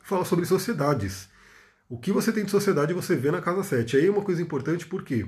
Fala 0.00 0.24
sobre 0.24 0.46
sociedades. 0.46 1.28
O 1.88 1.98
que 1.98 2.12
você 2.12 2.32
tem 2.32 2.44
de 2.44 2.50
sociedade 2.50 2.94
você 2.94 3.16
vê 3.16 3.30
na 3.30 3.42
Casa 3.42 3.64
7. 3.64 3.96
Aí 3.96 4.06
é 4.06 4.10
uma 4.10 4.22
coisa 4.22 4.40
importante 4.40 4.86
porque. 4.86 5.26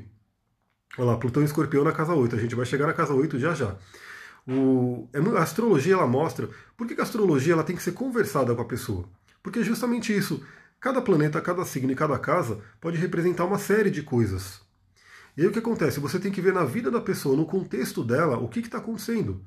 Olha 0.96 1.12
lá, 1.12 1.16
Plutão 1.18 1.42
e 1.42 1.46
Escorpião 1.46 1.84
na 1.84 1.92
Casa 1.92 2.14
8. 2.14 2.36
A 2.36 2.38
gente 2.38 2.54
vai 2.54 2.64
chegar 2.64 2.86
na 2.86 2.92
Casa 2.92 3.14
8 3.14 3.38
já 3.38 3.54
já. 3.54 3.76
O, 4.48 5.08
é 5.12 5.18
a 5.18 5.42
astrologia 5.42 5.94
ela 5.94 6.06
mostra 6.06 6.48
por 6.76 6.86
que, 6.86 6.98
a 6.98 7.02
astrologia 7.02 7.52
ela 7.52 7.62
tem 7.62 7.76
que 7.76 7.82
ser 7.82 7.92
conversada 7.92 8.54
com 8.54 8.62
a 8.62 8.66
pessoa. 8.66 9.08
Porque 9.42 9.60
é 9.60 9.62
justamente 9.62 10.16
isso. 10.16 10.42
Cada 10.80 11.00
planeta, 11.00 11.40
cada 11.40 11.64
signo 11.64 11.92
e 11.92 11.96
cada 11.96 12.18
casa 12.18 12.58
pode 12.80 12.96
representar 12.96 13.44
uma 13.44 13.58
série 13.58 13.90
de 13.90 14.02
coisas. 14.02 14.60
E 15.36 15.42
aí 15.42 15.46
o 15.46 15.52
que 15.52 15.58
acontece? 15.58 16.00
Você 16.00 16.18
tem 16.18 16.32
que 16.32 16.40
ver 16.40 16.52
na 16.52 16.64
vida 16.64 16.90
da 16.90 17.00
pessoa, 17.00 17.36
no 17.36 17.46
contexto 17.46 18.02
dela, 18.02 18.38
o 18.38 18.48
que 18.48 18.60
está 18.60 18.78
acontecendo. 18.78 19.40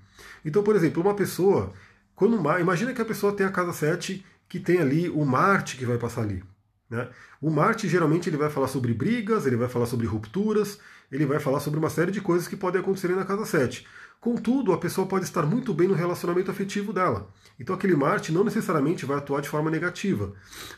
Então, 0.45 0.63
por 0.63 0.75
exemplo, 0.75 1.01
uma 1.01 1.15
pessoa, 1.15 1.73
quando 2.15 2.35
imagina 2.59 2.93
que 2.93 3.01
a 3.01 3.05
pessoa 3.05 3.35
tem 3.35 3.45
a 3.45 3.51
casa 3.51 3.73
7 3.73 4.25
que 4.47 4.59
tem 4.59 4.79
ali 4.79 5.09
o 5.09 5.25
Marte 5.25 5.77
que 5.77 5.85
vai 5.85 5.97
passar 5.97 6.21
ali. 6.21 6.43
Né? 6.89 7.09
O 7.41 7.49
Marte 7.49 7.89
geralmente 7.89 8.29
ele 8.29 8.37
vai 8.37 8.49
falar 8.49 8.67
sobre 8.67 8.93
brigas, 8.93 9.47
ele 9.47 9.55
vai 9.55 9.67
falar 9.67 9.87
sobre 9.87 10.05
rupturas, 10.05 10.79
ele 11.13 11.27
vai 11.27 11.39
falar 11.39 11.59
sobre 11.59 11.79
uma 11.79 11.89
série 11.89 12.11
de 12.11 12.19
coisas 12.19 12.47
que 12.47 12.57
podem 12.57 12.81
acontecer 12.81 13.09
na 13.09 13.23
casa 13.23 13.45
7. 13.45 13.85
Contudo, 14.19 14.73
a 14.73 14.77
pessoa 14.79 15.05
pode 15.05 15.25
estar 15.25 15.45
muito 15.45 15.73
bem 15.73 15.87
no 15.87 15.93
relacionamento 15.93 16.49
afetivo 16.49 16.91
dela. 16.91 17.29
Então 17.59 17.75
aquele 17.75 17.95
Marte 17.95 18.31
não 18.31 18.43
necessariamente 18.43 19.05
vai 19.05 19.17
atuar 19.17 19.41
de 19.41 19.49
forma 19.49 19.69
negativa, 19.69 20.33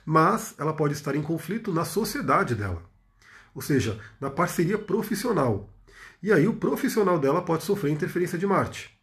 mas 0.05 0.53
ela 0.57 0.73
pode 0.73 0.93
estar 0.93 1.15
em 1.15 1.21
conflito 1.21 1.71
na 1.71 1.85
sociedade 1.85 2.53
dela. 2.53 2.83
Ou 3.53 3.61
seja, 3.61 3.97
na 4.19 4.29
parceria 4.29 4.77
profissional. 4.77 5.69
E 6.21 6.33
aí 6.33 6.47
o 6.47 6.55
profissional 6.55 7.17
dela 7.17 7.41
pode 7.41 7.63
sofrer 7.63 7.91
interferência 7.91 8.37
de 8.37 8.45
Marte. 8.45 8.99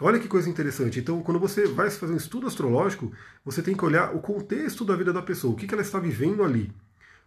Olha 0.00 0.18
que 0.18 0.28
coisa 0.28 0.48
interessante. 0.48 1.00
Então, 1.00 1.22
quando 1.22 1.40
você 1.40 1.66
vai 1.66 1.90
fazer 1.90 2.12
um 2.12 2.16
estudo 2.16 2.46
astrológico, 2.46 3.12
você 3.44 3.60
tem 3.60 3.74
que 3.74 3.84
olhar 3.84 4.14
o 4.14 4.20
contexto 4.20 4.84
da 4.84 4.94
vida 4.94 5.12
da 5.12 5.20
pessoa, 5.20 5.52
o 5.52 5.56
que 5.56 5.72
ela 5.72 5.82
está 5.82 5.98
vivendo 5.98 6.42
ali. 6.44 6.72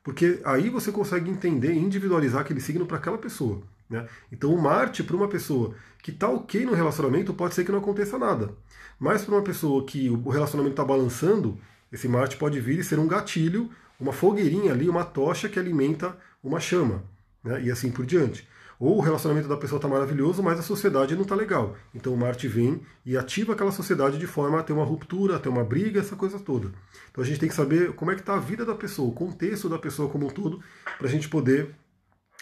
Porque 0.03 0.41
aí 0.43 0.69
você 0.69 0.91
consegue 0.91 1.29
entender 1.29 1.73
e 1.73 1.79
individualizar 1.79 2.41
aquele 2.41 2.59
signo 2.59 2.85
para 2.85 2.97
aquela 2.97 3.17
pessoa. 3.17 3.61
Né? 3.89 4.05
Então, 4.31 4.53
o 4.53 4.61
Marte, 4.61 5.03
para 5.03 5.15
uma 5.15 5.27
pessoa 5.27 5.73
que 6.01 6.11
está 6.11 6.27
ok 6.27 6.65
no 6.65 6.73
relacionamento, 6.73 7.33
pode 7.33 7.55
ser 7.55 7.63
que 7.63 7.71
não 7.71 7.79
aconteça 7.79 8.17
nada. 8.17 8.51
Mas 8.99 9.23
para 9.23 9.35
uma 9.35 9.41
pessoa 9.41 9.85
que 9.85 10.09
o 10.09 10.29
relacionamento 10.29 10.73
está 10.73 10.83
balançando, 10.83 11.57
esse 11.91 12.07
Marte 12.07 12.35
pode 12.35 12.59
vir 12.59 12.79
e 12.79 12.83
ser 12.83 12.99
um 12.99 13.07
gatilho, 13.07 13.69
uma 13.99 14.11
fogueirinha 14.11 14.73
ali, 14.73 14.89
uma 14.89 15.05
tocha 15.05 15.47
que 15.47 15.57
alimenta 15.57 16.17
uma 16.43 16.59
chama. 16.59 17.03
Né? 17.43 17.63
E 17.63 17.71
assim 17.71 17.89
por 17.89 18.05
diante. 18.05 18.47
Ou 18.83 18.97
o 18.97 18.99
relacionamento 18.99 19.47
da 19.47 19.55
pessoa 19.55 19.77
está 19.77 19.87
maravilhoso, 19.87 20.43
mas 20.43 20.59
a 20.59 20.61
sociedade 20.61 21.15
não 21.15 21.21
está 21.21 21.33
legal. 21.33 21.73
Então 21.95 22.13
Marte 22.17 22.49
vem 22.49 22.81
e 23.05 23.15
ativa 23.15 23.53
aquela 23.53 23.71
sociedade 23.71 24.17
de 24.17 24.27
forma 24.27 24.59
a 24.59 24.61
ter 24.61 24.73
uma 24.73 24.83
ruptura, 24.83 25.37
a 25.37 25.39
ter 25.39 25.47
uma 25.47 25.63
briga, 25.63 26.01
essa 26.01 26.17
coisa 26.17 26.37
toda. 26.37 26.69
Então 27.09 27.23
a 27.23 27.25
gente 27.25 27.39
tem 27.39 27.47
que 27.47 27.55
saber 27.55 27.93
como 27.93 28.11
é 28.11 28.15
que 28.15 28.19
está 28.19 28.35
a 28.35 28.39
vida 28.41 28.65
da 28.65 28.75
pessoa, 28.75 29.07
o 29.07 29.13
contexto 29.13 29.69
da 29.69 29.79
pessoa 29.79 30.09
como 30.09 30.27
um 30.27 30.29
todo, 30.29 30.59
para 30.97 31.07
a 31.07 31.09
gente 31.09 31.29
poder 31.29 31.73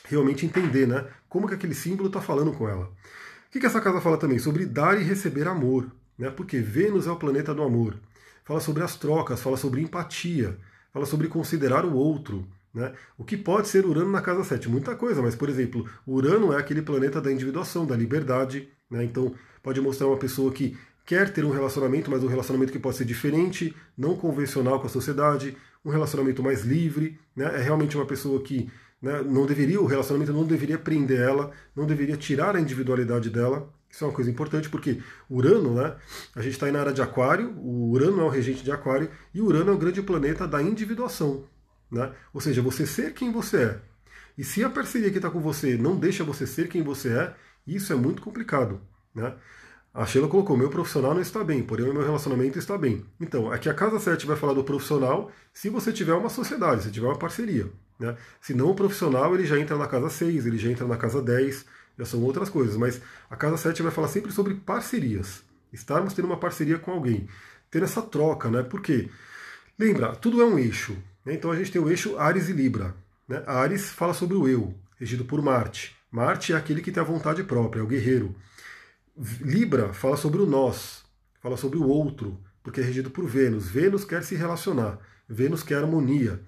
realmente 0.05 0.43
entender 0.43 0.87
né, 0.87 1.05
como 1.29 1.47
que 1.47 1.53
aquele 1.53 1.75
símbolo 1.75 2.07
está 2.07 2.19
falando 2.19 2.51
com 2.53 2.67
ela. 2.67 2.85
O 2.85 3.51
que, 3.51 3.59
que 3.59 3.67
essa 3.67 3.79
casa 3.79 4.01
fala 4.01 4.17
também? 4.17 4.39
Sobre 4.39 4.65
dar 4.65 4.99
e 4.99 5.03
receber 5.03 5.47
amor, 5.47 5.91
né? 6.17 6.31
porque 6.31 6.57
Vênus 6.57 7.05
é 7.05 7.11
o 7.11 7.17
planeta 7.17 7.53
do 7.53 7.61
amor. 7.61 7.99
Fala 8.43 8.59
sobre 8.59 8.81
as 8.81 8.95
trocas, 8.95 9.39
fala 9.39 9.57
sobre 9.57 9.79
empatia, 9.79 10.57
fala 10.91 11.05
sobre 11.05 11.27
considerar 11.27 11.85
o 11.85 11.93
outro. 11.93 12.47
Né? 12.73 12.93
O 13.17 13.23
que 13.23 13.35
pode 13.35 13.67
ser 13.67 13.85
Urano 13.85 14.11
na 14.11 14.21
casa 14.21 14.43
7? 14.43 14.69
Muita 14.69 14.95
coisa, 14.95 15.21
mas, 15.21 15.35
por 15.35 15.49
exemplo, 15.49 15.87
Urano 16.07 16.53
é 16.53 16.57
aquele 16.57 16.81
planeta 16.81 17.21
da 17.21 17.31
individuação, 17.31 17.85
da 17.85 17.95
liberdade. 17.95 18.69
Né? 18.89 19.03
Então, 19.03 19.33
pode 19.61 19.81
mostrar 19.81 20.07
uma 20.07 20.17
pessoa 20.17 20.51
que 20.51 20.77
quer 21.05 21.31
ter 21.33 21.43
um 21.43 21.51
relacionamento, 21.51 22.09
mas 22.09 22.23
um 22.23 22.27
relacionamento 22.27 22.71
que 22.71 22.79
pode 22.79 22.97
ser 22.97 23.05
diferente, 23.05 23.75
não 23.97 24.15
convencional 24.15 24.79
com 24.79 24.87
a 24.87 24.89
sociedade, 24.89 25.57
um 25.83 25.89
relacionamento 25.89 26.41
mais 26.41 26.61
livre. 26.61 27.19
Né? 27.35 27.45
É 27.55 27.61
realmente 27.61 27.97
uma 27.97 28.05
pessoa 28.05 28.41
que 28.41 28.69
né, 29.01 29.21
não 29.23 29.45
deveria, 29.45 29.81
o 29.81 29.85
relacionamento 29.85 30.31
não 30.31 30.45
deveria 30.45 30.77
prender 30.77 31.19
ela, 31.19 31.51
não 31.75 31.85
deveria 31.85 32.15
tirar 32.15 32.55
a 32.55 32.61
individualidade 32.61 33.29
dela. 33.29 33.73
Isso 33.89 34.05
é 34.05 34.07
uma 34.07 34.13
coisa 34.13 34.29
importante 34.29 34.69
porque 34.69 35.01
Urano, 35.29 35.73
né, 35.73 35.95
a 36.35 36.41
gente 36.41 36.53
está 36.53 36.67
aí 36.67 36.71
na 36.71 36.79
área 36.79 36.93
de 36.93 37.01
Aquário, 37.01 37.53
o 37.57 37.89
Urano 37.89 38.21
é 38.21 38.23
o 38.23 38.29
regente 38.29 38.63
de 38.63 38.71
Aquário 38.71 39.09
e 39.33 39.41
Urano 39.41 39.71
é 39.71 39.73
o 39.73 39.77
grande 39.77 40.01
planeta 40.01 40.47
da 40.47 40.61
individuação. 40.61 41.45
Né? 41.91 42.11
Ou 42.33 42.39
seja, 42.39 42.61
você 42.61 42.85
ser 42.85 43.13
quem 43.13 43.31
você 43.31 43.63
é. 43.63 43.79
E 44.37 44.43
se 44.43 44.63
a 44.63 44.69
parceria 44.69 45.11
que 45.11 45.17
está 45.17 45.29
com 45.29 45.39
você 45.39 45.77
não 45.77 45.95
deixa 45.95 46.23
você 46.23 46.47
ser 46.47 46.69
quem 46.69 46.81
você 46.81 47.09
é, 47.09 47.35
isso 47.67 47.91
é 47.91 47.95
muito 47.95 48.21
complicado. 48.21 48.81
Né? 49.13 49.33
A 49.93 50.05
Sheila 50.05 50.27
colocou: 50.27 50.55
meu 50.55 50.69
profissional 50.69 51.13
não 51.13 51.21
está 51.21 51.43
bem, 51.43 51.61
porém 51.61 51.91
meu 51.91 52.03
relacionamento 52.03 52.57
está 52.57 52.77
bem. 52.77 53.05
Então, 53.19 53.51
aqui 53.51 53.67
a 53.67 53.73
casa 53.73 53.99
7 53.99 54.25
vai 54.25 54.37
falar 54.37 54.53
do 54.53 54.63
profissional 54.63 55.29
se 55.53 55.69
você 55.69 55.91
tiver 55.91 56.13
uma 56.13 56.29
sociedade, 56.29 56.83
se 56.83 56.91
tiver 56.91 57.07
uma 57.07 57.17
parceria. 57.17 57.69
Né? 57.99 58.15
Se 58.39 58.53
não, 58.53 58.71
o 58.71 58.75
profissional 58.75 59.35
ele 59.35 59.45
já 59.45 59.59
entra 59.59 59.77
na 59.77 59.87
casa 59.87 60.09
6, 60.09 60.45
ele 60.45 60.57
já 60.57 60.69
entra 60.69 60.87
na 60.87 60.97
casa 60.97 61.21
10, 61.21 61.65
já 61.99 62.05
são 62.05 62.21
outras 62.23 62.49
coisas, 62.49 62.77
mas 62.77 63.01
a 63.29 63.35
casa 63.35 63.57
7 63.57 63.83
vai 63.83 63.91
falar 63.91 64.07
sempre 64.07 64.31
sobre 64.31 64.55
parcerias. 64.55 65.43
Estarmos 65.73 66.13
tendo 66.13 66.25
uma 66.25 66.37
parceria 66.37 66.79
com 66.79 66.91
alguém, 66.91 67.27
ter 67.69 67.83
essa 67.83 68.01
troca, 68.01 68.49
né? 68.49 68.63
Porque, 68.63 69.09
lembra, 69.77 70.15
tudo 70.15 70.41
é 70.41 70.45
um 70.45 70.57
eixo. 70.57 70.97
Né? 71.25 71.33
Então 71.33 71.51
a 71.51 71.55
gente 71.55 71.71
tem 71.71 71.81
o 71.81 71.89
eixo 71.89 72.17
Ares 72.17 72.49
e 72.49 72.53
Libra. 72.53 72.95
Né? 73.27 73.43
Ares 73.45 73.89
fala 73.89 74.13
sobre 74.13 74.35
o 74.35 74.47
eu, 74.47 74.73
regido 74.99 75.25
por 75.25 75.41
Marte. 75.41 75.95
Marte 76.11 76.53
é 76.53 76.55
aquele 76.55 76.81
que 76.81 76.91
tem 76.91 77.01
a 77.01 77.05
vontade 77.05 77.43
própria, 77.43 77.79
é 77.79 77.83
o 77.83 77.87
guerreiro. 77.87 78.35
Libra 79.39 79.93
fala 79.93 80.17
sobre 80.17 80.41
o 80.41 80.45
nós, 80.45 81.03
fala 81.41 81.57
sobre 81.57 81.77
o 81.77 81.87
outro, 81.87 82.39
porque 82.63 82.81
é 82.81 82.83
regido 82.83 83.09
por 83.09 83.25
Vênus. 83.25 83.69
Vênus 83.69 84.03
quer 84.03 84.23
se 84.23 84.35
relacionar, 84.35 84.99
Vênus 85.27 85.63
quer 85.63 85.75
harmonia. 85.75 86.41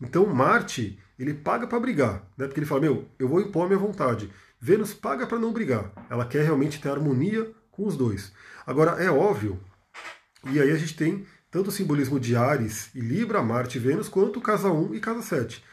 Então 0.00 0.26
Marte, 0.26 0.98
ele 1.18 1.34
paga 1.34 1.66
para 1.66 1.80
brigar, 1.80 2.26
né? 2.36 2.46
porque 2.46 2.60
ele 2.60 2.66
fala, 2.66 2.80
meu, 2.80 3.08
eu 3.18 3.28
vou 3.28 3.40
impor 3.40 3.66
minha 3.66 3.78
vontade. 3.78 4.30
Vênus 4.60 4.92
paga 4.92 5.26
para 5.26 5.38
não 5.38 5.52
brigar, 5.52 5.92
ela 6.08 6.26
quer 6.26 6.44
realmente 6.44 6.80
ter 6.80 6.90
harmonia 6.90 7.50
com 7.70 7.86
os 7.86 7.96
dois. 7.96 8.32
Agora, 8.66 9.02
é 9.02 9.10
óbvio, 9.10 9.58
e 10.50 10.60
aí 10.60 10.70
a 10.70 10.76
gente 10.76 10.96
tem 10.96 11.26
tanto 11.50 11.68
o 11.68 11.72
simbolismo 11.72 12.20
de 12.20 12.36
Ares 12.36 12.90
e 12.94 13.00
Libra, 13.00 13.42
Marte 13.42 13.78
e 13.78 13.80
Vênus, 13.80 14.08
quanto 14.08 14.40
casa 14.40 14.70
1 14.70 14.94
e 14.94 15.00
casa 15.00 15.22
7. 15.22 15.64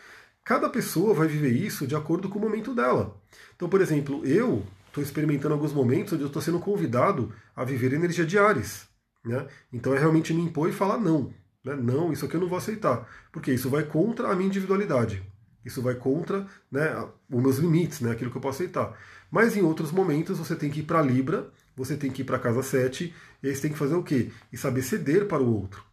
Cada 0.43 0.69
pessoa 0.69 1.13
vai 1.13 1.27
viver 1.27 1.51
isso 1.51 1.85
de 1.85 1.95
acordo 1.95 2.29
com 2.29 2.39
o 2.39 2.41
momento 2.41 2.73
dela. 2.73 3.15
Então, 3.55 3.69
por 3.69 3.81
exemplo, 3.81 4.25
eu 4.25 4.65
estou 4.87 5.03
experimentando 5.03 5.53
alguns 5.53 5.73
momentos 5.73 6.13
onde 6.13 6.23
eu 6.23 6.27
estou 6.27 6.41
sendo 6.41 6.59
convidado 6.59 7.33
a 7.55 7.63
viver 7.63 7.93
energia 7.93 8.25
de 8.25 8.39
Ares. 8.39 8.87
Né? 9.23 9.45
Então 9.71 9.93
é 9.93 9.99
realmente 9.99 10.33
me 10.33 10.41
impor 10.41 10.69
e 10.69 10.73
falar 10.73 10.97
não. 10.97 11.33
Né? 11.63 11.75
Não, 11.75 12.11
isso 12.11 12.25
aqui 12.25 12.35
eu 12.35 12.41
não 12.41 12.47
vou 12.47 12.57
aceitar. 12.57 13.07
Porque 13.31 13.51
isso 13.51 13.69
vai 13.69 13.83
contra 13.83 14.29
a 14.29 14.35
minha 14.35 14.47
individualidade. 14.47 15.21
Isso 15.65 15.81
vai 15.81 15.95
contra 15.95 16.47
né, 16.71 16.95
os 17.29 17.41
meus 17.41 17.57
limites, 17.57 17.99
né, 17.99 18.11
aquilo 18.11 18.31
que 18.31 18.37
eu 18.37 18.41
posso 18.41 18.63
aceitar. 18.63 18.97
Mas 19.29 19.57
em 19.57 19.61
outros 19.61 19.91
momentos 19.91 20.39
você 20.39 20.55
tem 20.55 20.71
que 20.71 20.79
ir 20.79 20.83
para 20.83 21.01
Libra, 21.01 21.49
você 21.75 21.97
tem 21.97 22.09
que 22.09 22.21
ir 22.21 22.25
para 22.25 22.39
casa 22.39 22.63
7, 22.63 23.13
e 23.41 23.47
aí 23.47 23.55
você 23.55 23.61
tem 23.61 23.71
que 23.71 23.77
fazer 23.77 23.95
o 23.95 24.03
quê? 24.03 24.31
E 24.51 24.57
saber 24.57 24.81
ceder 24.81 25.27
para 25.27 25.41
o 25.41 25.53
outro. 25.53 25.83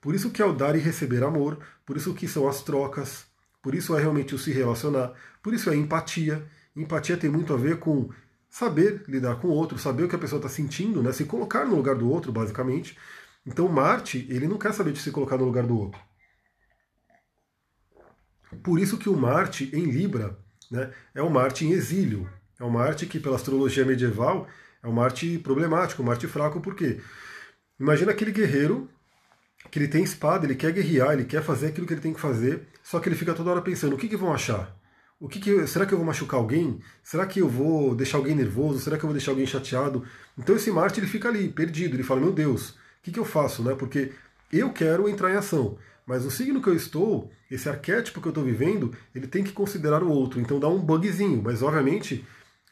Por 0.00 0.14
isso 0.14 0.30
que 0.30 0.42
é 0.42 0.44
o 0.44 0.52
dar 0.52 0.76
e 0.76 0.78
receber 0.78 1.22
amor, 1.22 1.58
por 1.84 1.96
isso 1.96 2.14
que 2.14 2.28
são 2.28 2.48
as 2.48 2.62
trocas, 2.62 3.26
por 3.62 3.74
isso 3.74 3.96
é 3.96 4.00
realmente 4.00 4.34
o 4.34 4.38
se 4.38 4.52
relacionar, 4.52 5.12
por 5.42 5.52
isso 5.52 5.70
é 5.70 5.76
empatia. 5.76 6.46
Empatia 6.76 7.16
tem 7.16 7.30
muito 7.30 7.52
a 7.52 7.56
ver 7.56 7.78
com 7.78 8.10
saber 8.48 9.02
lidar 9.08 9.36
com 9.36 9.48
o 9.48 9.52
outro, 9.52 9.78
saber 9.78 10.04
o 10.04 10.08
que 10.08 10.16
a 10.16 10.18
pessoa 10.18 10.38
está 10.38 10.48
sentindo, 10.48 11.02
né? 11.02 11.12
se 11.12 11.24
colocar 11.24 11.64
no 11.64 11.76
lugar 11.76 11.96
do 11.96 12.08
outro, 12.08 12.32
basicamente. 12.32 12.96
Então 13.44 13.68
Marte, 13.68 14.26
ele 14.30 14.46
não 14.46 14.58
quer 14.58 14.72
saber 14.72 14.92
de 14.92 15.00
se 15.00 15.10
colocar 15.10 15.36
no 15.36 15.44
lugar 15.44 15.66
do 15.66 15.76
outro. 15.76 16.00
Por 18.62 18.78
isso 18.78 18.96
que 18.96 19.08
o 19.08 19.16
Marte 19.16 19.70
em 19.74 19.84
Libra 19.84 20.38
né, 20.70 20.90
é 21.14 21.22
o 21.22 21.30
Marte 21.30 21.64
em 21.64 21.72
exílio. 21.72 22.28
É 22.58 22.64
o 22.64 22.70
Marte 22.70 23.06
que, 23.06 23.20
pela 23.20 23.36
astrologia 23.36 23.84
medieval, 23.84 24.48
é 24.88 24.90
um 24.90 24.94
Marte 24.94 25.38
problemático, 25.38 26.02
um 26.02 26.06
Marte 26.06 26.26
fraco, 26.26 26.60
por 26.60 26.74
quê? 26.74 27.00
Imagina 27.78 28.10
aquele 28.12 28.32
guerreiro 28.32 28.88
que 29.70 29.78
ele 29.78 29.88
tem 29.88 30.02
espada, 30.02 30.46
ele 30.46 30.54
quer 30.54 30.72
guerrear, 30.72 31.12
ele 31.12 31.24
quer 31.24 31.42
fazer 31.42 31.68
aquilo 31.68 31.86
que 31.86 31.92
ele 31.92 32.00
tem 32.00 32.14
que 32.14 32.20
fazer, 32.20 32.66
só 32.82 32.98
que 32.98 33.08
ele 33.08 33.16
fica 33.16 33.34
toda 33.34 33.50
hora 33.50 33.62
pensando, 33.62 33.94
o 33.94 33.98
que, 33.98 34.08
que 34.08 34.16
vão 34.16 34.32
achar? 34.32 34.74
O 35.20 35.28
que, 35.28 35.40
que 35.40 35.66
será 35.66 35.84
que 35.84 35.92
eu 35.92 35.98
vou 35.98 36.06
machucar 36.06 36.38
alguém? 36.38 36.80
Será 37.02 37.26
que 37.26 37.40
eu 37.40 37.48
vou 37.48 37.94
deixar 37.94 38.18
alguém 38.18 38.36
nervoso? 38.36 38.78
Será 38.78 38.96
que 38.96 39.04
eu 39.04 39.08
vou 39.08 39.14
deixar 39.14 39.32
alguém 39.32 39.46
chateado? 39.46 40.04
Então 40.38 40.54
esse 40.54 40.70
Marte 40.70 41.00
ele 41.00 41.08
fica 41.08 41.28
ali, 41.28 41.48
perdido, 41.48 41.96
ele 41.96 42.04
fala, 42.04 42.20
meu 42.20 42.32
Deus, 42.32 42.70
o 42.70 42.74
que, 43.02 43.10
que 43.10 43.18
eu 43.18 43.24
faço? 43.24 43.62
Né? 43.62 43.74
Porque 43.74 44.12
eu 44.52 44.72
quero 44.72 45.08
entrar 45.08 45.30
em 45.30 45.36
ação, 45.36 45.76
mas 46.06 46.24
o 46.24 46.30
signo 46.30 46.62
que 46.62 46.68
eu 46.68 46.74
estou, 46.74 47.30
esse 47.50 47.68
arquétipo 47.68 48.20
que 48.20 48.28
eu 48.28 48.30
estou 48.30 48.44
vivendo, 48.44 48.94
ele 49.14 49.26
tem 49.26 49.44
que 49.44 49.52
considerar 49.52 50.02
o 50.02 50.10
outro, 50.10 50.40
então 50.40 50.60
dá 50.60 50.68
um 50.68 50.78
bugzinho, 50.78 51.42
mas 51.42 51.62
obviamente 51.62 52.24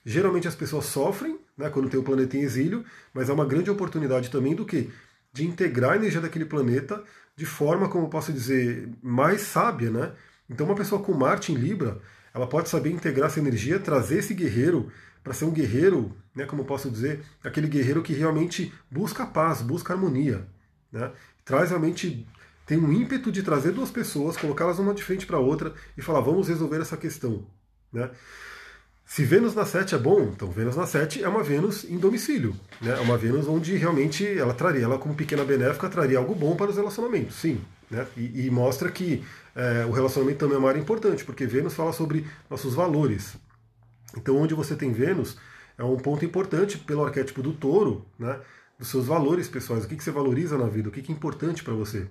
Geralmente 0.09 0.47
as 0.47 0.55
pessoas 0.55 0.85
sofrem 0.85 1.37
né, 1.59 1.69
quando 1.69 1.90
tem 1.90 1.99
o 1.99 2.03
planeta 2.05 2.37
em 2.37 2.42
exílio, 2.42 2.85
mas 3.12 3.29
é 3.29 3.33
uma 3.33 3.45
grande 3.45 3.69
oportunidade 3.69 4.31
também 4.31 4.55
do 4.55 4.64
que? 4.64 4.88
De 5.33 5.45
integrar 5.45 5.95
a 5.95 5.97
energia 5.97 6.21
daquele 6.21 6.45
planeta 6.45 7.03
de 7.35 7.45
forma, 7.45 7.88
como 7.88 8.09
posso 8.09 8.33
dizer, 8.33 8.88
mais 9.03 9.40
sábia. 9.40 9.90
Né? 9.90 10.12
Então 10.49 10.64
uma 10.64 10.77
pessoa 10.77 11.03
com 11.03 11.12
Marte 11.12 11.51
em 11.51 11.57
Libra, 11.57 12.01
ela 12.33 12.47
pode 12.47 12.69
saber 12.69 12.90
integrar 12.90 13.29
essa 13.29 13.40
energia, 13.40 13.81
trazer 13.81 14.19
esse 14.19 14.33
guerreiro 14.33 14.92
para 15.25 15.35
ser 15.35 15.45
um 15.45 15.51
guerreiro, 15.51 16.16
né, 16.33 16.47
como 16.47 16.64
posso 16.64 16.88
dizer, 16.88 17.25
aquele 17.42 17.66
guerreiro 17.66 18.01
que 18.01 18.12
realmente 18.12 18.73
busca 18.88 19.27
paz, 19.27 19.61
busca 19.61 19.92
harmonia. 19.92 20.47
Né? 20.92 21.11
Traz 21.45 21.71
realmente 21.71 22.25
tem 22.64 22.79
um 22.79 22.92
ímpeto 22.92 23.33
de 23.33 23.42
trazer 23.42 23.73
duas 23.73 23.90
pessoas, 23.90 24.37
colocá-las 24.37 24.79
uma 24.79 24.95
de 24.95 25.03
frente 25.03 25.27
para 25.27 25.40
outra 25.40 25.75
e 25.99 26.03
falar, 26.03 26.21
vamos 26.21 26.47
resolver 26.47 26.81
essa 26.81 26.97
questão. 26.97 27.45
Né? 27.92 28.09
Se 29.07 29.25
Vênus 29.25 29.55
na 29.55 29.64
7 29.64 29.95
é 29.95 29.99
bom, 29.99 30.33
então 30.35 30.51
Vênus 30.51 30.75
na 30.75 30.85
7 30.85 31.23
é 31.23 31.29
uma 31.29 31.40
Vênus 31.40 31.85
em 31.85 31.97
domicílio. 31.97 32.57
Né? 32.83 32.90
É 32.90 33.01
uma 33.01 33.16
Vênus 33.16 33.47
onde 33.47 33.77
realmente 33.77 34.27
ela 34.27 34.53
traria, 34.53 34.83
ela 34.83 34.99
como 34.99 35.14
pequena 35.14 35.45
benéfica, 35.45 35.88
traria 35.88 36.19
algo 36.19 36.35
bom 36.35 36.57
para 36.57 36.71
os 36.71 36.77
relacionamentos, 36.77 37.37
sim. 37.37 37.61
Né? 37.88 38.05
E, 38.16 38.47
e 38.47 38.51
mostra 38.51 38.90
que 38.90 39.25
é, 39.55 39.87
o 39.87 39.92
relacionamento 39.92 40.40
também 40.40 40.57
é 40.57 40.59
uma 40.59 40.69
área 40.69 40.81
importante, 40.81 41.25
porque 41.25 41.47
Vênus 41.47 41.73
fala 41.73 41.92
sobre 41.92 42.27
nossos 42.51 42.75
valores. 42.75 43.37
Então, 44.16 44.37
onde 44.37 44.55
você 44.55 44.75
tem 44.75 44.92
Vênus, 44.92 45.37
é 45.79 45.85
um 45.85 45.97
ponto 45.97 46.25
importante 46.25 46.77
pelo 46.77 47.05
arquétipo 47.05 47.40
do 47.42 47.53
touro, 47.53 48.05
né? 48.19 48.40
dos 48.77 48.88
seus 48.88 49.07
valores 49.07 49.49
pessoais, 49.49 49.85
o 49.85 49.88
que, 49.88 49.97
que 49.97 50.03
você 50.03 50.11
valoriza 50.11 50.59
na 50.59 50.66
vida, 50.66 50.88
o 50.88 50.92
que, 50.92 51.01
que 51.01 51.12
é 51.12 51.14
importante 51.14 51.62
para 51.62 51.75
você. 51.75 52.09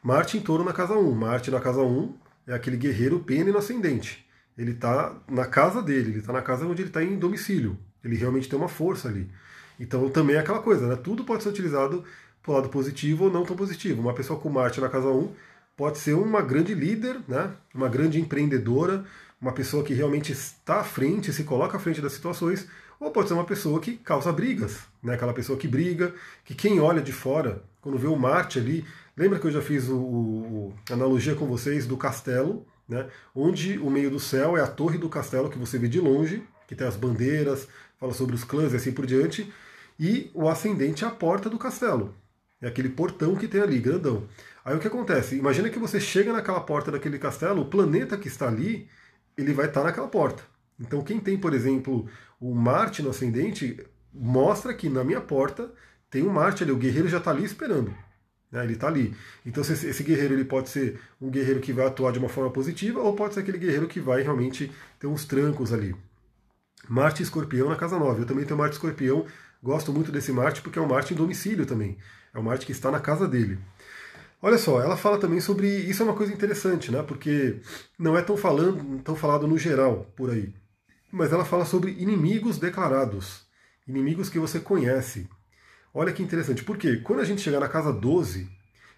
Marte 0.00 0.38
em 0.38 0.40
touro 0.40 0.62
na 0.62 0.72
casa 0.72 0.94
1. 0.94 1.14
Marte 1.14 1.50
na 1.50 1.60
casa 1.60 1.82
1 1.82 2.14
é 2.46 2.54
aquele 2.54 2.76
guerreiro 2.76 3.18
pene 3.18 3.50
no 3.50 3.58
ascendente 3.58 4.27
ele 4.58 4.72
está 4.72 5.14
na 5.28 5.46
casa 5.46 5.80
dele, 5.80 6.10
ele 6.10 6.18
está 6.18 6.32
na 6.32 6.42
casa 6.42 6.66
onde 6.66 6.82
ele 6.82 6.90
está 6.90 7.02
em 7.02 7.16
domicílio. 7.16 7.78
Ele 8.04 8.16
realmente 8.16 8.48
tem 8.48 8.58
uma 8.58 8.68
força 8.68 9.08
ali. 9.08 9.30
Então 9.78 10.10
também 10.10 10.36
é 10.36 10.40
aquela 10.40 10.58
coisa, 10.58 10.88
né? 10.88 10.96
Tudo 10.96 11.24
pode 11.24 11.44
ser 11.44 11.48
utilizado 11.48 12.04
para 12.42 12.52
o 12.52 12.54
lado 12.54 12.68
positivo 12.68 13.24
ou 13.24 13.32
não 13.32 13.44
tão 13.44 13.56
positivo. 13.56 14.00
Uma 14.00 14.14
pessoa 14.14 14.38
com 14.38 14.50
Marte 14.50 14.80
na 14.80 14.88
casa 14.88 15.08
1 15.08 15.32
pode 15.76 15.98
ser 15.98 16.14
uma 16.14 16.42
grande 16.42 16.74
líder, 16.74 17.20
né? 17.28 17.52
uma 17.72 17.88
grande 17.88 18.20
empreendedora, 18.20 19.04
uma 19.40 19.52
pessoa 19.52 19.84
que 19.84 19.94
realmente 19.94 20.32
está 20.32 20.80
à 20.80 20.84
frente, 20.84 21.32
se 21.32 21.44
coloca 21.44 21.76
à 21.76 21.80
frente 21.80 22.00
das 22.00 22.12
situações, 22.12 22.66
ou 22.98 23.12
pode 23.12 23.28
ser 23.28 23.34
uma 23.34 23.44
pessoa 23.44 23.80
que 23.80 23.96
causa 23.96 24.32
brigas, 24.32 24.80
né? 25.00 25.14
aquela 25.14 25.32
pessoa 25.32 25.56
que 25.56 25.68
briga, 25.68 26.12
que 26.44 26.52
quem 26.52 26.80
olha 26.80 27.00
de 27.00 27.12
fora, 27.12 27.62
quando 27.80 27.96
vê 27.96 28.08
o 28.08 28.16
Marte 28.16 28.58
ali, 28.58 28.84
lembra 29.16 29.38
que 29.38 29.46
eu 29.46 29.52
já 29.52 29.62
fiz 29.62 29.88
o, 29.88 29.96
o 29.96 30.74
analogia 30.90 31.36
com 31.36 31.46
vocês 31.46 31.86
do 31.86 31.96
castelo, 31.96 32.66
né, 32.88 33.08
onde 33.34 33.78
o 33.78 33.90
meio 33.90 34.10
do 34.10 34.18
céu 34.18 34.56
é 34.56 34.62
a 34.62 34.66
torre 34.66 34.98
do 34.98 35.08
castelo 35.08 35.50
que 35.50 35.58
você 35.58 35.78
vê 35.78 35.88
de 35.88 36.00
longe, 36.00 36.42
que 36.66 36.74
tem 36.74 36.86
as 36.86 36.96
bandeiras, 36.96 37.68
fala 37.98 38.14
sobre 38.14 38.34
os 38.34 38.44
clãs 38.44 38.72
e 38.72 38.76
assim 38.76 38.92
por 38.92 39.06
diante, 39.06 39.52
e 39.98 40.30
o 40.32 40.48
ascendente 40.48 41.04
é 41.04 41.08
a 41.08 41.10
porta 41.10 41.50
do 41.50 41.58
castelo. 41.58 42.14
É 42.60 42.66
aquele 42.66 42.88
portão 42.88 43.36
que 43.36 43.46
tem 43.46 43.60
ali, 43.60 43.78
grandão. 43.78 44.26
Aí 44.64 44.76
o 44.76 44.80
que 44.80 44.88
acontece? 44.88 45.36
Imagina 45.36 45.70
que 45.70 45.78
você 45.78 46.00
chega 46.00 46.32
naquela 46.32 46.60
porta 46.60 46.90
daquele 46.90 47.18
castelo, 47.18 47.62
o 47.62 47.66
planeta 47.66 48.16
que 48.16 48.28
está 48.28 48.48
ali, 48.48 48.88
ele 49.36 49.52
vai 49.52 49.66
estar 49.66 49.84
naquela 49.84 50.08
porta. 50.08 50.42
Então 50.78 51.02
quem 51.02 51.20
tem, 51.20 51.38
por 51.38 51.54
exemplo, 51.54 52.08
o 52.40 52.54
Marte 52.54 53.02
no 53.02 53.10
ascendente, 53.10 53.84
mostra 54.12 54.74
que 54.74 54.88
na 54.88 55.04
minha 55.04 55.20
porta 55.20 55.70
tem 56.10 56.22
um 56.22 56.30
Marte 56.30 56.62
ali, 56.62 56.72
o 56.72 56.76
guerreiro 56.76 57.08
já 57.08 57.18
está 57.18 57.30
ali 57.30 57.44
esperando. 57.44 57.94
Né? 58.50 58.64
Ele 58.64 58.74
está 58.74 58.88
ali. 58.88 59.14
Então 59.44 59.62
esse 59.62 60.02
guerreiro 60.02 60.34
ele 60.34 60.44
pode 60.44 60.68
ser 60.68 61.00
um 61.20 61.30
guerreiro 61.30 61.60
que 61.60 61.72
vai 61.72 61.86
atuar 61.86 62.12
de 62.12 62.18
uma 62.18 62.28
forma 62.28 62.50
positiva 62.50 63.00
ou 63.00 63.14
pode 63.14 63.34
ser 63.34 63.40
aquele 63.40 63.58
guerreiro 63.58 63.88
que 63.88 64.00
vai 64.00 64.22
realmente 64.22 64.70
ter 64.98 65.06
uns 65.06 65.24
trancos 65.24 65.72
ali. 65.72 65.94
Marte 66.88 67.22
Escorpião 67.22 67.68
na 67.68 67.76
casa 67.76 67.98
9. 67.98 68.22
Eu 68.22 68.26
também 68.26 68.44
tenho 68.44 68.58
Marte 68.58 68.74
Escorpião. 68.74 69.26
Gosto 69.62 69.92
muito 69.92 70.12
desse 70.12 70.32
Marte 70.32 70.62
porque 70.62 70.78
é 70.78 70.82
um 70.82 70.88
Marte 70.88 71.12
em 71.12 71.16
domicílio 71.16 71.66
também. 71.66 71.98
É 72.32 72.38
um 72.38 72.42
Marte 72.42 72.64
que 72.64 72.72
está 72.72 72.90
na 72.90 73.00
casa 73.00 73.26
dele. 73.26 73.58
Olha 74.40 74.56
só, 74.56 74.80
ela 74.80 74.96
fala 74.96 75.18
também 75.18 75.40
sobre. 75.40 75.68
Isso 75.68 76.02
é 76.02 76.04
uma 76.06 76.14
coisa 76.14 76.32
interessante, 76.32 76.92
né? 76.92 77.02
Porque 77.02 77.60
não 77.98 78.16
é 78.16 78.22
tão, 78.22 78.36
falando, 78.36 79.02
tão 79.02 79.16
falado 79.16 79.48
no 79.48 79.58
geral 79.58 80.06
por 80.16 80.30
aí. 80.30 80.54
Mas 81.10 81.32
ela 81.32 81.44
fala 81.44 81.64
sobre 81.64 81.90
inimigos 81.92 82.58
declarados. 82.58 83.46
Inimigos 83.86 84.28
que 84.30 84.38
você 84.38 84.60
conhece. 84.60 85.28
Olha 85.92 86.12
que 86.12 86.22
interessante, 86.22 86.62
porque 86.64 86.98
quando 86.98 87.20
a 87.20 87.24
gente 87.24 87.40
chegar 87.40 87.60
na 87.60 87.68
casa 87.68 87.92
12, 87.92 88.48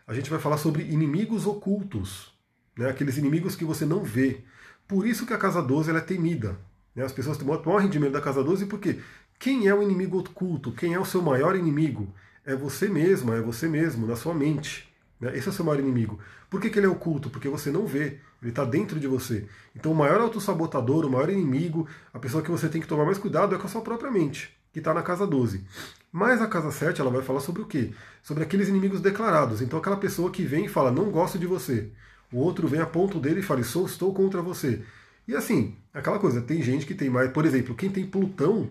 a 0.06 0.14
gente 0.14 0.28
vai 0.28 0.40
falar 0.40 0.58
sobre 0.58 0.82
inimigos 0.82 1.46
ocultos, 1.46 2.32
né? 2.76 2.90
aqueles 2.90 3.16
inimigos 3.16 3.54
que 3.54 3.64
você 3.64 3.86
não 3.86 4.02
vê. 4.02 4.42
Por 4.88 5.06
isso 5.06 5.24
que 5.24 5.32
a 5.32 5.38
casa 5.38 5.62
12 5.62 5.90
é 5.92 6.00
temida. 6.00 6.58
Né? 6.94 7.04
As 7.04 7.12
pessoas 7.12 7.38
morrem 7.38 7.88
de 7.88 7.98
medo 7.98 8.12
da 8.12 8.20
casa 8.20 8.42
12 8.42 8.66
porque 8.66 8.98
quem 9.38 9.68
é 9.68 9.74
o 9.74 9.82
inimigo 9.82 10.18
oculto? 10.18 10.72
Quem 10.72 10.94
é 10.94 10.98
o 10.98 11.04
seu 11.04 11.22
maior 11.22 11.56
inimigo? 11.56 12.12
É 12.44 12.54
você 12.54 12.88
mesmo, 12.88 13.32
é 13.32 13.40
você 13.40 13.68
mesmo, 13.68 14.06
na 14.06 14.16
sua 14.16 14.34
mente. 14.34 14.92
Né? 15.20 15.36
Esse 15.36 15.48
é 15.48 15.50
o 15.50 15.54
seu 15.54 15.64
maior 15.64 15.78
inimigo. 15.78 16.18
Por 16.48 16.60
que, 16.60 16.68
que 16.68 16.78
ele 16.78 16.86
é 16.86 16.90
oculto? 16.90 17.30
Porque 17.30 17.48
você 17.48 17.70
não 17.70 17.86
vê, 17.86 18.18
ele 18.42 18.50
está 18.50 18.64
dentro 18.64 18.98
de 18.98 19.06
você. 19.06 19.46
Então 19.76 19.92
o 19.92 19.94
maior 19.94 20.20
autossabotador, 20.20 21.06
o 21.06 21.10
maior 21.10 21.30
inimigo, 21.30 21.86
a 22.12 22.18
pessoa 22.18 22.42
que 22.42 22.50
você 22.50 22.68
tem 22.68 22.80
que 22.80 22.88
tomar 22.88 23.04
mais 23.04 23.18
cuidado 23.18 23.54
é 23.54 23.58
com 23.58 23.66
a 23.66 23.70
sua 23.70 23.82
própria 23.82 24.10
mente, 24.10 24.52
que 24.72 24.78
está 24.78 24.94
na 24.94 25.02
casa 25.02 25.26
12. 25.26 25.64
Mas 26.12 26.42
a 26.42 26.46
casa 26.46 26.70
7 26.70 27.00
ela 27.00 27.10
vai 27.10 27.22
falar 27.22 27.40
sobre 27.40 27.62
o 27.62 27.66
quê? 27.66 27.92
Sobre 28.22 28.42
aqueles 28.42 28.68
inimigos 28.68 29.00
declarados. 29.00 29.62
Então 29.62 29.78
aquela 29.78 29.96
pessoa 29.96 30.30
que 30.30 30.44
vem 30.44 30.66
e 30.66 30.68
fala, 30.68 30.90
não 30.90 31.10
gosto 31.10 31.38
de 31.38 31.46
você. 31.46 31.90
O 32.32 32.38
outro 32.38 32.68
vem 32.68 32.80
a 32.80 32.86
ponto 32.86 33.18
dele 33.18 33.40
e 33.40 33.42
fala, 33.42 33.62
Sou, 33.64 33.86
estou 33.86 34.12
contra 34.14 34.42
você. 34.42 34.82
E 35.26 35.34
assim, 35.34 35.76
aquela 35.92 36.18
coisa, 36.18 36.40
tem 36.40 36.62
gente 36.62 36.86
que 36.86 36.94
tem 36.94 37.10
mais, 37.10 37.30
por 37.30 37.44
exemplo, 37.44 37.74
quem 37.74 37.90
tem 37.90 38.06
Plutão 38.06 38.70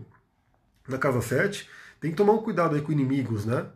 na 0.88 0.98
casa 0.98 1.22
7, 1.22 1.70
tem 2.00 2.12
que 2.12 2.18
tomar 2.18 2.34
um 2.34 2.42
cuidado 2.42 2.76
aí 2.76 2.82
com 2.82 2.92
inimigos, 2.92 3.46
né? 3.46 3.68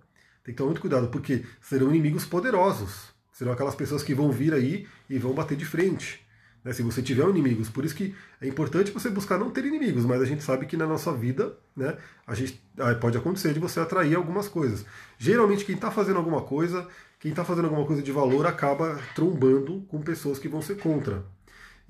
Tem 0.43 0.53
que 0.53 0.57
tomar 0.57 0.69
muito 0.69 0.81
cuidado, 0.81 1.07
porque 1.07 1.45
serão 1.61 1.89
inimigos 1.89 2.25
poderosos. 2.25 3.13
Serão 3.31 3.51
aquelas 3.51 3.75
pessoas 3.75 4.03
que 4.03 4.13
vão 4.13 4.31
vir 4.31 4.53
aí 4.53 4.87
e 5.09 5.17
vão 5.17 5.33
bater 5.33 5.57
de 5.57 5.65
frente. 5.65 6.25
Né, 6.63 6.71
se 6.71 6.81
você 6.81 7.01
tiver 7.01 7.27
inimigos. 7.27 7.69
Por 7.69 7.83
isso 7.83 7.95
que 7.95 8.15
é 8.39 8.47
importante 8.47 8.91
você 8.91 9.09
buscar 9.09 9.37
não 9.37 9.49
ter 9.49 9.65
inimigos, 9.65 10.05
mas 10.05 10.21
a 10.21 10.25
gente 10.25 10.43
sabe 10.43 10.65
que 10.65 10.77
na 10.77 10.87
nossa 10.87 11.11
vida 11.11 11.57
né, 11.75 11.97
a 12.25 12.33
gente, 12.33 12.63
ah, 12.77 12.95
pode 12.95 13.17
acontecer 13.17 13.53
de 13.53 13.59
você 13.59 13.79
atrair 13.79 14.15
algumas 14.15 14.47
coisas. 14.47 14.85
Geralmente 15.17 15.65
quem 15.65 15.75
está 15.75 15.91
fazendo 15.91 16.17
alguma 16.17 16.41
coisa, 16.41 16.87
quem 17.19 17.31
está 17.31 17.43
fazendo 17.43 17.65
alguma 17.65 17.85
coisa 17.85 18.01
de 18.01 18.11
valor 18.11 18.45
acaba 18.45 18.99
trombando 19.13 19.81
com 19.89 20.01
pessoas 20.01 20.39
que 20.39 20.47
vão 20.47 20.61
ser 20.61 20.77
contra. 20.77 21.25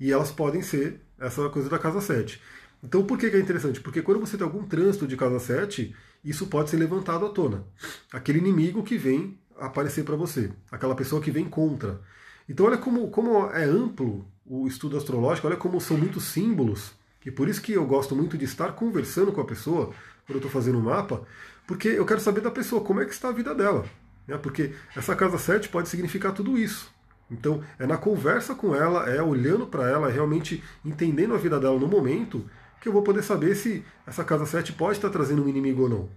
E 0.00 0.12
elas 0.12 0.32
podem 0.32 0.60
ser 0.60 1.00
essa 1.18 1.48
coisa 1.50 1.68
da 1.68 1.78
casa 1.78 2.00
7. 2.00 2.42
Então 2.82 3.04
por 3.04 3.16
que, 3.16 3.30
que 3.30 3.36
é 3.36 3.40
interessante? 3.40 3.80
Porque 3.80 4.02
quando 4.02 4.20
você 4.20 4.36
tem 4.36 4.44
algum 4.44 4.64
trânsito 4.64 5.06
de 5.06 5.16
casa 5.16 5.38
7, 5.38 5.94
isso 6.24 6.46
pode 6.48 6.70
ser 6.70 6.78
levantado 6.78 7.24
à 7.26 7.28
tona. 7.28 7.64
Aquele 8.12 8.38
inimigo 8.38 8.82
que 8.82 8.98
vem 8.98 9.38
aparecer 9.56 10.04
para 10.04 10.16
você, 10.16 10.50
aquela 10.70 10.94
pessoa 10.94 11.22
que 11.22 11.30
vem 11.30 11.44
contra. 11.44 12.00
Então 12.48 12.66
olha 12.66 12.76
como, 12.76 13.08
como 13.10 13.46
é 13.50 13.64
amplo 13.64 14.26
o 14.46 14.66
estudo 14.66 14.96
astrológico, 14.96 15.46
olha 15.46 15.56
como 15.56 15.80
são 15.80 15.96
muitos 15.96 16.24
símbolos, 16.24 16.92
e 17.24 17.30
por 17.30 17.48
isso 17.48 17.62
que 17.62 17.72
eu 17.72 17.86
gosto 17.86 18.14
muito 18.14 18.36
de 18.36 18.44
estar 18.44 18.72
conversando 18.72 19.32
com 19.32 19.40
a 19.40 19.46
pessoa 19.46 19.86
quando 20.26 20.36
eu 20.36 20.36
estou 20.36 20.50
fazendo 20.50 20.78
um 20.78 20.82
mapa, 20.82 21.22
porque 21.66 21.88
eu 21.88 22.04
quero 22.04 22.20
saber 22.20 22.40
da 22.42 22.50
pessoa 22.50 22.82
como 22.82 23.00
é 23.00 23.06
que 23.06 23.12
está 23.12 23.28
a 23.28 23.32
vida 23.32 23.54
dela. 23.54 23.86
Né? 24.26 24.36
Porque 24.36 24.74
essa 24.94 25.16
casa 25.16 25.38
7 25.38 25.68
pode 25.68 25.88
significar 25.88 26.32
tudo 26.32 26.58
isso. 26.58 26.92
Então, 27.30 27.62
é 27.78 27.86
na 27.86 27.96
conversa 27.96 28.54
com 28.54 28.74
ela, 28.74 29.08
é 29.08 29.22
olhando 29.22 29.66
para 29.66 29.88
ela, 29.88 30.08
é 30.08 30.12
realmente 30.12 30.62
entendendo 30.84 31.34
a 31.34 31.38
vida 31.38 31.58
dela 31.58 31.78
no 31.78 31.88
momento, 31.88 32.44
que 32.80 32.88
eu 32.88 32.92
vou 32.92 33.02
poder 33.02 33.22
saber 33.22 33.54
se 33.54 33.82
essa 34.06 34.22
casa 34.22 34.44
7 34.44 34.74
pode 34.74 34.98
estar 34.98 35.08
trazendo 35.08 35.42
um 35.42 35.48
inimigo 35.48 35.82
ou 35.82 35.88
não. 35.88 36.08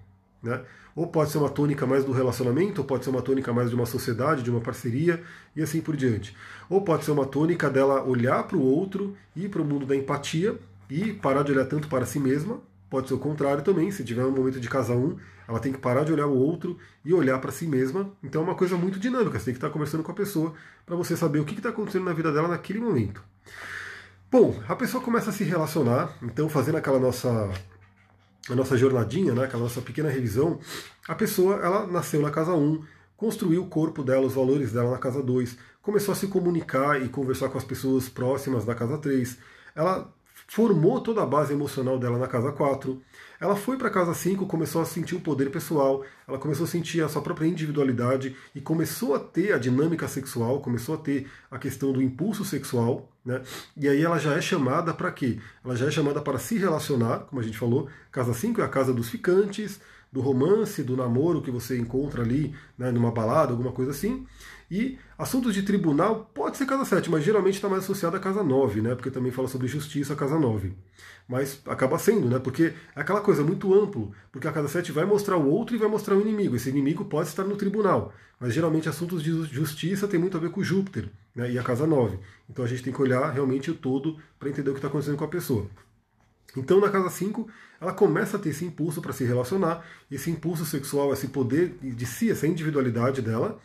Né? 0.41 0.62
Ou 0.95 1.08
pode 1.08 1.32
ser 1.32 1.38
uma 1.38 1.50
tônica 1.50 1.86
mais 1.86 2.04
do 2.04 2.12
relacionamento, 2.12 2.82
ou 2.82 2.88
pode 2.88 3.04
ser 3.04 3.12
uma 3.12 3.21
tônica 3.21 3.54
mais 3.54 3.69
de 3.69 3.76
uma 3.76 3.86
sociedade, 3.86 4.41
de 4.41 4.50
uma 4.50 4.62
parceria, 4.62 5.23
e 5.56 5.62
assim 5.62 5.82
por 5.82 5.95
diante. 5.95 6.36
Ou 6.69 6.82
pode 6.82 7.06
ser 7.06 7.12
uma 7.12 7.26
tônica 7.26 7.69
dela 7.69 8.04
olhar 8.04 8.43
para 8.43 8.58
o 8.58 8.62
outro, 8.62 9.15
ir 9.36 9.50
para 9.50 9.62
o 9.62 9.65
mundo 9.65 9.86
da 9.86 9.95
empatia 9.95 10.58
e 10.89 11.13
parar 11.13 11.43
de 11.43 11.52
olhar 11.52 11.65
tanto 11.65 11.88
para 11.88 12.06
si 12.06 12.19
mesma. 12.19 12.60
Pode 12.89 13.10
ser 13.10 13.13
o 13.13 13.19
contrário 13.19 13.63
também, 13.63 13.91
se 13.91 14.04
tiver 14.04 14.23
um 14.23 14.32
momento 14.32 14.60
de 14.60 14.69
casar 14.69 14.95
um, 14.95 15.17
ela 15.47 15.60
tem 15.60 15.71
que 15.71 15.78
parar 15.78 16.04
de 16.04 16.12
olhar 16.12 16.26
o 16.26 16.38
outro 16.38 16.78
e 17.04 17.13
olhar 17.13 17.39
para 17.39 17.52
si 17.52 17.67
mesma. 17.67 18.10
Então 18.23 18.41
é 18.41 18.45
uma 18.45 18.56
coisa 18.56 18.76
muito 18.76 19.00
dinâmica, 19.00 19.38
você 19.38 19.45
tem 19.45 19.54
que 19.54 19.58
estar 19.58 19.69
conversando 19.69 20.04
com 20.04 20.12
a 20.12 20.15
pessoa 20.15 20.54
para 20.86 20.95
você 20.95 21.15
saber 21.15 21.39
o 21.39 21.45
que 21.45 21.54
está 21.54 21.69
acontecendo 21.69 22.06
na 22.06 22.13
vida 22.13 22.32
dela 22.32 22.47
naquele 22.47 22.80
momento. 22.80 23.21
Bom, 24.32 24.60
a 24.67 24.76
pessoa 24.76 25.02
começa 25.02 25.30
a 25.30 25.34
se 25.34 25.43
relacionar, 25.43 26.17
então 26.21 26.50
fazendo 26.50 26.78
aquela 26.78 27.00
nossa 27.00 27.50
a 28.49 28.55
nossa 28.55 28.77
jornadinha, 28.77 29.33
né, 29.33 29.45
aquela 29.45 29.63
nossa 29.63 29.81
pequena 29.81 30.10
revisão, 30.10 30.60
a 31.07 31.15
pessoa 31.15 31.55
ela 31.55 31.88
nasceu 31.88 32.21
na 32.21 32.31
casa 32.31 32.53
1, 32.53 32.83
construiu 33.15 33.63
o 33.63 33.69
corpo 33.69 34.03
dela, 34.03 34.25
os 34.25 34.33
valores 34.33 34.71
dela 34.71 34.91
na 34.91 34.97
casa 34.97 35.21
2, 35.21 35.57
começou 35.81 36.12
a 36.12 36.15
se 36.15 36.27
comunicar 36.27 37.01
e 37.01 37.10
conversar 37.10 37.49
com 37.49 37.57
as 37.57 37.63
pessoas 37.63 38.07
próximas 38.07 38.65
da 38.65 38.75
casa 38.75 38.97
3, 38.97 39.38
ela 39.75 40.13
formou 40.47 41.01
toda 41.01 41.21
a 41.21 41.25
base 41.25 41.53
emocional 41.53 41.99
dela 41.99 42.17
na 42.17 42.27
casa 42.27 42.51
4, 42.51 43.01
ela 43.39 43.55
foi 43.55 43.77
para 43.77 43.89
a 43.89 43.91
casa 43.91 44.13
5, 44.13 44.47
começou 44.47 44.81
a 44.81 44.86
sentir 44.86 45.15
o 45.15 45.19
poder 45.19 45.51
pessoal, 45.51 46.03
ela 46.27 46.39
começou 46.39 46.63
a 46.63 46.67
sentir 46.67 47.01
a 47.01 47.10
sua 47.10 47.21
própria 47.21 47.45
individualidade 47.45 48.36
e 48.55 48.62
começou 48.62 49.13
a 49.13 49.19
ter 49.19 49.53
a 49.53 49.57
dinâmica 49.57 50.07
sexual, 50.07 50.62
começou 50.62 50.95
a 50.95 50.97
ter 50.97 51.29
a 51.51 51.60
questão 51.60 51.91
do 51.91 52.01
impulso 52.01 52.43
sexual, 52.43 53.12
né? 53.23 53.41
E 53.75 53.88
aí 53.88 54.01
ela 54.01 54.17
já 54.17 54.33
é 54.33 54.41
chamada 54.41 54.93
para 54.93 55.12
quê? 55.12 55.38
Ela 55.63 55.75
já 55.75 55.88
é 55.88 55.91
chamada 55.91 56.21
para 56.21 56.39
se 56.39 56.57
relacionar, 56.57 57.19
como 57.29 57.41
a 57.41 57.43
gente 57.43 57.57
falou. 57.57 57.89
Casa 58.12 58.33
5 58.33 58.62
é 58.62 58.63
a 58.63 58.69
casa 58.69 58.93
dos 58.93 59.10
ficantes, 59.10 59.79
do 60.12 60.22
romance, 60.22 60.84
do 60.84 60.96
namoro 60.96 61.41
que 61.41 61.52
você 61.52 61.78
encontra 61.78 62.22
ali 62.22 62.54
né, 62.78 62.91
numa 62.91 63.12
balada, 63.12 63.52
alguma 63.52 63.72
coisa 63.72 63.91
assim. 63.91 64.26
E 64.70 64.98
assuntos 65.17 65.54
de 65.54 65.63
tribunal 65.63 66.30
pode 66.34 66.58
ser 66.58 66.65
casa 66.65 66.84
7, 66.84 67.10
mas 67.10 67.24
geralmente 67.24 67.56
está 67.56 67.70
mais 67.70 67.84
associado 67.84 68.17
à 68.17 68.20
casa 68.20 68.43
9, 68.43 68.82
né? 68.82 68.96
Porque 68.96 69.10
também 69.10 69.32
fala 69.32 69.48
sobre 69.48 69.67
justiça, 69.67 70.12
a 70.12 70.15
casa 70.15 70.38
9. 70.38 70.74
Mas 71.28 71.62
acaba 71.65 71.98
sendo, 71.98 72.28
né? 72.28 72.38
Porque 72.38 72.74
é 72.96 73.02
aquela 73.02 73.22
coisa 73.22 73.43
muito 73.43 73.74
amplo, 73.74 74.12
porque 74.30 74.48
a 74.48 74.52
casa 74.52 74.67
7 74.67 74.91
vai 74.91 75.06
mostrar 75.06 75.38
o 75.38 75.50
outro 75.50 75.74
e 75.74 75.80
vai 75.80 75.88
mostrar 75.88 76.15
o 76.15 76.22
inimigo. 76.22 76.56
Esse 76.56 76.70
inimigo 76.70 77.06
pode 77.06 77.30
estar 77.30 77.46
no 77.46 77.56
tribunal, 77.56 78.13
mas 78.39 78.54
geralmente 78.54 78.89
assuntos 78.89 79.24
de 79.24 79.32
justiça 79.46 80.08
tem 80.08 80.20
muito 80.20 80.36
a 80.36 80.39
ver 80.39 80.52
com 80.52 80.62
Júpiter 80.62 81.10
né? 81.34 81.50
e 81.50 81.58
a 81.58 81.63
casa 81.63 81.88
9. 81.88 82.20
Então 82.50 82.65
a 82.65 82.67
gente 82.67 82.84
tem 82.84 82.91
que 82.91 83.02
olhar 83.02 83.32
realmente 83.32 83.72
o 83.72 83.76
todo 83.76 84.17
para 84.38 84.50
entender 84.50 84.70
o 84.70 84.74
que 84.74 84.80
está 84.80 84.89
acontecendo 84.89 85.17
com 85.17 85.26
a 85.26 85.30
pessoa. 85.30 85.67
Então, 86.58 86.80
na 86.80 86.89
casa 86.89 87.10
5, 87.10 87.48
ela 87.80 87.93
começa 87.93 88.38
a 88.38 88.39
ter 88.39 88.50
esse 88.50 88.65
impulso 88.65 89.02
para 89.02 89.13
se 89.13 89.24
relacionar, 89.24 89.86
esse 90.10 90.30
impulso 90.30 90.65
sexual, 90.65 91.13
esse 91.13 91.28
poder 91.28 91.78
de 91.82 92.06
si, 92.06 92.32
essa 92.32 92.48
individualidade 92.48 93.22
dela, 93.22 93.60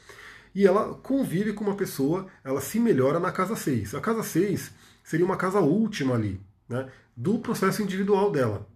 e 0.55 0.67
ela 0.67 0.95
convive 0.95 1.53
com 1.55 1.65
uma 1.65 1.75
pessoa, 1.75 2.27
ela 2.45 2.61
se 2.61 2.79
melhora 2.79 3.19
na 3.19 3.33
casa 3.33 3.57
6. 3.57 3.95
A 3.95 4.01
casa 4.01 4.23
6 4.23 4.73
seria 5.03 5.25
uma 5.25 5.37
casa 5.37 5.61
última 5.61 6.15
ali, 6.15 6.41
né, 6.69 6.89
do 7.17 7.39
processo 7.39 7.83
individual 7.83 8.31
dela. 8.31 8.69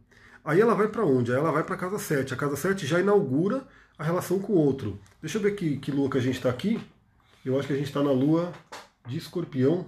Aí 0.43 0.61
ela 0.61 0.75
vai 0.75 0.89
para 0.89 1.05
onde? 1.05 1.33
Aí 1.33 1.39
ela 1.39 1.53
vai 1.53 1.65
para 1.65 1.75
a 1.75 1.79
casa 1.79 1.99
7. 1.99 2.33
A 2.33 2.37
casa 2.37 2.57
7 2.57 2.87
já 2.87 3.01
inaugura 3.01 3.67
a 3.99 4.05
relação 4.05 4.39
com 4.39 4.55
o 4.55 4.57
outro. 4.57 4.99
Deixa 5.21 5.39
eu 5.39 5.43
ver 5.43 5.55
que, 5.57 5.77
que 5.79 5.91
lua 5.91 6.09
que 6.09 6.19
a 6.19 6.21
gente 6.21 6.37
está 6.37 6.49
aqui. 6.49 6.81
Eu 7.45 7.59
acho 7.59 7.67
que 7.67 7.75
a 7.75 7.77
gente 7.77 7.89
está 7.89 8.03
na 8.03 8.13
lua 8.13 8.53
de 9.07 9.19
escorpião. 9.19 9.87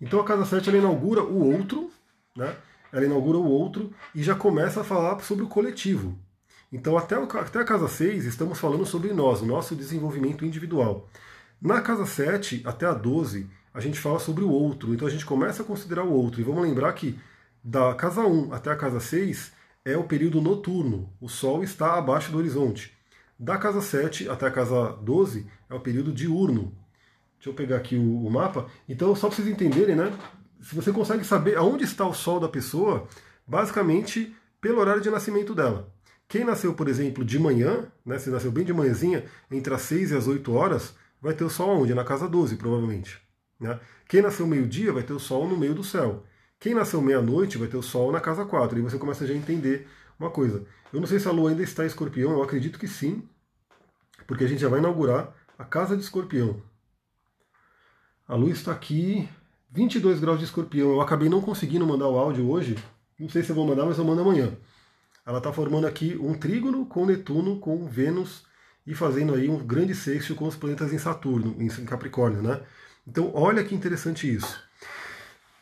Então 0.00 0.18
a 0.18 0.24
casa 0.24 0.46
7 0.46 0.70
ela 0.70 0.78
inaugura 0.78 1.22
o 1.22 1.54
outro, 1.54 1.90
né? 2.34 2.56
Ela 2.92 3.04
inaugura 3.04 3.38
o 3.38 3.48
outro 3.48 3.92
e 4.14 4.22
já 4.22 4.34
começa 4.34 4.80
a 4.80 4.84
falar 4.84 5.18
sobre 5.20 5.44
o 5.44 5.48
coletivo. 5.48 6.18
Então, 6.72 6.96
até, 6.96 7.18
o, 7.18 7.24
até 7.24 7.60
a 7.60 7.64
casa 7.64 7.88
6, 7.88 8.24
estamos 8.24 8.58
falando 8.58 8.86
sobre 8.86 9.12
nós, 9.12 9.42
o 9.42 9.46
nosso 9.46 9.74
desenvolvimento 9.74 10.44
individual. 10.44 11.08
Na 11.60 11.80
casa 11.80 12.06
7 12.06 12.62
até 12.64 12.86
a 12.86 12.94
12, 12.94 13.48
a 13.74 13.80
gente 13.80 13.98
fala 13.98 14.18
sobre 14.18 14.44
o 14.44 14.50
outro. 14.50 14.94
Então, 14.94 15.06
a 15.06 15.10
gente 15.10 15.26
começa 15.26 15.62
a 15.62 15.66
considerar 15.66 16.04
o 16.04 16.12
outro. 16.12 16.40
E 16.40 16.44
vamos 16.44 16.62
lembrar 16.62 16.92
que 16.92 17.18
da 17.62 17.94
casa 17.94 18.22
1 18.22 18.52
até 18.52 18.70
a 18.70 18.76
casa 18.76 19.00
6 19.00 19.52
é 19.84 19.96
o 19.96 20.04
período 20.04 20.40
noturno. 20.40 21.12
O 21.20 21.28
Sol 21.28 21.62
está 21.64 21.94
abaixo 21.98 22.30
do 22.30 22.38
horizonte. 22.38 22.96
Da 23.38 23.58
casa 23.58 23.80
7 23.80 24.28
até 24.28 24.46
a 24.46 24.50
casa 24.50 24.92
12 25.02 25.46
é 25.68 25.74
o 25.74 25.80
período 25.80 26.12
diurno. 26.12 26.74
Deixa 27.36 27.50
eu 27.50 27.54
pegar 27.54 27.76
aqui 27.76 27.96
o, 27.96 28.26
o 28.26 28.30
mapa. 28.30 28.66
Então, 28.88 29.14
só 29.16 29.28
para 29.28 29.36
vocês 29.36 29.48
entenderem, 29.48 29.96
né? 29.96 30.12
Se 30.60 30.74
você 30.74 30.92
consegue 30.92 31.24
saber 31.24 31.56
aonde 31.56 31.84
está 31.84 32.06
o 32.06 32.14
Sol 32.14 32.38
da 32.38 32.48
pessoa, 32.48 33.06
basicamente 33.46 34.34
pelo 34.60 34.78
horário 34.78 35.02
de 35.02 35.10
nascimento 35.10 35.54
dela. 35.54 35.92
Quem 36.28 36.44
nasceu, 36.44 36.74
por 36.74 36.86
exemplo, 36.86 37.24
de 37.24 37.38
manhã, 37.38 37.90
né, 38.04 38.18
se 38.18 38.30
nasceu 38.30 38.52
bem 38.52 38.64
de 38.64 38.72
manhãzinha, 38.72 39.24
entre 39.50 39.74
as 39.74 39.82
6 39.82 40.12
e 40.12 40.16
as 40.16 40.28
8 40.28 40.52
horas, 40.52 40.94
vai 41.20 41.34
ter 41.34 41.44
o 41.44 41.50
Sol 41.50 41.70
aonde? 41.70 41.94
Na 41.94 42.04
casa 42.04 42.28
12, 42.28 42.56
provavelmente. 42.56 43.20
Né? 43.58 43.80
Quem 44.08 44.22
nasceu 44.22 44.46
meio-dia 44.46 44.92
vai 44.92 45.02
ter 45.02 45.12
o 45.12 45.18
Sol 45.18 45.48
no 45.48 45.56
meio 45.56 45.74
do 45.74 45.82
céu. 45.82 46.24
Quem 46.58 46.74
nasceu 46.74 47.00
meia-noite 47.00 47.58
vai 47.58 47.66
ter 47.66 47.76
o 47.76 47.82
Sol 47.82 48.12
na 48.12 48.20
casa 48.20 48.44
4. 48.44 48.78
E 48.78 48.82
você 48.82 48.98
começa 48.98 49.26
já 49.26 49.32
a 49.32 49.36
entender 49.36 49.88
uma 50.18 50.30
coisa. 50.30 50.64
Eu 50.92 51.00
não 51.00 51.06
sei 51.06 51.18
se 51.18 51.26
a 51.26 51.32
Lua 51.32 51.50
ainda 51.50 51.62
está 51.62 51.84
em 51.84 51.86
escorpião, 51.86 52.32
eu 52.32 52.42
acredito 52.42 52.78
que 52.78 52.86
sim, 52.86 53.26
porque 54.26 54.44
a 54.44 54.46
gente 54.46 54.60
já 54.60 54.68
vai 54.68 54.78
inaugurar 54.78 55.34
a 55.58 55.64
casa 55.64 55.96
de 55.96 56.02
escorpião. 56.02 56.62
A 58.28 58.34
Lua 58.36 58.50
está 58.50 58.70
aqui, 58.70 59.28
22 59.72 60.20
graus 60.20 60.38
de 60.38 60.44
escorpião. 60.44 60.90
Eu 60.90 61.00
acabei 61.00 61.28
não 61.28 61.40
conseguindo 61.40 61.86
mandar 61.86 62.08
o 62.08 62.18
áudio 62.18 62.48
hoje. 62.50 62.76
Não 63.18 63.28
sei 63.28 63.42
se 63.42 63.50
eu 63.50 63.56
vou 63.56 63.66
mandar, 63.66 63.86
mas 63.86 63.98
eu 63.98 64.04
mando 64.04 64.22
amanhã. 64.22 64.52
Ela 65.26 65.38
está 65.38 65.52
formando 65.52 65.86
aqui 65.86 66.18
um 66.20 66.34
trígono 66.34 66.86
com 66.86 67.06
Netuno, 67.06 67.58
com 67.60 67.86
Vênus 67.86 68.44
e 68.86 68.94
fazendo 68.94 69.34
aí 69.34 69.48
um 69.48 69.58
grande 69.58 69.94
sexto 69.94 70.34
com 70.34 70.46
os 70.46 70.56
planetas 70.56 70.92
em 70.92 70.98
Saturno, 70.98 71.54
em 71.58 71.68
Capricórnio, 71.84 72.42
né? 72.42 72.60
Então, 73.06 73.30
olha 73.34 73.62
que 73.62 73.74
interessante 73.74 74.32
isso. 74.32 74.60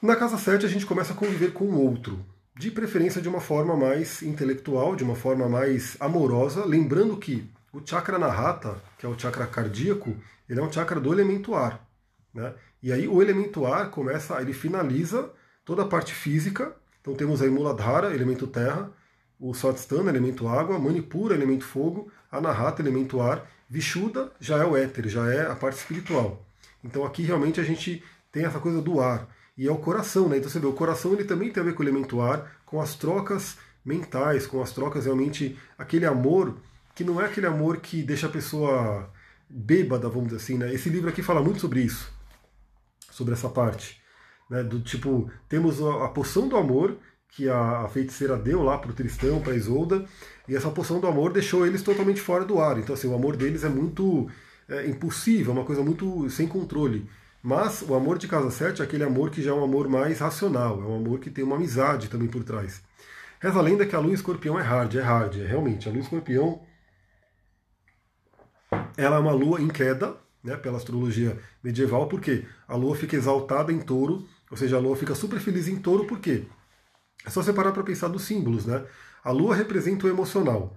Na 0.00 0.16
casa 0.16 0.38
7, 0.38 0.64
a 0.64 0.68
gente 0.68 0.86
começa 0.86 1.12
a 1.12 1.16
conviver 1.16 1.52
com 1.52 1.64
o 1.64 1.80
outro, 1.80 2.24
de 2.56 2.70
preferência 2.70 3.20
de 3.20 3.28
uma 3.28 3.40
forma 3.40 3.76
mais 3.76 4.22
intelectual, 4.22 4.96
de 4.96 5.04
uma 5.04 5.16
forma 5.16 5.48
mais 5.48 5.96
amorosa, 6.00 6.64
lembrando 6.64 7.16
que 7.16 7.48
o 7.72 7.80
chakra 7.84 8.18
narrata, 8.18 8.80
que 8.96 9.04
é 9.04 9.08
o 9.08 9.18
chakra 9.18 9.46
cardíaco, 9.46 10.16
ele 10.48 10.60
é 10.60 10.62
um 10.62 10.72
chakra 10.72 11.00
do 11.00 11.12
elemento 11.12 11.54
ar, 11.54 11.86
né? 12.32 12.54
E 12.82 12.92
aí 12.92 13.08
o 13.08 13.20
elemento 13.20 13.66
ar 13.66 13.90
começa, 13.90 14.40
ele 14.40 14.52
finaliza 14.52 15.30
toda 15.64 15.82
a 15.82 15.86
parte 15.86 16.14
física. 16.14 16.74
Então 17.00 17.14
temos 17.14 17.42
aí 17.42 17.50
Muladhara, 17.50 18.14
elemento 18.14 18.46
terra, 18.46 18.90
o 19.40 19.54
Swatisthana, 19.54 20.10
elemento 20.10 20.48
água, 20.48 20.78
Manipura, 20.78 21.34
elemento 21.34 21.64
fogo, 21.64 22.10
Anahata, 22.30 22.82
elemento 22.82 23.20
ar, 23.20 23.48
Vishuddha 23.68 24.32
já 24.40 24.58
é 24.58 24.64
o 24.64 24.76
éter, 24.76 25.08
já 25.08 25.32
é 25.32 25.50
a 25.50 25.54
parte 25.54 25.78
espiritual. 25.78 26.44
Então 26.82 27.04
aqui 27.04 27.22
realmente 27.22 27.60
a 27.60 27.64
gente 27.64 28.02
tem 28.32 28.44
essa 28.44 28.58
coisa 28.58 28.80
do 28.80 29.00
ar. 29.00 29.28
E 29.56 29.66
é 29.66 29.72
o 29.72 29.76
coração, 29.76 30.28
né? 30.28 30.38
Então 30.38 30.48
você 30.48 30.60
vê, 30.60 30.66
o 30.66 30.72
coração 30.72 31.12
ele 31.12 31.24
também 31.24 31.50
tem 31.50 31.60
a 31.60 31.66
ver 31.66 31.74
com 31.74 31.82
o 31.82 31.84
elemento 31.84 32.20
ar, 32.20 32.60
com 32.64 32.80
as 32.80 32.94
trocas 32.94 33.58
mentais, 33.84 34.46
com 34.46 34.62
as 34.62 34.72
trocas 34.72 35.04
realmente, 35.04 35.58
aquele 35.76 36.06
amor 36.06 36.56
que 36.94 37.04
não 37.04 37.20
é 37.20 37.26
aquele 37.26 37.46
amor 37.46 37.78
que 37.78 38.02
deixa 38.02 38.26
a 38.26 38.30
pessoa 38.30 39.10
bêbada, 39.48 40.08
vamos 40.08 40.28
dizer 40.28 40.36
assim, 40.36 40.58
né? 40.58 40.72
Esse 40.72 40.88
livro 40.88 41.08
aqui 41.08 41.22
fala 41.22 41.42
muito 41.42 41.60
sobre 41.60 41.80
isso, 41.80 42.12
sobre 43.18 43.34
essa 43.34 43.48
parte. 43.48 44.00
Né? 44.48 44.62
Do 44.62 44.80
tipo, 44.80 45.30
temos 45.48 45.82
a, 45.82 46.06
a 46.06 46.08
poção 46.08 46.48
do 46.48 46.56
amor 46.56 46.96
que 47.30 47.48
a, 47.48 47.80
a 47.80 47.88
feiticeira 47.88 48.36
deu 48.36 48.62
lá 48.62 48.78
para 48.78 48.90
o 48.90 48.94
Tristão, 48.94 49.40
para 49.40 49.54
Isolda, 49.54 50.06
e 50.48 50.56
essa 50.56 50.70
poção 50.70 50.98
do 51.00 51.06
amor 51.06 51.32
deixou 51.32 51.66
eles 51.66 51.82
totalmente 51.82 52.20
fora 52.20 52.44
do 52.44 52.58
ar. 52.60 52.78
Então, 52.78 52.94
assim, 52.94 53.08
o 53.08 53.14
amor 53.14 53.36
deles 53.36 53.64
é 53.64 53.68
muito 53.68 54.30
é, 54.68 54.86
impulsivo, 54.86 55.50
é 55.50 55.54
uma 55.54 55.64
coisa 55.64 55.82
muito 55.82 56.30
sem 56.30 56.46
controle. 56.46 57.08
Mas 57.42 57.82
o 57.82 57.94
amor 57.94 58.18
de 58.18 58.26
casa 58.26 58.50
7 58.50 58.80
é 58.80 58.84
aquele 58.84 59.04
amor 59.04 59.30
que 59.30 59.42
já 59.42 59.50
é 59.50 59.54
um 59.54 59.62
amor 59.62 59.88
mais 59.88 60.20
racional, 60.20 60.80
é 60.82 60.86
um 60.86 60.96
amor 60.96 61.18
que 61.20 61.30
tem 61.30 61.44
uma 61.44 61.56
amizade 61.56 62.08
também 62.08 62.28
por 62.28 62.42
trás. 62.42 62.82
Reza 63.40 63.58
a 63.58 63.62
lenda 63.62 63.86
que 63.86 63.94
a 63.94 64.00
lua 64.00 64.14
escorpião 64.14 64.58
é 64.58 64.62
hard, 64.62 64.94
é 64.96 65.02
hard, 65.02 65.36
é 65.36 65.46
realmente. 65.46 65.88
A 65.88 65.92
lua 65.92 66.00
escorpião 66.00 66.60
ela 68.96 69.16
é 69.16 69.18
uma 69.18 69.32
lua 69.32 69.60
em 69.60 69.68
queda, 69.68 70.16
né, 70.42 70.56
pela 70.56 70.78
astrologia 70.78 71.38
medieval, 71.62 72.08
porque 72.08 72.44
a 72.66 72.76
lua 72.76 72.96
fica 72.96 73.16
exaltada 73.16 73.72
em 73.72 73.80
touro, 73.80 74.26
ou 74.50 74.56
seja, 74.56 74.76
a 74.76 74.80
lua 74.80 74.96
fica 74.96 75.14
super 75.14 75.40
feliz 75.40 75.68
em 75.68 75.76
touro, 75.76 76.06
por 76.06 76.18
quê? 76.20 76.44
É 77.24 77.30
só 77.30 77.42
você 77.42 77.52
parar 77.52 77.72
para 77.72 77.82
pensar 77.82 78.08
dos 78.08 78.22
símbolos, 78.22 78.64
né? 78.64 78.84
A 79.22 79.30
lua 79.30 79.54
representa 79.54 80.06
o 80.06 80.10
emocional. 80.10 80.76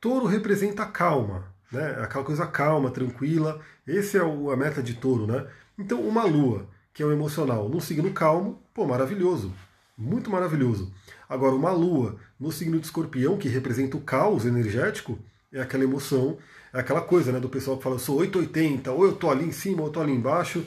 Touro 0.00 0.26
representa 0.26 0.82
a 0.82 0.86
calma, 0.86 1.52
né? 1.72 1.98
Aquela 2.02 2.24
coisa 2.24 2.46
calma, 2.46 2.90
tranquila. 2.90 3.60
Esse 3.86 4.18
é 4.18 4.20
a 4.20 4.56
meta 4.56 4.82
de 4.82 4.94
touro, 4.94 5.26
né? 5.26 5.46
Então, 5.78 6.00
uma 6.02 6.24
lua, 6.24 6.68
que 6.92 7.02
é 7.02 7.06
o 7.06 7.12
emocional, 7.12 7.68
num 7.68 7.80
signo 7.80 8.12
calmo, 8.12 8.62
pô, 8.74 8.86
maravilhoso. 8.86 9.52
Muito 9.96 10.30
maravilhoso. 10.30 10.92
Agora, 11.28 11.54
uma 11.54 11.72
lua 11.72 12.16
no 12.38 12.52
signo 12.52 12.78
de 12.78 12.86
escorpião, 12.86 13.36
que 13.38 13.48
representa 13.48 13.96
o 13.96 14.00
caos 14.00 14.44
energético, 14.44 15.18
é 15.52 15.60
aquela 15.60 15.84
emoção, 15.84 16.38
é 16.72 16.80
aquela 16.80 17.00
coisa, 17.00 17.32
né, 17.32 17.40
do 17.40 17.48
pessoal 17.48 17.76
que 17.76 17.82
fala, 17.82 17.96
eu 17.96 18.00
sou 18.00 18.18
880, 18.18 18.92
ou 18.92 19.04
eu 19.04 19.12
tô 19.12 19.30
ali 19.30 19.44
em 19.44 19.52
cima, 19.52 19.80
ou 19.80 19.88
eu 19.88 19.92
tô 19.92 20.00
ali 20.00 20.12
embaixo. 20.12 20.64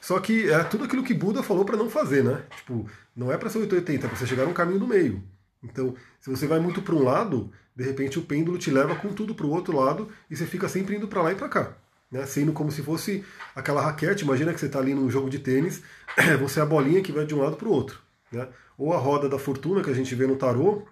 Só 0.00 0.18
que 0.18 0.50
é 0.50 0.62
tudo 0.64 0.84
aquilo 0.84 1.02
que 1.02 1.14
Buda 1.14 1.42
falou 1.42 1.64
para 1.64 1.76
não 1.76 1.88
fazer, 1.88 2.22
né? 2.22 2.42
Tipo, 2.56 2.88
não 3.16 3.32
é 3.32 3.38
para 3.38 3.48
ser 3.48 3.58
880, 3.58 4.06
é 4.06 4.08
para 4.08 4.18
você 4.18 4.26
chegar 4.26 4.46
no 4.46 4.52
caminho 4.52 4.78
do 4.78 4.86
meio. 4.86 5.22
Então, 5.62 5.94
se 6.20 6.28
você 6.28 6.46
vai 6.46 6.60
muito 6.60 6.82
para 6.82 6.94
um 6.94 7.02
lado, 7.02 7.50
de 7.74 7.84
repente 7.84 8.18
o 8.18 8.22
pêndulo 8.22 8.58
te 8.58 8.70
leva 8.70 8.94
com 8.96 9.12
tudo 9.12 9.34
para 9.34 9.46
o 9.46 9.50
outro 9.50 9.76
lado 9.76 10.08
e 10.30 10.36
você 10.36 10.46
fica 10.46 10.68
sempre 10.68 10.96
indo 10.96 11.08
para 11.08 11.22
lá 11.22 11.32
e 11.32 11.34
para 11.34 11.48
cá. 11.48 11.72
Né? 12.10 12.24
Sendo 12.26 12.52
como 12.52 12.70
se 12.70 12.82
fosse 12.82 13.24
aquela 13.54 13.80
raquete, 13.80 14.24
imagina 14.24 14.52
que 14.52 14.60
você 14.60 14.66
está 14.66 14.78
ali 14.78 14.94
num 14.94 15.10
jogo 15.10 15.30
de 15.30 15.38
tênis, 15.38 15.82
você 16.38 16.60
é 16.60 16.62
a 16.62 16.66
bolinha 16.66 17.02
que 17.02 17.10
vai 17.10 17.24
de 17.24 17.34
um 17.34 17.42
lado 17.42 17.56
para 17.56 17.68
o 17.68 17.72
outro. 17.72 17.98
Né? 18.30 18.46
Ou 18.76 18.92
a 18.92 18.98
roda 18.98 19.28
da 19.28 19.38
fortuna 19.38 19.82
que 19.82 19.90
a 19.90 19.94
gente 19.94 20.14
vê 20.14 20.26
no 20.26 20.36
tarô, 20.36 20.86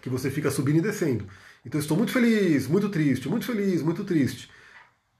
que 0.00 0.08
você 0.08 0.30
fica 0.30 0.50
subindo 0.50 0.78
e 0.78 0.82
descendo. 0.82 1.26
Então 1.68 1.78
estou 1.78 1.98
muito 1.98 2.12
feliz, 2.12 2.66
muito 2.66 2.88
triste, 2.88 3.28
muito 3.28 3.44
feliz, 3.44 3.82
muito 3.82 4.02
triste. 4.02 4.48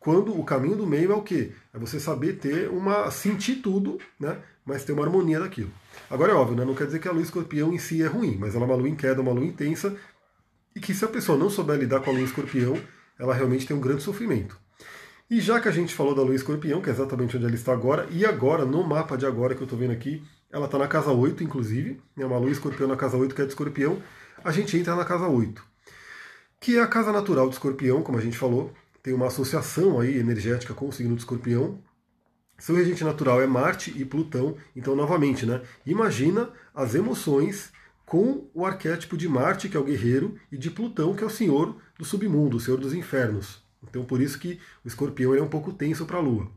Quando 0.00 0.34
o 0.34 0.42
caminho 0.42 0.76
do 0.76 0.86
meio 0.86 1.12
é 1.12 1.14
o 1.14 1.20
quê? 1.20 1.52
É 1.74 1.78
você 1.78 2.00
saber 2.00 2.38
ter 2.38 2.70
uma. 2.70 3.10
sentir 3.10 3.56
tudo, 3.56 3.98
né? 4.18 4.38
Mas 4.64 4.82
ter 4.82 4.92
uma 4.92 5.04
harmonia 5.04 5.40
daquilo. 5.40 5.70
Agora 6.08 6.32
é 6.32 6.34
óbvio, 6.34 6.56
né? 6.56 6.64
Não 6.64 6.74
quer 6.74 6.86
dizer 6.86 7.00
que 7.00 7.08
a 7.08 7.12
lua 7.12 7.20
escorpião 7.20 7.70
em 7.74 7.78
si 7.78 8.02
é 8.02 8.06
ruim, 8.06 8.38
mas 8.40 8.54
ela 8.54 8.64
é 8.64 8.66
uma 8.66 8.76
lua 8.76 8.88
em 8.88 8.94
queda, 8.94 9.20
uma 9.20 9.30
lua 9.30 9.44
intensa, 9.44 9.94
e 10.74 10.80
que 10.80 10.94
se 10.94 11.04
a 11.04 11.08
pessoa 11.08 11.36
não 11.36 11.50
souber 11.50 11.76
lidar 11.76 12.00
com 12.00 12.08
a 12.08 12.14
lua 12.14 12.22
escorpião, 12.22 12.80
ela 13.18 13.34
realmente 13.34 13.66
tem 13.66 13.76
um 13.76 13.80
grande 13.80 14.02
sofrimento. 14.02 14.58
E 15.28 15.42
já 15.42 15.60
que 15.60 15.68
a 15.68 15.72
gente 15.72 15.94
falou 15.94 16.14
da 16.14 16.22
lua 16.22 16.34
escorpião, 16.34 16.80
que 16.80 16.88
é 16.88 16.92
exatamente 16.94 17.36
onde 17.36 17.44
ela 17.44 17.54
está 17.54 17.74
agora, 17.74 18.08
e 18.10 18.24
agora, 18.24 18.64
no 18.64 18.82
mapa 18.82 19.18
de 19.18 19.26
agora 19.26 19.54
que 19.54 19.60
eu 19.60 19.66
estou 19.66 19.78
vendo 19.78 19.92
aqui, 19.92 20.22
ela 20.50 20.64
está 20.64 20.78
na 20.78 20.88
casa 20.88 21.10
8, 21.10 21.44
inclusive, 21.44 22.00
é 22.16 22.24
uma 22.24 22.38
lua 22.38 22.50
escorpião 22.50 22.88
na 22.88 22.96
casa 22.96 23.18
8, 23.18 23.34
que 23.34 23.42
é 23.42 23.44
de 23.44 23.50
escorpião, 23.50 24.02
a 24.42 24.50
gente 24.50 24.78
entra 24.78 24.96
na 24.96 25.04
casa 25.04 25.28
8, 25.28 25.67
que 26.60 26.76
é 26.76 26.82
a 26.82 26.86
casa 26.86 27.12
natural 27.12 27.46
do 27.46 27.52
escorpião, 27.52 28.02
como 28.02 28.18
a 28.18 28.20
gente 28.20 28.36
falou, 28.36 28.72
tem 29.02 29.14
uma 29.14 29.28
associação 29.28 30.00
aí 30.00 30.18
energética 30.18 30.74
com 30.74 30.88
o 30.88 30.92
signo 30.92 31.14
de 31.14 31.22
escorpião. 31.22 31.78
Seu 32.58 32.74
regente 32.74 33.04
natural 33.04 33.40
é 33.40 33.46
Marte 33.46 33.94
e 33.96 34.04
Plutão, 34.04 34.56
então 34.74 34.96
novamente, 34.96 35.46
né? 35.46 35.62
Imagina 35.86 36.50
as 36.74 36.94
emoções 36.94 37.72
com 38.04 38.48
o 38.52 38.66
arquétipo 38.66 39.16
de 39.16 39.28
Marte, 39.28 39.68
que 39.68 39.76
é 39.76 39.80
o 39.80 39.84
guerreiro, 39.84 40.36
e 40.50 40.56
de 40.56 40.70
Plutão, 40.70 41.14
que 41.14 41.22
é 41.22 41.26
o 41.26 41.30
senhor 41.30 41.76
do 41.96 42.04
submundo, 42.04 42.56
o 42.56 42.60
senhor 42.60 42.80
dos 42.80 42.92
infernos. 42.92 43.62
Então 43.88 44.04
por 44.04 44.20
isso 44.20 44.38
que 44.38 44.58
o 44.84 44.88
escorpião 44.88 45.34
é 45.34 45.42
um 45.42 45.48
pouco 45.48 45.72
tenso 45.72 46.04
para 46.04 46.18
a 46.18 46.20
Lua. 46.20 46.50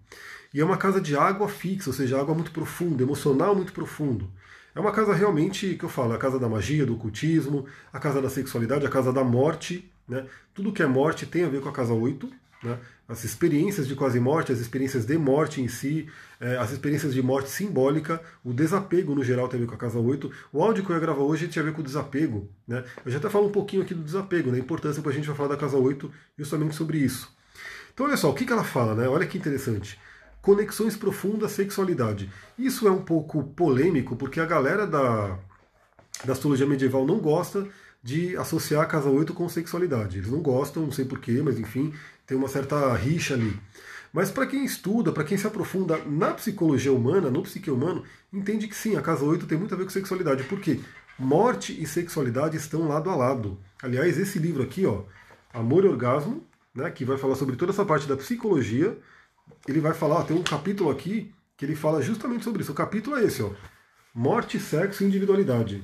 E 0.53 0.59
é 0.59 0.65
uma 0.65 0.77
casa 0.77 0.99
de 0.99 1.15
água 1.15 1.47
fixa, 1.47 1.89
ou 1.89 1.93
seja, 1.93 2.19
água 2.19 2.33
muito 2.33 2.51
profunda, 2.51 3.03
emocional 3.03 3.55
muito 3.55 3.71
profundo. 3.71 4.29
É 4.73 4.79
uma 4.79 4.91
casa 4.91 5.13
realmente, 5.13 5.75
que 5.75 5.83
eu 5.83 5.89
falo, 5.89 6.13
a 6.13 6.17
casa 6.17 6.39
da 6.39 6.47
magia, 6.47 6.85
do 6.85 6.93
ocultismo, 6.93 7.65
a 7.91 7.99
casa 7.99 8.21
da 8.21 8.29
sexualidade, 8.29 8.85
a 8.85 8.89
casa 8.89 9.11
da 9.11 9.23
morte. 9.23 9.91
Né? 10.07 10.25
Tudo 10.53 10.71
que 10.71 10.81
é 10.81 10.87
morte 10.87 11.25
tem 11.25 11.43
a 11.43 11.49
ver 11.49 11.61
com 11.61 11.69
a 11.69 11.73
casa 11.73 11.93
8. 11.93 12.31
Né? 12.63 12.77
As 13.07 13.25
experiências 13.25 13.85
de 13.85 13.95
quase 13.95 14.19
morte, 14.19 14.51
as 14.51 14.59
experiências 14.59 15.05
de 15.05 15.17
morte 15.17 15.61
em 15.61 15.67
si, 15.67 16.07
é, 16.39 16.55
as 16.55 16.71
experiências 16.71 17.13
de 17.13 17.21
morte 17.21 17.49
simbólica, 17.49 18.21
o 18.45 18.53
desapego 18.53 19.13
no 19.13 19.23
geral 19.23 19.49
tem 19.49 19.57
a 19.57 19.61
ver 19.61 19.67
com 19.67 19.75
a 19.75 19.77
casa 19.77 19.99
8. 19.99 20.31
O 20.53 20.63
áudio 20.63 20.85
que 20.85 20.91
eu 20.91 20.95
ia 20.95 21.01
gravar 21.01 21.23
hoje 21.23 21.49
tinha 21.49 21.63
a 21.63 21.65
ver 21.65 21.73
com 21.73 21.81
o 21.81 21.83
desapego. 21.83 22.49
Né? 22.65 22.83
Eu 23.05 23.11
já 23.11 23.17
até 23.17 23.29
falo 23.29 23.47
um 23.47 23.51
pouquinho 23.51 23.81
aqui 23.81 23.93
do 23.93 24.03
desapego, 24.03 24.51
da 24.51 24.53
né? 24.53 24.59
importância 24.59 25.01
para 25.01 25.11
a 25.11 25.15
gente 25.15 25.27
vai 25.27 25.35
falar 25.35 25.49
da 25.49 25.57
casa 25.57 25.75
8 25.75 26.09
justamente 26.37 26.75
sobre 26.75 26.97
isso. 26.97 27.35
Então 27.93 28.05
olha 28.05 28.15
só, 28.15 28.29
o 28.29 28.33
que, 28.33 28.45
que 28.45 28.53
ela 28.53 28.63
fala, 28.63 28.95
né? 28.95 29.05
Olha 29.09 29.27
que 29.27 29.37
interessante 29.37 29.99
conexões 30.41 30.95
profundas, 30.95 31.51
sexualidade. 31.51 32.31
Isso 32.57 32.87
é 32.87 32.91
um 32.91 33.01
pouco 33.01 33.43
polêmico, 33.43 34.15
porque 34.15 34.39
a 34.39 34.45
galera 34.45 34.87
da, 34.87 35.37
da 36.25 36.33
astrologia 36.33 36.65
medieval 36.65 37.05
não 37.05 37.19
gosta 37.19 37.67
de 38.03 38.35
associar 38.35 38.81
a 38.81 38.87
casa 38.87 39.09
8 39.09 39.33
com 39.33 39.47
sexualidade. 39.47 40.17
Eles 40.17 40.31
não 40.31 40.39
gostam, 40.39 40.83
não 40.83 40.91
sei 40.91 41.05
porquê, 41.05 41.41
mas 41.43 41.59
enfim, 41.59 41.93
tem 42.25 42.35
uma 42.35 42.47
certa 42.47 42.93
rixa 42.95 43.35
ali. 43.35 43.57
Mas 44.11 44.29
para 44.29 44.45
quem 44.45 44.65
estuda, 44.65 45.11
para 45.11 45.23
quem 45.23 45.37
se 45.37 45.47
aprofunda 45.47 45.97
na 46.05 46.33
psicologia 46.33 46.91
humana, 46.91 47.29
no 47.29 47.43
psique 47.43 47.71
humano, 47.71 48.03
entende 48.33 48.67
que 48.67 48.75
sim, 48.75 48.95
a 48.97 49.01
casa 49.01 49.23
8 49.23 49.45
tem 49.45 49.57
muito 49.57 49.73
a 49.73 49.77
ver 49.77 49.85
com 49.85 49.89
sexualidade. 49.89 50.43
Por 50.43 50.59
quê? 50.59 50.79
Morte 51.17 51.79
e 51.79 51.85
sexualidade 51.85 52.57
estão 52.57 52.87
lado 52.87 53.09
a 53.09 53.15
lado. 53.15 53.57
Aliás, 53.81 54.17
esse 54.17 54.39
livro 54.39 54.63
aqui, 54.63 54.85
ó, 54.85 55.03
Amor 55.53 55.85
e 55.85 55.87
Orgasmo, 55.87 56.43
né, 56.73 56.89
que 56.89 57.05
vai 57.05 57.17
falar 57.17 57.35
sobre 57.35 57.55
toda 57.55 57.71
essa 57.71 57.85
parte 57.85 58.07
da 58.07 58.17
psicologia, 58.17 58.97
ele 59.67 59.79
vai 59.79 59.93
falar, 59.93 60.23
tem 60.23 60.35
um 60.35 60.43
capítulo 60.43 60.89
aqui 60.89 61.33
que 61.57 61.65
ele 61.65 61.75
fala 61.75 62.01
justamente 62.01 62.43
sobre 62.43 62.61
isso. 62.61 62.71
O 62.71 62.75
capítulo 62.75 63.17
é 63.17 63.23
esse, 63.23 63.41
ó. 63.43 63.51
Morte, 64.13 64.59
sexo 64.59 65.03
e 65.03 65.07
individualidade. 65.07 65.83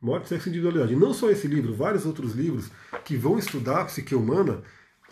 Morte, 0.00 0.28
sexo 0.28 0.48
e 0.48 0.50
individualidade. 0.50 0.94
E 0.94 0.96
não 0.96 1.12
só 1.12 1.30
esse 1.30 1.46
livro, 1.46 1.74
vários 1.74 2.06
outros 2.06 2.34
livros 2.34 2.70
que 3.04 3.16
vão 3.16 3.38
estudar 3.38 3.82
a 3.82 3.84
psique 3.84 4.14
humana, 4.14 4.62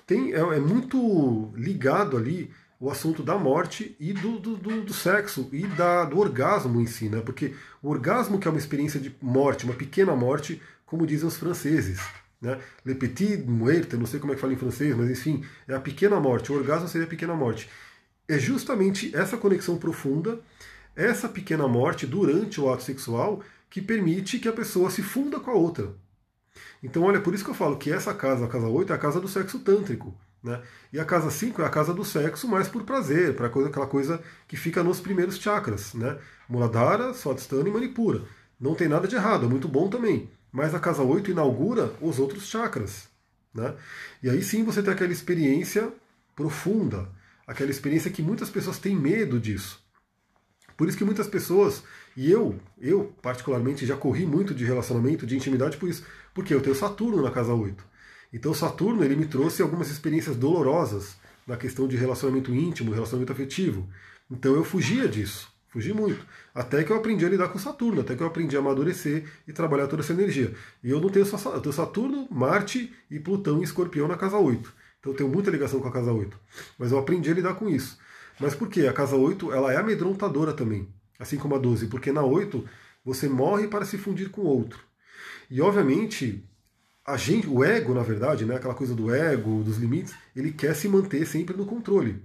tem, 0.07 0.33
é, 0.33 0.39
é 0.39 0.61
muito 0.61 1.53
ligado 1.55 2.17
ali 2.17 2.51
o 2.81 2.91
assunto 2.91 3.23
da 3.23 3.37
morte 3.37 3.95
e 4.01 4.13
do, 4.13 4.39
do, 4.39 4.57
do, 4.57 4.83
do 4.83 4.95
sexo 4.95 5.49
e 5.53 5.67
da, 5.67 6.05
do 6.05 6.19
orgasmo 6.19 6.81
em 6.81 6.87
si, 6.87 7.09
né? 7.09 7.21
Porque 7.21 7.55
o 7.83 7.91
orgasmo 7.91 8.39
que 8.39 8.49
é 8.49 8.51
uma 8.51 8.59
experiência 8.59 8.99
de 8.99 9.15
morte, 9.21 9.67
uma 9.67 9.75
pequena 9.75 10.17
morte, 10.17 10.61
como 10.87 11.07
dizem 11.07 11.29
os 11.29 11.37
franceses. 11.37 12.01
Né? 12.41 12.59
Le 12.85 12.95
petit 12.95 13.37
muerte, 13.37 13.97
não 13.97 14.07
sei 14.07 14.19
como 14.19 14.33
é 14.33 14.35
que 14.35 14.41
fala 14.41 14.53
em 14.53 14.57
francês, 14.57 14.97
mas 14.97 15.11
enfim, 15.11 15.45
é 15.69 15.75
a 15.75 15.81
pequena 15.81 16.19
morte. 16.19 16.51
O 16.51 16.55
orgasmo 16.55 16.89
seria 16.89 17.07
a 17.07 17.11
pequena 17.11 17.35
morte. 17.35 17.69
É 18.27 18.39
justamente 18.39 19.15
essa 19.15 19.37
conexão 19.37 19.77
profunda, 19.77 20.41
essa 20.97 21.29
pequena 21.29 21.69
morte 21.69 22.07
durante 22.07 22.61
o 22.61 22.73
ato 22.73 22.83
sexual, 22.83 23.43
que 23.69 23.83
permite 23.83 24.39
que 24.39 24.49
a 24.49 24.53
pessoa 24.53 24.91
se 24.91 25.03
funda 25.03 25.39
com 25.39 25.51
a 25.51 25.55
outra. 25.55 25.95
Então, 26.83 27.03
olha, 27.03 27.21
por 27.21 27.35
isso 27.35 27.45
que 27.45 27.51
eu 27.51 27.55
falo 27.55 27.77
que 27.77 27.93
essa 27.93 28.15
casa, 28.15 28.47
a 28.47 28.49
casa 28.49 28.67
8, 28.67 28.93
é 28.93 28.97
a 28.97 28.99
casa 28.99 29.21
do 29.21 29.29
sexo 29.29 29.59
tântrico. 29.59 30.15
Né? 30.43 30.61
E 30.93 30.99
a 30.99 31.05
casa 31.05 31.31
5 31.31 31.61
é 31.61 31.67
a 31.67 31.69
casa 31.69 31.93
do 31.93 32.05
sexo 32.05 32.49
mais 32.49 32.69
por 32.69 32.85
prazer, 32.85 33.37
para 33.37 33.49
aquela 33.49 33.87
coisa 33.87 34.23
que 34.49 34.57
fica 34.57 34.83
nos 34.83 34.99
primeiros 34.99 35.37
chakras. 35.37 35.93
Né? 35.93 36.19
Muladhara, 36.49 37.13
Swadhisthana 37.13 37.69
e 37.69 37.73
Manipura. 37.73 38.23
Não 38.59 38.75
tem 38.75 38.89
nada 38.89 39.07
de 39.07 39.15
errado, 39.15 39.45
é 39.45 39.49
muito 39.49 39.69
bom 39.69 39.89
também 39.89 40.29
mas 40.53 40.75
a 40.75 40.81
casa 40.81 41.03
8 41.03 41.31
inaugura 41.31 41.95
os 42.01 42.19
outros 42.19 42.47
chakras. 42.47 43.09
Né? 43.55 43.75
E 44.23 44.31
aí 44.31 44.43
sim 44.43 44.65
você 44.65 44.83
tem 44.83 44.93
aquela 44.93 45.13
experiência 45.13 45.93
profunda, 46.35 47.09
aquela 47.47 47.71
experiência 47.71 48.11
que 48.11 48.23
muitas 48.23 48.51
pessoas 48.51 48.79
têm 48.79 48.97
medo 48.97 49.39
disso. 49.39 49.83
Por 50.77 50.89
isso 50.89 50.97
que 50.97 51.05
muitas 51.05 51.29
pessoas, 51.29 51.83
e 52.17 52.31
eu, 52.31 52.59
eu 52.81 53.13
particularmente 53.21 53.85
já 53.85 53.97
corri 53.97 54.25
muito 54.25 54.55
de 54.55 54.65
relacionamento, 54.65 55.27
de 55.27 55.37
intimidade 55.37 55.77
por 55.77 55.89
isso, 55.89 56.05
porque 56.33 56.55
eu 56.55 56.63
tenho 56.63 56.75
Saturno 56.75 57.23
na 57.23 57.31
casa 57.31 57.53
8. 57.53 57.85
Então 58.33 58.55
Saturno 58.55 59.05
ele 59.05 59.17
me 59.17 59.27
trouxe 59.27 59.61
algumas 59.61 59.91
experiências 59.91 60.37
dolorosas 60.37 61.17
na 61.47 61.57
questão 61.57 61.87
de 61.87 61.97
relacionamento 61.97 62.55
íntimo, 62.55 62.93
relacionamento 62.93 63.33
afetivo. 63.33 63.89
Então 64.31 64.55
eu 64.55 64.65
fugia 64.65 65.09
disso. 65.09 65.53
Fugi 65.71 65.93
muito. 65.93 66.27
Até 66.53 66.83
que 66.83 66.91
eu 66.91 66.97
aprendi 66.97 67.25
a 67.25 67.29
lidar 67.29 67.49
com 67.49 67.59
Saturno, 67.59 68.01
até 68.01 68.17
que 68.17 68.23
eu 68.23 68.27
aprendi 68.27 68.57
a 68.57 68.59
amadurecer 68.59 69.25
e 69.47 69.53
trabalhar 69.53 69.87
toda 69.87 70.03
essa 70.03 70.13
energia. 70.13 70.53
E 70.83 70.91
eu 70.91 71.01
não 71.01 71.09
tenho 71.09 71.25
só 71.25 71.55
eu 71.55 71.61
tenho 71.61 71.73
Saturno, 71.73 72.27
Marte 72.31 72.93
e 73.09 73.21
Plutão 73.21 73.61
e 73.61 73.65
Escorpião 73.65 74.09
na 74.09 74.17
casa 74.17 74.37
8. 74.37 74.73
Então 74.99 75.13
eu 75.13 75.17
tenho 75.17 75.31
muita 75.31 75.51
ligação 75.51 75.81
com 75.81 75.89
a 75.89 75.93
casa 75.93 76.13
8. 76.13 76.37
Mas 76.77 76.91
eu 76.91 76.99
aprendi 76.99 77.31
a 77.31 77.35
lidar 77.35 77.55
com 77.55 77.69
isso. 77.69 77.99
Mas 78.41 78.55
por 78.55 78.69
quê? 78.69 78.87
A 78.89 78.93
casa 78.93 79.15
8 79.15 79.53
ela 79.53 79.73
é 79.73 79.77
amedrontadora 79.77 80.53
também, 80.53 80.89
assim 81.19 81.37
como 81.37 81.55
a 81.55 81.59
12, 81.59 81.87
porque 81.87 82.11
na 82.11 82.23
8 82.23 82.65
você 83.05 83.29
morre 83.29 83.69
para 83.69 83.85
se 83.85 83.97
fundir 83.97 84.31
com 84.31 84.43
outro. 84.43 84.81
E 85.49 85.61
obviamente, 85.61 86.45
a 87.07 87.17
gente, 87.17 87.47
o 87.47 87.65
ego, 87.65 87.95
na 87.95 88.03
verdade, 88.03 88.45
né, 88.45 88.57
aquela 88.57 88.75
coisa 88.75 88.95
do 88.95 89.15
ego, 89.15 89.63
dos 89.63 89.79
limites, 89.79 90.15
ele 90.35 90.53
quer 90.53 90.75
se 90.75 90.89
manter 90.89 91.27
sempre 91.27 91.57
no 91.57 91.67
controle. 91.67 92.23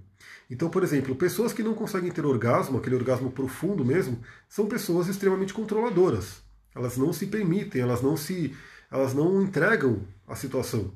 Então, 0.48 0.70
por 0.70 0.82
exemplo, 0.82 1.14
pessoas 1.16 1.52
que 1.52 1.62
não 1.62 1.74
conseguem 1.74 2.10
ter 2.10 2.24
orgasmo, 2.24 2.78
aquele 2.78 2.94
orgasmo 2.94 3.30
profundo 3.30 3.84
mesmo, 3.84 4.20
são 4.48 4.66
pessoas 4.66 5.08
extremamente 5.08 5.52
controladoras. 5.52 6.42
Elas 6.74 6.96
não 6.96 7.12
se 7.12 7.26
permitem, 7.26 7.82
elas 7.82 8.00
não 8.00 8.16
se, 8.16 8.54
elas 8.90 9.12
não 9.12 9.42
entregam 9.42 10.02
a 10.26 10.36
situação. 10.36 10.92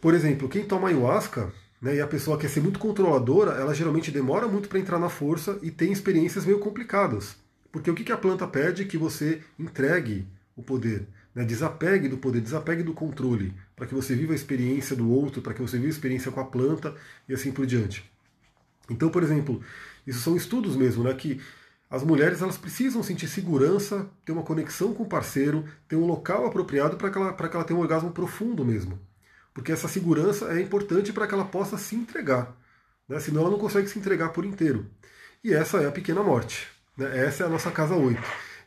Por 0.00 0.12
exemplo, 0.12 0.48
quem 0.48 0.64
toma 0.64 0.88
ayahuasca, 0.88 1.52
né, 1.80 1.96
e 1.96 2.00
a 2.00 2.06
pessoa 2.06 2.38
quer 2.38 2.48
ser 2.48 2.60
muito 2.60 2.78
controladora, 2.78 3.52
ela 3.52 3.74
geralmente 3.74 4.10
demora 4.10 4.46
muito 4.46 4.68
para 4.68 4.78
entrar 4.78 4.98
na 4.98 5.08
força 5.08 5.58
e 5.62 5.70
tem 5.70 5.90
experiências 5.90 6.44
meio 6.44 6.58
complicadas. 6.58 7.36
Porque 7.72 7.90
o 7.90 7.94
que 7.94 8.12
a 8.12 8.16
planta 8.16 8.46
pede 8.46 8.84
que 8.84 8.98
você 8.98 9.42
entregue 9.58 10.26
o 10.54 10.62
poder, 10.62 11.06
né, 11.34 11.44
desapegue 11.44 12.08
do 12.08 12.18
poder, 12.18 12.40
desapegue 12.40 12.82
do 12.82 12.94
controle, 12.94 13.54
para 13.74 13.86
que 13.86 13.94
você 13.94 14.14
viva 14.14 14.32
a 14.32 14.36
experiência 14.36 14.96
do 14.96 15.10
outro, 15.10 15.42
para 15.42 15.54
que 15.54 15.62
você 15.62 15.76
viva 15.76 15.88
a 15.88 15.90
experiência 15.90 16.32
com 16.32 16.40
a 16.40 16.44
planta 16.44 16.94
e 17.28 17.34
assim 17.34 17.52
por 17.52 17.66
diante. 17.66 18.10
Então, 18.88 19.08
por 19.08 19.22
exemplo, 19.22 19.60
isso 20.06 20.20
são 20.20 20.36
estudos 20.36 20.76
mesmo, 20.76 21.04
né, 21.04 21.12
que 21.14 21.40
as 21.88 22.02
mulheres 22.02 22.42
elas 22.42 22.58
precisam 22.58 23.02
sentir 23.02 23.28
segurança, 23.28 24.08
ter 24.24 24.32
uma 24.32 24.42
conexão 24.42 24.92
com 24.92 25.04
o 25.04 25.08
parceiro, 25.08 25.64
ter 25.88 25.96
um 25.96 26.04
local 26.04 26.44
apropriado 26.44 26.96
para 26.96 27.10
que, 27.10 27.18
ela, 27.18 27.32
que 27.32 27.56
ela 27.56 27.64
tenha 27.64 27.78
um 27.78 27.82
orgasmo 27.82 28.10
profundo 28.10 28.64
mesmo. 28.64 28.98
Porque 29.54 29.72
essa 29.72 29.88
segurança 29.88 30.52
é 30.52 30.60
importante 30.60 31.12
para 31.12 31.26
que 31.26 31.34
ela 31.34 31.44
possa 31.44 31.78
se 31.78 31.94
entregar. 31.94 32.56
Né? 33.08 33.20
Senão 33.20 33.42
ela 33.42 33.50
não 33.50 33.58
consegue 33.58 33.88
se 33.88 33.98
entregar 33.98 34.30
por 34.30 34.44
inteiro. 34.44 34.86
E 35.42 35.54
essa 35.54 35.78
é 35.78 35.86
a 35.86 35.92
pequena 35.92 36.22
morte. 36.22 36.66
Né? 36.96 37.24
Essa 37.24 37.44
é 37.44 37.46
a 37.46 37.48
nossa 37.48 37.70
casa 37.70 37.94
8, 37.94 38.20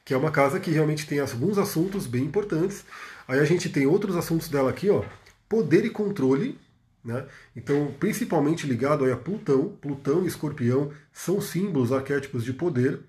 que 0.06 0.14
é 0.14 0.18
uma 0.18 0.32
casa 0.32 0.60
que 0.60 0.72
realmente 0.72 1.06
tem 1.06 1.20
alguns 1.20 1.58
assuntos 1.58 2.08
bem 2.08 2.24
importantes. 2.24 2.86
Aí 3.28 3.40
a 3.40 3.46
gente 3.46 3.70
tem 3.70 3.86
outros 3.86 4.16
assuntos 4.16 4.48
dela 4.48 4.70
aqui, 4.70 4.90
ó. 4.90 5.04
Poder 5.48 5.84
e 5.84 5.90
controle, 5.90 6.58
né? 7.04 7.26
Então, 7.56 7.94
principalmente 8.00 8.68
ligado 8.68 9.06
a 9.06 9.16
Plutão, 9.16 9.78
Plutão 9.82 10.24
e 10.24 10.28
Escorpião 10.28 10.92
são 11.12 11.40
símbolos, 11.40 11.92
arquétipos 11.92 12.44
de 12.44 12.54
poder. 12.54 13.00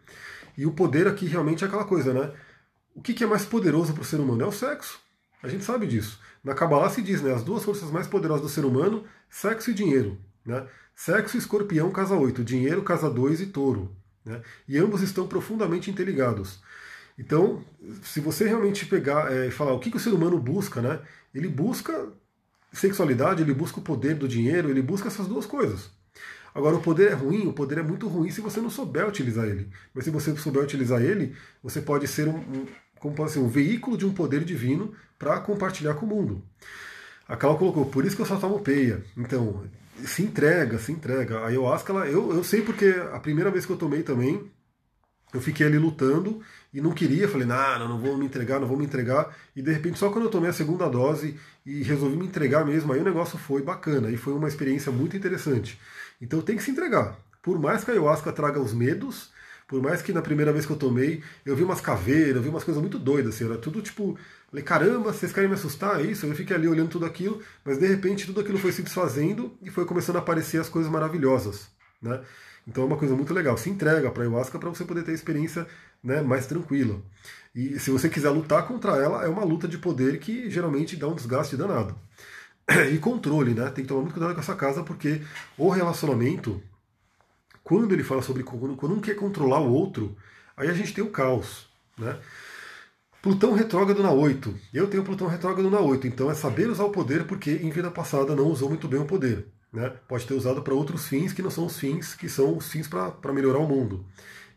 E 0.56 0.66
o 0.66 0.72
poder 0.72 1.08
aqui 1.08 1.26
realmente 1.26 1.64
é 1.64 1.66
aquela 1.66 1.84
coisa, 1.84 2.12
né? 2.12 2.32
O 2.94 3.02
que 3.02 3.22
é 3.22 3.26
mais 3.26 3.44
poderoso 3.44 3.92
para 3.92 4.02
o 4.02 4.04
ser 4.04 4.20
humano? 4.20 4.42
É 4.42 4.46
o 4.46 4.52
sexo. 4.52 5.00
A 5.42 5.48
gente 5.48 5.64
sabe 5.64 5.86
disso. 5.86 6.20
Na 6.42 6.54
Kabbalah 6.54 6.90
se 6.90 7.02
diz, 7.02 7.22
né? 7.22 7.32
As 7.32 7.42
duas 7.42 7.64
forças 7.64 7.90
mais 7.90 8.06
poderosas 8.06 8.42
do 8.42 8.48
ser 8.48 8.64
humano, 8.64 9.04
sexo 9.28 9.70
e 9.70 9.74
dinheiro. 9.74 10.18
Né? 10.44 10.66
Sexo 10.94 11.36
e 11.36 11.38
escorpião, 11.38 11.90
casa 11.90 12.14
8. 12.14 12.44
Dinheiro, 12.44 12.82
casa 12.82 13.08
2 13.08 13.40
e 13.40 13.46
touro. 13.46 13.94
Né? 14.24 14.42
E 14.68 14.78
ambos 14.78 15.02
estão 15.02 15.26
profundamente 15.26 15.90
interligados. 15.90 16.60
Então, 17.18 17.62
se 18.02 18.20
você 18.20 18.46
realmente 18.46 18.86
pegar 18.86 19.30
é, 19.32 19.48
e 19.48 19.50
falar 19.50 19.72
o 19.72 19.78
que, 19.78 19.90
que 19.90 19.96
o 19.96 20.00
ser 20.00 20.10
humano 20.10 20.38
busca, 20.38 20.80
né? 20.80 21.00
Ele 21.34 21.48
busca 21.48 22.08
sexualidade, 22.72 23.42
ele 23.42 23.54
busca 23.54 23.80
o 23.80 23.82
poder 23.82 24.14
do 24.14 24.28
dinheiro, 24.28 24.70
ele 24.70 24.82
busca 24.82 25.08
essas 25.08 25.26
duas 25.26 25.46
coisas. 25.46 25.90
Agora, 26.54 26.76
o 26.76 26.80
poder 26.80 27.12
é 27.12 27.14
ruim, 27.14 27.46
o 27.46 27.52
poder 27.52 27.78
é 27.78 27.82
muito 27.82 28.08
ruim 28.08 28.30
se 28.30 28.40
você 28.40 28.60
não 28.60 28.70
souber 28.70 29.06
utilizar 29.06 29.46
ele. 29.46 29.68
Mas 29.94 30.04
se 30.04 30.10
você 30.10 30.34
souber 30.36 30.62
utilizar 30.62 31.00
ele, 31.00 31.34
você 31.62 31.80
pode 31.80 32.08
ser 32.08 32.26
um, 32.28 32.36
um 32.36 32.66
como 33.00 33.14
pode 33.14 33.32
ser, 33.32 33.38
um 33.38 33.48
veículo 33.48 33.96
de 33.96 34.04
um 34.04 34.12
poder 34.12 34.44
divino 34.44 34.92
para 35.18 35.40
compartilhar 35.40 35.94
com 35.94 36.04
o 36.04 36.08
mundo. 36.08 36.42
A 37.26 37.36
Cal 37.36 37.56
colocou, 37.56 37.86
por 37.86 38.04
isso 38.04 38.14
que 38.14 38.22
eu 38.22 38.26
só 38.26 38.36
tomo 38.36 38.60
peia. 38.60 39.02
Então, 39.16 39.64
se 40.04 40.22
entrega, 40.22 40.78
se 40.78 40.92
entrega. 40.92 41.38
A 41.38 41.46
ayahuasca, 41.46 41.92
ela, 41.92 42.06
eu, 42.06 42.34
eu 42.34 42.44
sei 42.44 42.60
porque 42.60 42.86
a 43.12 43.18
primeira 43.18 43.50
vez 43.50 43.64
que 43.64 43.72
eu 43.72 43.76
tomei 43.76 44.02
também, 44.02 44.44
eu 45.32 45.40
fiquei 45.40 45.66
ali 45.66 45.78
lutando 45.78 46.40
e 46.72 46.80
não 46.80 46.92
queria, 46.92 47.28
falei, 47.28 47.46
nah, 47.46 47.78
não, 47.78 47.88
não 47.88 47.98
vou 47.98 48.16
me 48.16 48.24
entregar, 48.24 48.60
não 48.60 48.66
vou 48.66 48.76
me 48.76 48.84
entregar. 48.84 49.36
E 49.54 49.62
de 49.62 49.72
repente, 49.72 49.98
só 49.98 50.10
quando 50.10 50.24
eu 50.24 50.30
tomei 50.30 50.50
a 50.50 50.52
segunda 50.52 50.88
dose 50.88 51.38
e 51.64 51.82
resolvi 51.82 52.16
me 52.16 52.26
entregar 52.26 52.64
mesmo, 52.64 52.92
aí 52.92 53.00
o 53.00 53.04
negócio 53.04 53.38
foi 53.38 53.62
bacana 53.62 54.10
e 54.10 54.16
foi 54.16 54.32
uma 54.32 54.48
experiência 54.48 54.90
muito 54.90 55.16
interessante. 55.16 55.80
Então 56.20 56.40
tem 56.40 56.56
que 56.56 56.62
se 56.62 56.70
entregar. 56.70 57.16
Por 57.42 57.58
mais 57.58 57.84
que 57.84 57.90
a 57.90 57.94
ayahuasca 57.94 58.32
traga 58.32 58.60
os 58.60 58.72
medos, 58.72 59.30
por 59.66 59.80
mais 59.80 60.02
que 60.02 60.12
na 60.12 60.20
primeira 60.20 60.52
vez 60.52 60.66
que 60.66 60.72
eu 60.72 60.76
tomei, 60.76 61.22
eu 61.46 61.54
vi 61.54 61.62
umas 61.62 61.80
caveiras, 61.80 62.36
eu 62.36 62.42
vi 62.42 62.48
umas 62.48 62.64
coisas 62.64 62.80
muito 62.80 62.98
doidas, 62.98 63.36
assim, 63.36 63.44
era 63.44 63.56
tudo 63.56 63.80
tipo, 63.80 64.18
falei, 64.50 64.64
caramba, 64.64 65.12
vocês 65.12 65.32
querem 65.32 65.48
me 65.48 65.54
assustar, 65.54 66.00
é 66.00 66.04
isso? 66.04 66.26
Eu 66.26 66.34
fiquei 66.34 66.56
ali 66.56 66.66
olhando 66.66 66.90
tudo 66.90 67.06
aquilo, 67.06 67.40
mas 67.64 67.78
de 67.78 67.86
repente 67.86 68.26
tudo 68.26 68.40
aquilo 68.40 68.58
foi 68.58 68.72
se 68.72 68.82
desfazendo 68.82 69.56
e 69.62 69.70
foi 69.70 69.84
começando 69.84 70.16
a 70.16 70.18
aparecer 70.18 70.60
as 70.60 70.68
coisas 70.68 70.90
maravilhosas, 70.90 71.68
né? 72.02 72.20
Então 72.70 72.84
é 72.84 72.86
uma 72.86 72.96
coisa 72.96 73.16
muito 73.16 73.34
legal. 73.34 73.58
Se 73.58 73.68
entrega 73.68 74.12
para 74.12 74.22
ayahuasca 74.22 74.56
para 74.56 74.68
você 74.68 74.84
poder 74.84 75.02
ter 75.02 75.10
a 75.10 75.14
experiência 75.14 75.66
né, 76.02 76.22
mais 76.22 76.46
tranquila. 76.46 77.02
E 77.52 77.80
se 77.80 77.90
você 77.90 78.08
quiser 78.08 78.30
lutar 78.30 78.66
contra 78.68 78.92
ela, 78.96 79.24
é 79.24 79.28
uma 79.28 79.44
luta 79.44 79.66
de 79.66 79.76
poder 79.76 80.20
que 80.20 80.48
geralmente 80.48 80.96
dá 80.96 81.08
um 81.08 81.14
desgaste 81.14 81.56
danado. 81.56 81.96
E 82.92 82.98
controle, 82.98 83.52
né? 83.52 83.64
Tem 83.70 83.82
que 83.82 83.88
tomar 83.88 84.02
muito 84.02 84.14
cuidado 84.14 84.34
com 84.34 84.40
essa 84.40 84.54
casa, 84.54 84.84
porque 84.84 85.20
o 85.58 85.68
relacionamento, 85.68 86.62
quando 87.64 87.92
ele 87.92 88.04
fala 88.04 88.22
sobre 88.22 88.44
quando 88.44 88.94
um 88.94 89.00
quer 89.00 89.16
controlar 89.16 89.58
o 89.58 89.72
outro, 89.72 90.16
aí 90.56 90.68
a 90.68 90.72
gente 90.72 90.94
tem 90.94 91.02
o 91.02 91.10
caos, 91.10 91.68
né? 91.98 92.16
Plutão 93.20 93.52
retrógrado 93.52 94.00
na 94.00 94.12
8. 94.12 94.54
Eu 94.72 94.86
tenho 94.86 95.02
Plutão 95.02 95.26
retrógrado 95.26 95.68
na 95.68 95.80
8, 95.80 96.06
então 96.06 96.30
é 96.30 96.34
saber 96.34 96.70
usar 96.70 96.84
o 96.84 96.90
poder 96.90 97.26
porque 97.26 97.50
em 97.50 97.70
vida 97.70 97.90
passada 97.90 98.36
não 98.36 98.46
usou 98.46 98.68
muito 98.68 98.86
bem 98.86 99.00
o 99.00 99.04
poder. 99.04 99.48
Né? 99.72 99.92
Pode 100.08 100.26
ter 100.26 100.34
usado 100.34 100.62
para 100.62 100.74
outros 100.74 101.06
fins 101.06 101.32
que 101.32 101.42
não 101.42 101.50
são 101.50 101.66
os 101.66 101.78
fins 101.78 102.14
que 102.14 102.28
são 102.28 102.56
os 102.56 102.70
fins 102.70 102.88
para 102.88 103.32
melhorar 103.32 103.58
o 103.58 103.68
mundo. 103.68 104.04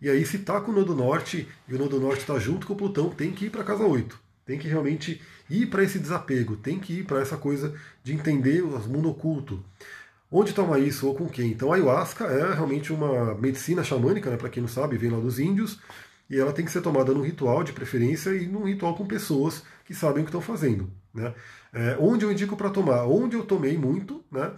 E 0.02 0.10
aí, 0.10 0.26
se 0.26 0.38
está 0.38 0.60
com 0.60 0.72
o 0.72 0.76
Nodo 0.76 0.94
Norte 0.94 1.48
e 1.68 1.74
o 1.74 1.78
Nodo 1.78 2.00
Norte 2.00 2.22
está 2.22 2.38
junto 2.38 2.68
com 2.68 2.74
o 2.74 2.76
Plutão, 2.76 3.10
tem 3.10 3.32
que 3.32 3.46
ir 3.46 3.50
para 3.50 3.64
casa 3.64 3.86
8. 3.86 4.20
Tem 4.46 4.60
que 4.60 4.68
realmente 4.68 5.22
ir 5.50 5.68
para 5.68 5.84
esse 5.84 5.98
desapego, 5.98 6.58
tem 6.58 6.80
que 6.80 7.00
ir 7.00 7.06
para 7.06 7.22
essa 7.22 7.38
coisa 7.38 7.74
de 8.04 8.14
entender 8.14 8.62
o 8.62 8.78
mundo 8.90 9.10
oculto. 9.10 9.64
Onde 10.30 10.52
toma 10.52 10.80
isso 10.80 11.08
ou 11.08 11.16
com 11.16 11.30
quem? 11.30 11.52
Então 11.52 11.72
a 11.72 11.76
ayahuasca 11.76 12.26
é 12.26 12.54
realmente 12.54 12.92
uma 12.92 13.36
medicina 13.36 13.84
xamânica, 13.84 14.30
né, 14.30 14.36
para 14.36 14.50
quem 14.50 14.62
não 14.62 14.68
sabe, 14.68 14.98
vem 14.98 15.12
lá 15.12 15.20
dos 15.20 15.40
índios, 15.40 15.80
e 16.30 16.40
ela 16.40 16.52
tem 16.52 16.66
que 16.66 16.72
ser 16.72 16.82
tomada 16.82 17.14
num 17.14 17.22
ritual 17.22 17.64
de 17.64 17.72
preferência 17.72 18.32
e 18.32 18.48
num 18.48 18.64
ritual 18.64 18.96
com 18.96 19.06
pessoas 19.06 19.64
que 19.86 19.94
sabem 19.94 20.24
o 20.24 20.26
que 20.26 20.30
estão 20.30 20.42
fazendo. 20.42 20.90
Né? 21.14 21.34
É, 21.72 21.96
onde 22.00 22.26
eu 22.26 22.32
indico 22.32 22.58
para 22.58 22.72
tomar? 22.72 23.06
Onde 23.06 23.36
eu 23.36 23.46
tomei 23.46 23.78
muito, 23.78 24.24
né? 24.32 24.52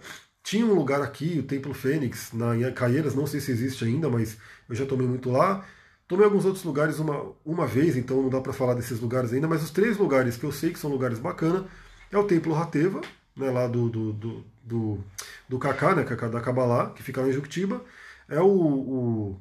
Tinha 0.46 0.64
um 0.64 0.74
lugar 0.74 1.02
aqui, 1.02 1.40
o 1.40 1.42
Templo 1.42 1.74
Fênix, 1.74 2.32
na, 2.32 2.56
em 2.56 2.72
Caieiras, 2.72 3.16
não 3.16 3.26
sei 3.26 3.40
se 3.40 3.50
existe 3.50 3.84
ainda, 3.84 4.08
mas 4.08 4.38
eu 4.68 4.76
já 4.76 4.86
tomei 4.86 5.04
muito 5.04 5.28
lá. 5.28 5.66
Tomei 6.06 6.24
alguns 6.24 6.44
outros 6.44 6.62
lugares 6.62 7.00
uma, 7.00 7.32
uma 7.44 7.66
vez, 7.66 7.96
então 7.96 8.22
não 8.22 8.30
dá 8.30 8.40
para 8.40 8.52
falar 8.52 8.74
desses 8.74 9.00
lugares 9.00 9.32
ainda, 9.32 9.48
mas 9.48 9.64
os 9.64 9.70
três 9.70 9.98
lugares 9.98 10.36
que 10.36 10.44
eu 10.44 10.52
sei 10.52 10.72
que 10.72 10.78
são 10.78 10.88
lugares 10.88 11.18
bacanas 11.18 11.64
é 12.12 12.16
o 12.16 12.22
Templo 12.22 12.52
Rateva, 12.52 13.00
né, 13.36 13.50
lá 13.50 13.66
do, 13.66 13.88
do, 13.88 14.12
do, 14.12 14.44
do, 14.62 15.04
do 15.48 15.58
Kaká, 15.58 15.96
né, 15.96 16.04
da 16.04 16.40
Kabbalah, 16.40 16.90
que 16.90 17.02
fica 17.02 17.20
lá 17.20 17.28
em 17.28 17.32
Juctiba. 17.32 17.84
É 18.28 18.40
o, 18.40 18.46
o 18.46 19.40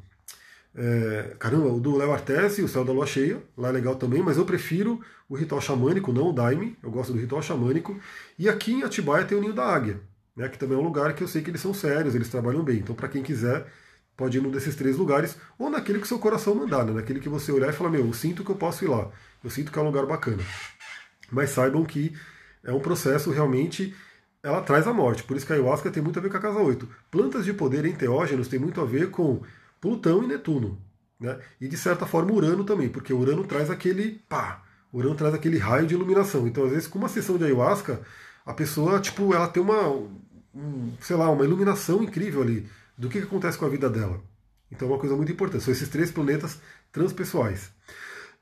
é, 0.74 1.36
caramba, 1.38 1.68
o 1.68 1.80
do 1.80 1.98
Léo 1.98 2.14
Artesi, 2.14 2.64
o 2.64 2.68
Céu 2.68 2.84
da 2.84 2.92
Lua 2.92 3.06
Cheia, 3.06 3.44
lá 3.56 3.70
é 3.70 3.72
legal 3.72 3.96
também, 3.96 4.24
mas 4.24 4.38
eu 4.38 4.46
prefiro 4.46 5.00
o 5.30 5.36
ritual 5.36 5.62
xamânico, 5.62 6.12
não 6.12 6.30
o 6.30 6.34
Daime, 6.34 6.76
eu 6.82 6.90
gosto 6.90 7.14
do 7.14 7.20
ritual 7.20 7.44
xamânico. 7.44 7.96
E 8.40 8.50
aqui 8.50 8.74
em 8.74 8.82
Atibaia 8.82 9.24
tem 9.24 9.38
o 9.38 9.42
Ninho 9.42 9.54
da 9.54 9.68
Águia, 9.68 10.02
né, 10.36 10.50
que 10.50 10.58
também 10.58 10.78
é 10.78 10.82
um 10.82 10.84
lugar 10.84 11.14
que 11.14 11.24
eu 11.24 11.28
sei 11.28 11.42
que 11.42 11.50
eles 11.50 11.62
são 11.62 11.74
sérios, 11.74 12.14
eles 12.14 12.30
trabalham 12.30 12.64
bem. 12.64 12.78
Então, 12.78 12.94
para 12.94 13.08
quem 13.08 13.24
quiser, 13.24 13.66
pode 14.18 14.38
ir 14.38 14.42
num 14.42 14.52
desses 14.52 14.76
três 14.76 14.98
lugares, 14.98 15.38
ou 15.58 15.70
naquele 15.70 16.00
que 16.00 16.08
seu 16.08 16.20
coração 16.20 16.56
mandar, 16.56 16.86
né, 16.86 16.94
naquele 16.94 17.20
que 17.20 17.30
você 17.30 17.52
olhar 17.52 17.70
e 17.70 17.74
falar: 17.74 17.90
Meu, 17.90 18.06
eu 18.06 18.14
sinto 18.14 18.44
que 18.44 18.52
eu 18.52 18.56
posso 18.56 18.84
ir 18.84 18.88
lá, 18.88 19.10
eu 19.44 19.50
sinto 19.50 19.72
que 19.72 19.80
é 19.80 19.82
um 19.82 19.86
lugar 19.86 20.06
bacana. 20.06 20.44
Mas 21.32 21.52
saibam 21.52 21.86
que 21.86 22.16
é 22.64 22.72
um 22.72 22.80
processo 22.80 23.32
realmente. 23.32 23.96
Ela 24.44 24.62
traz 24.62 24.86
a 24.86 24.94
morte, 24.94 25.24
por 25.24 25.36
isso 25.36 25.44
que 25.44 25.54
a 25.54 25.56
ayahuasca 25.56 25.90
tem 25.90 26.04
muito 26.04 26.20
a 26.20 26.22
ver 26.22 26.30
com 26.30 26.38
a 26.38 26.40
casa 26.40 26.60
8. 26.60 26.88
Plantas 27.10 27.46
de 27.46 27.52
poder 27.52 27.84
enteógenos 27.84 28.48
tem 28.48 28.60
muito 28.60 28.80
a 28.80 28.86
ver 28.86 29.10
com 29.10 29.42
Plutão 29.82 30.24
e 30.24 30.28
Netuno. 30.28 30.80
Né? 31.20 31.40
E 31.60 31.68
de 31.68 31.76
certa 31.76 32.06
forma 32.06 32.32
Urano 32.32 32.64
também, 32.64 32.88
porque 32.88 33.12
Urano 33.12 33.44
traz 33.44 33.72
aquele 33.72 34.22
pá, 34.30 34.64
Urano 34.94 35.16
traz 35.16 35.34
aquele 35.34 35.58
raio 35.58 35.88
de 35.88 35.96
iluminação. 35.96 36.48
Então, 36.48 36.64
às 36.64 36.72
vezes, 36.72 36.88
com 36.88 37.00
uma 37.00 37.10
sessão 37.10 37.40
de 37.40 37.44
ayahuasca, 37.46 38.02
a 38.46 38.54
pessoa, 38.54 39.00
tipo, 39.00 39.34
ela 39.34 39.48
tem 39.48 39.62
uma, 39.62 39.90
um, 40.54 40.94
sei 41.02 41.16
lá, 41.16 41.30
uma 41.30 41.44
iluminação 41.44 42.04
incrível 42.04 42.42
ali 42.42 42.70
do 42.98 43.10
que, 43.10 43.20
que 43.20 43.26
acontece 43.26 43.58
com 43.58 43.66
a 43.66 43.70
vida 43.70 43.90
dela. 43.90 44.22
Então 44.72 44.88
é 44.88 44.92
uma 44.92 45.00
coisa 45.00 45.16
muito 45.16 45.32
importante. 45.32 45.64
São 45.64 45.74
esses 45.74 45.90
três 45.90 46.12
planetas 46.12 46.60
transpessoais. 46.92 47.72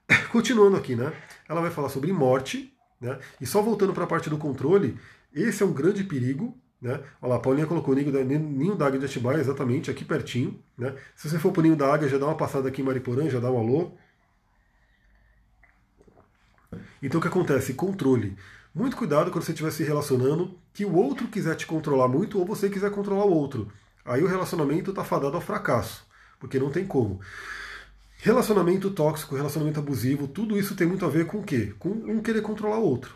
Continuando 0.32 0.78
aqui, 0.78 0.96
né? 0.96 1.14
Ela 1.48 1.62
vai 1.62 1.72
falar 1.72 1.90
sobre 1.90 2.12
morte, 2.12 2.74
né? 3.00 3.20
E 3.40 3.46
só 3.46 3.62
voltando 3.62 3.94
para 3.94 4.04
a 4.04 4.08
parte 4.08 4.30
do 4.30 4.38
controle, 4.38 4.98
esse 5.34 5.64
é 5.64 5.66
um 5.66 5.74
grande 5.74 6.04
perigo, 6.04 6.58
né? 6.82 7.02
Olha 7.22 7.30
lá, 7.32 7.36
a 7.38 7.40
Paulinha 7.40 7.66
colocou 7.66 7.94
o 7.94 7.98
ninho 7.98 8.12
da, 8.12 8.24
ninho 8.24 8.76
da 8.76 8.88
águia 8.88 9.00
de 9.00 9.06
Atibaia 9.06 9.40
exatamente 9.40 9.90
aqui 9.90 10.04
pertinho, 10.04 10.62
né? 10.78 10.96
Se 11.16 11.30
você 11.30 11.40
for 11.40 11.52
para 11.52 11.62
o 11.62 11.64
ninho 11.64 11.76
da 11.76 11.94
águia, 11.94 12.10
já 12.10 12.18
dá 12.18 12.26
uma 12.26 12.38
passada 12.38 12.68
aqui 12.68 12.82
em 12.82 12.86
Mariporã, 12.86 13.30
já 13.30 13.40
dá 13.40 13.50
um 13.50 13.58
alô. 13.58 13.92
Então 17.02 17.20
o 17.20 17.22
que 17.22 17.28
acontece? 17.28 17.74
Controle. 17.74 18.36
Muito 18.74 18.98
cuidado 18.98 19.30
quando 19.30 19.44
você 19.44 19.52
estiver 19.52 19.72
se 19.72 19.84
relacionando, 19.84 20.58
que 20.74 20.84
o 20.84 20.96
outro 20.96 21.28
quiser 21.28 21.56
te 21.56 21.68
controlar 21.68 22.08
muito 22.08 22.40
ou 22.40 22.46
você 22.46 22.70
quiser 22.70 22.90
controlar 22.90 23.26
o 23.26 23.32
outro. 23.32 23.72
Aí 24.04 24.24
o 24.24 24.28
relacionamento 24.28 24.90
está 24.90 25.04
fadado 25.04 25.36
ao 25.36 25.42
fracasso, 25.42 26.04
porque 26.40 26.58
não 26.58 26.72
tem 26.72 26.84
como. 26.84 27.22
Relacionamento 28.18 28.90
tóxico, 28.90 29.36
relacionamento 29.36 29.80
abusivo, 29.80 30.28
tudo 30.28 30.58
isso 30.58 30.76
tem 30.76 30.88
muito 30.88 31.06
a 31.06 31.10
ver 31.10 31.28
com 31.28 31.38
o 31.38 31.44
quê? 31.44 31.76
Com 31.78 31.90
um 31.90 32.20
querer 32.20 32.42
controlar 32.42 32.80
o 32.80 32.86
outro. 32.86 33.16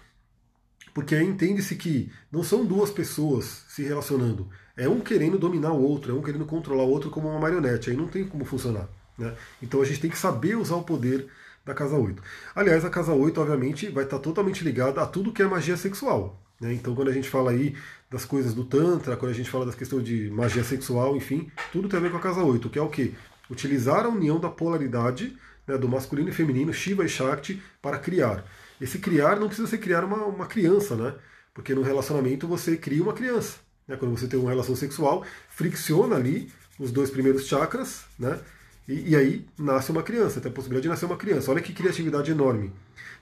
Porque 0.94 1.16
aí 1.16 1.26
entende-se 1.26 1.76
que 1.76 2.12
não 2.32 2.44
são 2.44 2.64
duas 2.64 2.92
pessoas 2.92 3.64
se 3.68 3.82
relacionando, 3.82 4.48
é 4.76 4.88
um 4.88 5.00
querendo 5.00 5.40
dominar 5.40 5.72
o 5.72 5.82
outro, 5.82 6.12
é 6.12 6.16
um 6.16 6.22
querendo 6.22 6.46
controlar 6.46 6.84
o 6.84 6.90
outro 6.90 7.10
como 7.10 7.30
uma 7.30 7.40
marionete, 7.40 7.90
aí 7.90 7.98
não 7.98 8.08
tem 8.08 8.28
como 8.28 8.46
funcionar. 8.46 8.88
Né? 9.18 9.36
Então 9.62 9.82
a 9.82 9.86
gente 9.86 10.02
tem 10.02 10.12
que 10.12 10.18
saber 10.18 10.56
usar 10.56 10.76
o 10.76 10.84
poder 10.84 11.28
da 11.68 11.74
casa 11.74 11.96
8. 11.96 12.24
Aliás, 12.56 12.86
a 12.86 12.90
casa 12.90 13.14
8, 13.14 13.40
obviamente, 13.40 13.90
vai 13.90 14.06
estar 14.06 14.20
totalmente 14.20 14.64
ligada 14.64 15.02
a 15.02 15.06
tudo 15.06 15.34
que 15.34 15.42
é 15.42 15.46
magia 15.46 15.76
sexual. 15.76 16.42
Né? 16.60 16.74
Então, 16.74 16.96
quando 16.96 17.10
a 17.10 17.14
gente 17.14 17.30
fala 17.30 17.52
aí 17.52 17.76
das 18.10 18.26
coisas 18.26 18.54
do 18.54 18.64
Tantra, 18.64 19.18
quando 19.18 19.32
a 19.32 19.36
gente 19.36 19.50
fala 19.50 19.66
das 19.66 19.76
questões 19.76 20.04
de 20.04 20.32
magia 20.32 20.64
sexual, 20.64 21.16
enfim, 21.16 21.52
tudo 21.72 21.90
tem 21.90 22.00
a 22.00 22.02
ver 22.02 22.10
com 22.10 22.18
a 22.18 22.22
casa 22.22 22.42
8, 22.42 22.70
que 22.70 22.80
é 22.80 22.82
o 22.82 22.90
quê? 22.90 23.12
Utilizar 23.52 24.06
a 24.06 24.10
união 24.10 24.40
da 24.40 24.50
polaridade 24.50 25.38
né, 25.68 25.78
do 25.78 25.90
masculino 25.90 26.30
e 26.30 26.34
feminino, 26.34 26.74
Shiva 26.74 27.04
e 27.04 27.10
Shakti, 27.10 27.62
para 27.82 28.00
criar. 28.00 28.46
Esse 28.80 28.98
criar 28.98 29.38
não 29.40 29.48
precisa 29.48 29.68
ser 29.68 29.78
criar 29.80 30.04
uma, 30.06 30.26
uma 30.26 30.46
criança, 30.46 30.96
né? 30.96 31.14
Porque 31.54 31.74
no 31.74 31.82
relacionamento 31.82 32.48
você 32.48 32.78
cria 32.78 33.04
uma 33.04 33.14
criança. 33.14 33.58
Né? 33.88 33.98
Quando 33.98 34.18
você 34.18 34.28
tem 34.28 34.40
uma 34.40 34.50
relação 34.50 34.76
sexual, 34.76 35.26
fricciona 35.50 36.16
ali 36.16 36.52
os 36.80 36.92
dois 36.92 37.10
primeiros 37.10 37.48
chakras, 37.48 38.06
né? 38.18 38.40
E, 38.88 39.12
e, 39.12 39.16
aí 39.16 39.46
nasce 39.58 39.92
uma 39.92 40.02
criança, 40.02 40.40
tem 40.40 40.50
a 40.50 40.54
possibilidade 40.54 40.84
de 40.84 40.90
nascer 40.90 41.06
uma 41.06 41.18
criança. 41.18 41.52
Olha 41.52 41.62
que 41.62 41.74
criatividade 41.74 42.32
enorme. 42.32 42.72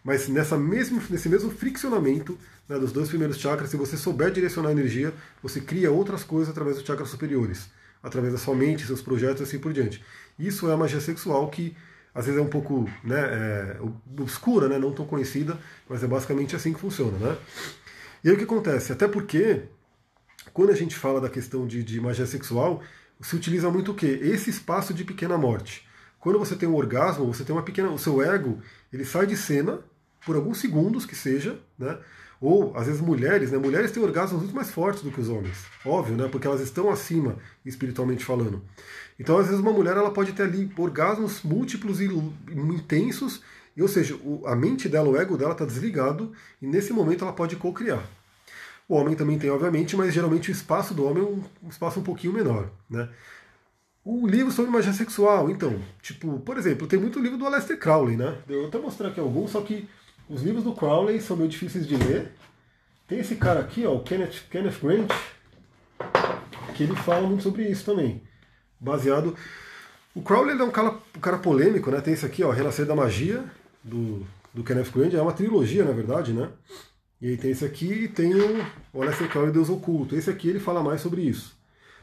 Mas 0.04 0.28
nessa 0.28 0.56
mesmo, 0.58 1.02
nesse 1.10 1.28
mesmo 1.28 1.50
friccionamento 1.50 2.38
né, 2.70 2.78
dos 2.78 2.92
dois 2.92 3.10
primeiros 3.10 3.38
chakras, 3.38 3.72
se 3.72 3.78
você 3.78 3.98
souber 3.98 4.32
direcionar 4.32 4.70
a 4.70 4.72
energia, 4.72 5.12
você 5.42 5.60
cria 5.60 5.92
outras 5.92 6.24
coisas 6.24 6.50
através 6.50 6.78
dos 6.78 6.86
chakras 6.86 7.10
superiores, 7.10 7.68
através 8.04 8.32
da 8.32 8.38
sua 8.38 8.56
mente, 8.56 8.86
seus 8.86 9.02
projetos 9.02 9.42
e 9.42 9.44
assim 9.44 9.58
por 9.58 9.74
diante. 9.74 10.04
Isso 10.38 10.70
é 10.70 10.74
a 10.74 10.78
magia 10.78 11.02
sexual 11.02 11.50
que 11.50 11.76
às 12.14 12.26
vezes 12.26 12.40
é 12.40 12.44
um 12.44 12.48
pouco 12.48 12.90
né, 13.04 13.20
é, 13.20 13.78
obscura, 14.18 14.70
né, 14.70 14.78
não 14.78 14.94
tão 14.94 15.06
conhecida, 15.06 15.60
mas 15.90 16.02
é 16.02 16.08
basicamente 16.08 16.56
assim 16.56 16.72
que 16.72 16.80
funciona. 16.80 17.18
Né? 17.18 17.38
E 18.24 18.30
aí 18.30 18.36
o 18.36 18.38
que 18.38 18.46
acontece? 18.46 18.94
Até 18.94 19.06
porque, 19.06 19.64
quando 20.54 20.72
a 20.72 20.76
gente 20.76 20.96
fala 20.96 21.20
da 21.20 21.30
questão 21.30 21.68
de, 21.68 21.84
de 21.84 22.00
magia 22.00 22.26
sexual, 22.26 22.82
se 23.22 23.36
utiliza 23.36 23.70
muito 23.70 23.92
o 23.92 23.96
quê? 23.96 24.20
Esse 24.22 24.50
espaço 24.50 24.94
de 24.94 25.04
pequena 25.04 25.38
morte. 25.38 25.88
Quando 26.20 26.40
você 26.40 26.56
tem 26.56 26.68
um 26.68 26.76
orgasmo, 26.76 27.26
você 27.26 27.44
tem 27.44 27.56
uma 27.56 27.64
pequena. 27.64 27.90
O 27.90 28.00
seu 28.00 28.22
ego 28.22 28.60
ele 28.92 29.06
sai 29.06 29.28
de 29.28 29.38
cena 29.38 29.80
por 30.26 30.36
alguns 30.36 30.60
segundos 30.60 31.06
que 31.06 31.16
seja, 31.16 31.60
né? 31.78 31.98
Ou, 32.42 32.76
às 32.76 32.88
vezes, 32.88 33.02
mulheres, 33.02 33.52
né? 33.52 33.58
Mulheres 33.58 33.92
têm 33.92 34.04
orgasmos 34.04 34.42
muito 34.42 34.56
mais 34.56 34.70
fortes 34.70 35.02
do 35.02 35.12
que 35.12 35.22
os 35.22 35.30
homens. 35.30 35.56
Óbvio, 35.86 36.18
né? 36.18 36.28
Porque 36.28 36.46
elas 36.46 36.62
estão 36.62 36.90
acima, 36.90 37.38
espiritualmente 37.66 38.26
falando. 38.26 38.62
Então, 39.20 39.38
às 39.38 39.48
vezes, 39.48 39.62
uma 39.62 39.72
mulher 39.72 39.96
ela 39.96 40.12
pode 40.12 40.34
ter 40.34 40.44
ali 40.44 40.70
orgasmos 40.78 41.44
múltiplos 41.44 42.02
e 42.02 42.06
intensos, 42.52 43.42
ou 43.80 43.88
seja, 43.88 44.20
a 44.46 44.56
mente 44.56 44.90
dela, 44.90 45.10
o 45.10 45.18
ego 45.18 45.38
dela 45.38 45.54
está 45.54 45.66
desligado, 45.66 46.34
e 46.62 46.68
nesse 46.68 46.92
momento 46.92 47.24
ela 47.24 47.34
pode 47.34 47.56
co-criar. 47.56 48.04
O 48.88 48.96
homem 48.96 49.16
também 49.16 49.40
tem, 49.40 49.50
obviamente, 49.50 49.96
mas 49.96 50.14
geralmente 50.14 50.50
o 50.50 50.52
espaço 50.52 50.94
do 50.94 51.06
homem 51.06 51.24
é 51.24 51.26
um 51.66 51.70
espaço 51.70 52.00
um 52.00 52.04
pouquinho 52.04 52.34
menor. 52.34 52.70
Né? 52.90 53.10
O 54.04 54.28
livro 54.28 54.52
sobre 54.52 54.70
magia 54.70 54.94
sexual, 54.94 55.50
então, 55.50 55.82
tipo, 56.02 56.40
por 56.42 56.58
exemplo, 56.58 56.86
tem 56.86 57.00
muito 57.00 57.20
livro 57.20 57.40
do 57.40 57.46
Aleister 57.48 57.80
Crowley, 57.80 58.16
né? 58.16 58.38
Eu 58.48 58.68
até 58.68 58.78
mostrar 58.78 59.08
aqui 59.08 59.20
alguns, 59.20 59.50
só 59.50 59.62
que 59.62 59.90
os 60.30 60.44
livros 60.44 60.64
do 60.64 60.74
Crowley 60.74 61.20
são 61.20 61.36
meio 61.36 61.50
difíceis 61.50 61.88
de 61.88 61.96
ler. 61.96 62.32
Tem 63.08 63.20
esse 63.20 63.36
cara 63.36 63.60
aqui, 63.60 63.84
ó, 63.86 63.96
o 63.96 64.04
Kenneth, 64.04 64.44
Kenneth 64.52 64.80
Grant, 64.80 65.12
que 66.76 66.84
ele 66.84 66.96
fala 66.96 67.28
muito 67.28 67.42
sobre 67.42 67.64
isso 67.64 67.84
também. 67.84 68.22
Baseado. 68.80 69.36
O 70.14 70.22
Crowley 70.22 70.60
é 70.60 70.64
um 70.64 70.72
cara, 70.72 70.96
um 71.16 71.20
cara 71.20 71.40
polêmico, 71.40 71.90
né? 71.90 72.00
Tem 72.00 72.14
esse 72.14 72.26
aqui, 72.26 72.44
ó, 72.44 72.52
Renascer 72.52 72.86
da 72.86 72.96
Magia, 72.96 73.44
do, 73.84 74.24
do 74.54 74.64
Kenneth 74.64 74.92
Grant. 74.92 75.14
É 75.14 75.22
uma 75.22 75.34
trilogia, 75.34 75.84
na 75.84 75.92
verdade, 75.92 76.32
né? 76.32 76.50
E 77.22 77.30
aí 77.30 77.38
tem 77.38 77.52
esse 77.52 77.64
aqui 77.64 77.92
e 77.92 78.08
tem 78.08 78.34
o, 78.34 78.66
o 78.94 79.02
Aleister 79.02 79.30
Crowley 79.30 79.52
Deus 79.52 79.70
Oculto. 79.70 80.16
Esse 80.16 80.30
aqui 80.30 80.50
ele 80.50 80.60
fala 80.60 80.84
mais 80.84 81.02
sobre 81.02 81.22
isso. 81.22 81.58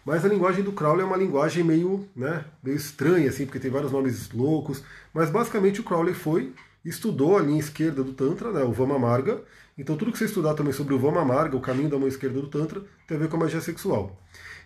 Mas 0.05 0.25
a 0.25 0.29
linguagem 0.29 0.65
do 0.65 0.73
Crowley 0.73 1.03
é 1.03 1.07
uma 1.07 1.17
linguagem 1.17 1.63
meio, 1.63 2.09
né, 2.17 2.45
meio 2.63 2.77
estranha, 2.77 3.29
assim, 3.29 3.45
porque 3.45 3.61
tem 3.61 3.71
vários 3.71 3.93
nomes 3.93 4.31
loucos. 4.33 4.83
Mas 5.15 5.31
basicamente 5.31 5.81
o 5.81 5.85
Crowley 5.85 6.15
foi 6.15 6.53
estudou 6.85 7.39
a 7.39 7.43
linha 7.43 7.61
esquerda 7.61 8.03
do 8.03 8.13
Tantra, 8.13 8.51
né, 8.51 8.63
o 8.65 8.73
Vama 8.73 8.99
Marga. 8.99 9.43
Então 9.79 9.97
tudo 9.97 10.11
que 10.11 10.19
você 10.19 10.25
estudar 10.25 10.55
também 10.55 10.73
sobre 10.73 10.95
o 10.95 10.99
Vama 10.99 11.25
Marga, 11.25 11.57
o 11.57 11.61
caminho 11.61 11.89
da 11.89 11.99
mão 11.99 12.09
esquerda 12.09 12.41
do 12.41 12.49
Tantra, 12.49 12.83
tem 13.07 13.17
a 13.17 13.21
ver 13.21 13.29
com 13.29 13.37
a 13.37 13.41
magia 13.41 13.61
sexual. 13.61 14.19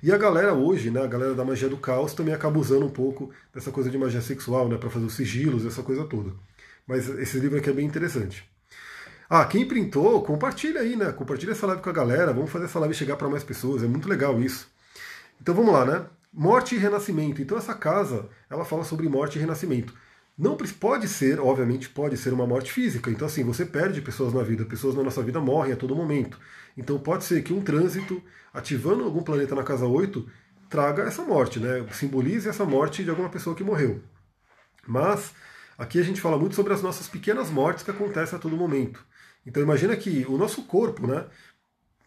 E 0.02 0.10
a 0.12 0.16
galera 0.16 0.54
hoje, 0.54 0.90
né, 0.90 1.02
a 1.02 1.06
galera 1.06 1.34
da 1.34 1.44
magia 1.44 1.68
do 1.68 1.76
caos, 1.76 2.14
também 2.14 2.34
acaba 2.34 2.58
usando 2.58 2.86
um 2.86 2.90
pouco 2.90 3.30
dessa 3.52 3.70
coisa 3.70 3.90
de 3.90 3.98
magia 3.98 4.20
sexual, 4.20 4.68
né, 4.68 4.78
para 4.78 4.90
fazer 4.90 5.06
os 5.06 5.14
sigilos, 5.14 5.66
essa 5.66 5.82
coisa 5.82 6.04
toda. 6.04 6.32
Mas 6.86 7.08
esse 7.08 7.38
livro 7.38 7.58
aqui 7.58 7.68
é 7.68 7.72
bem 7.72 7.86
interessante. 7.86 8.48
Ah, 9.28 9.44
quem 9.44 9.66
printou, 9.66 10.22
compartilha 10.22 10.80
aí, 10.80 10.94
né? 10.96 11.10
Compartilha 11.12 11.52
essa 11.52 11.66
live 11.66 11.82
com 11.82 11.90
a 11.90 11.92
galera. 11.92 12.32
Vamos 12.32 12.50
fazer 12.50 12.66
essa 12.66 12.78
live 12.78 12.94
chegar 12.94 13.16
para 13.16 13.28
mais 13.28 13.42
pessoas. 13.42 13.82
É 13.82 13.86
muito 13.86 14.08
legal 14.08 14.40
isso. 14.40 14.68
Então 15.40 15.54
vamos 15.54 15.72
lá, 15.72 15.84
né? 15.84 16.06
Morte 16.32 16.74
e 16.74 16.78
renascimento. 16.78 17.42
Então 17.42 17.58
essa 17.58 17.74
casa, 17.74 18.28
ela 18.48 18.64
fala 18.64 18.84
sobre 18.84 19.08
morte 19.08 19.36
e 19.36 19.40
renascimento. 19.40 19.92
Não 20.38 20.54
pode 20.56 21.08
ser, 21.08 21.40
obviamente, 21.40 21.88
pode 21.88 22.16
ser 22.18 22.32
uma 22.32 22.46
morte 22.46 22.70
física. 22.70 23.10
Então, 23.10 23.26
assim, 23.26 23.42
você 23.42 23.64
perde 23.64 24.02
pessoas 24.02 24.34
na 24.34 24.42
vida, 24.42 24.66
pessoas 24.66 24.94
na 24.94 25.02
nossa 25.02 25.22
vida 25.22 25.40
morrem 25.40 25.72
a 25.72 25.76
todo 25.76 25.96
momento. 25.96 26.38
Então, 26.76 26.98
pode 26.98 27.24
ser 27.24 27.42
que 27.42 27.54
um 27.54 27.62
trânsito, 27.62 28.22
ativando 28.52 29.04
algum 29.04 29.22
planeta 29.22 29.54
na 29.54 29.62
casa 29.62 29.86
8, 29.86 30.28
traga 30.68 31.04
essa 31.04 31.22
morte, 31.22 31.58
né? 31.58 31.86
Simbolize 31.90 32.46
essa 32.48 32.66
morte 32.66 33.02
de 33.02 33.08
alguma 33.08 33.30
pessoa 33.30 33.56
que 33.56 33.64
morreu. 33.64 34.02
Mas, 34.86 35.32
aqui 35.78 35.98
a 35.98 36.02
gente 36.02 36.20
fala 36.20 36.38
muito 36.38 36.54
sobre 36.54 36.74
as 36.74 36.82
nossas 36.82 37.08
pequenas 37.08 37.50
mortes 37.50 37.82
que 37.82 37.90
acontecem 37.90 38.36
a 38.36 38.40
todo 38.40 38.58
momento. 38.58 39.02
Então, 39.46 39.62
imagina 39.62 39.96
que 39.96 40.26
o 40.28 40.36
nosso 40.36 40.62
corpo, 40.64 41.06
né? 41.06 41.24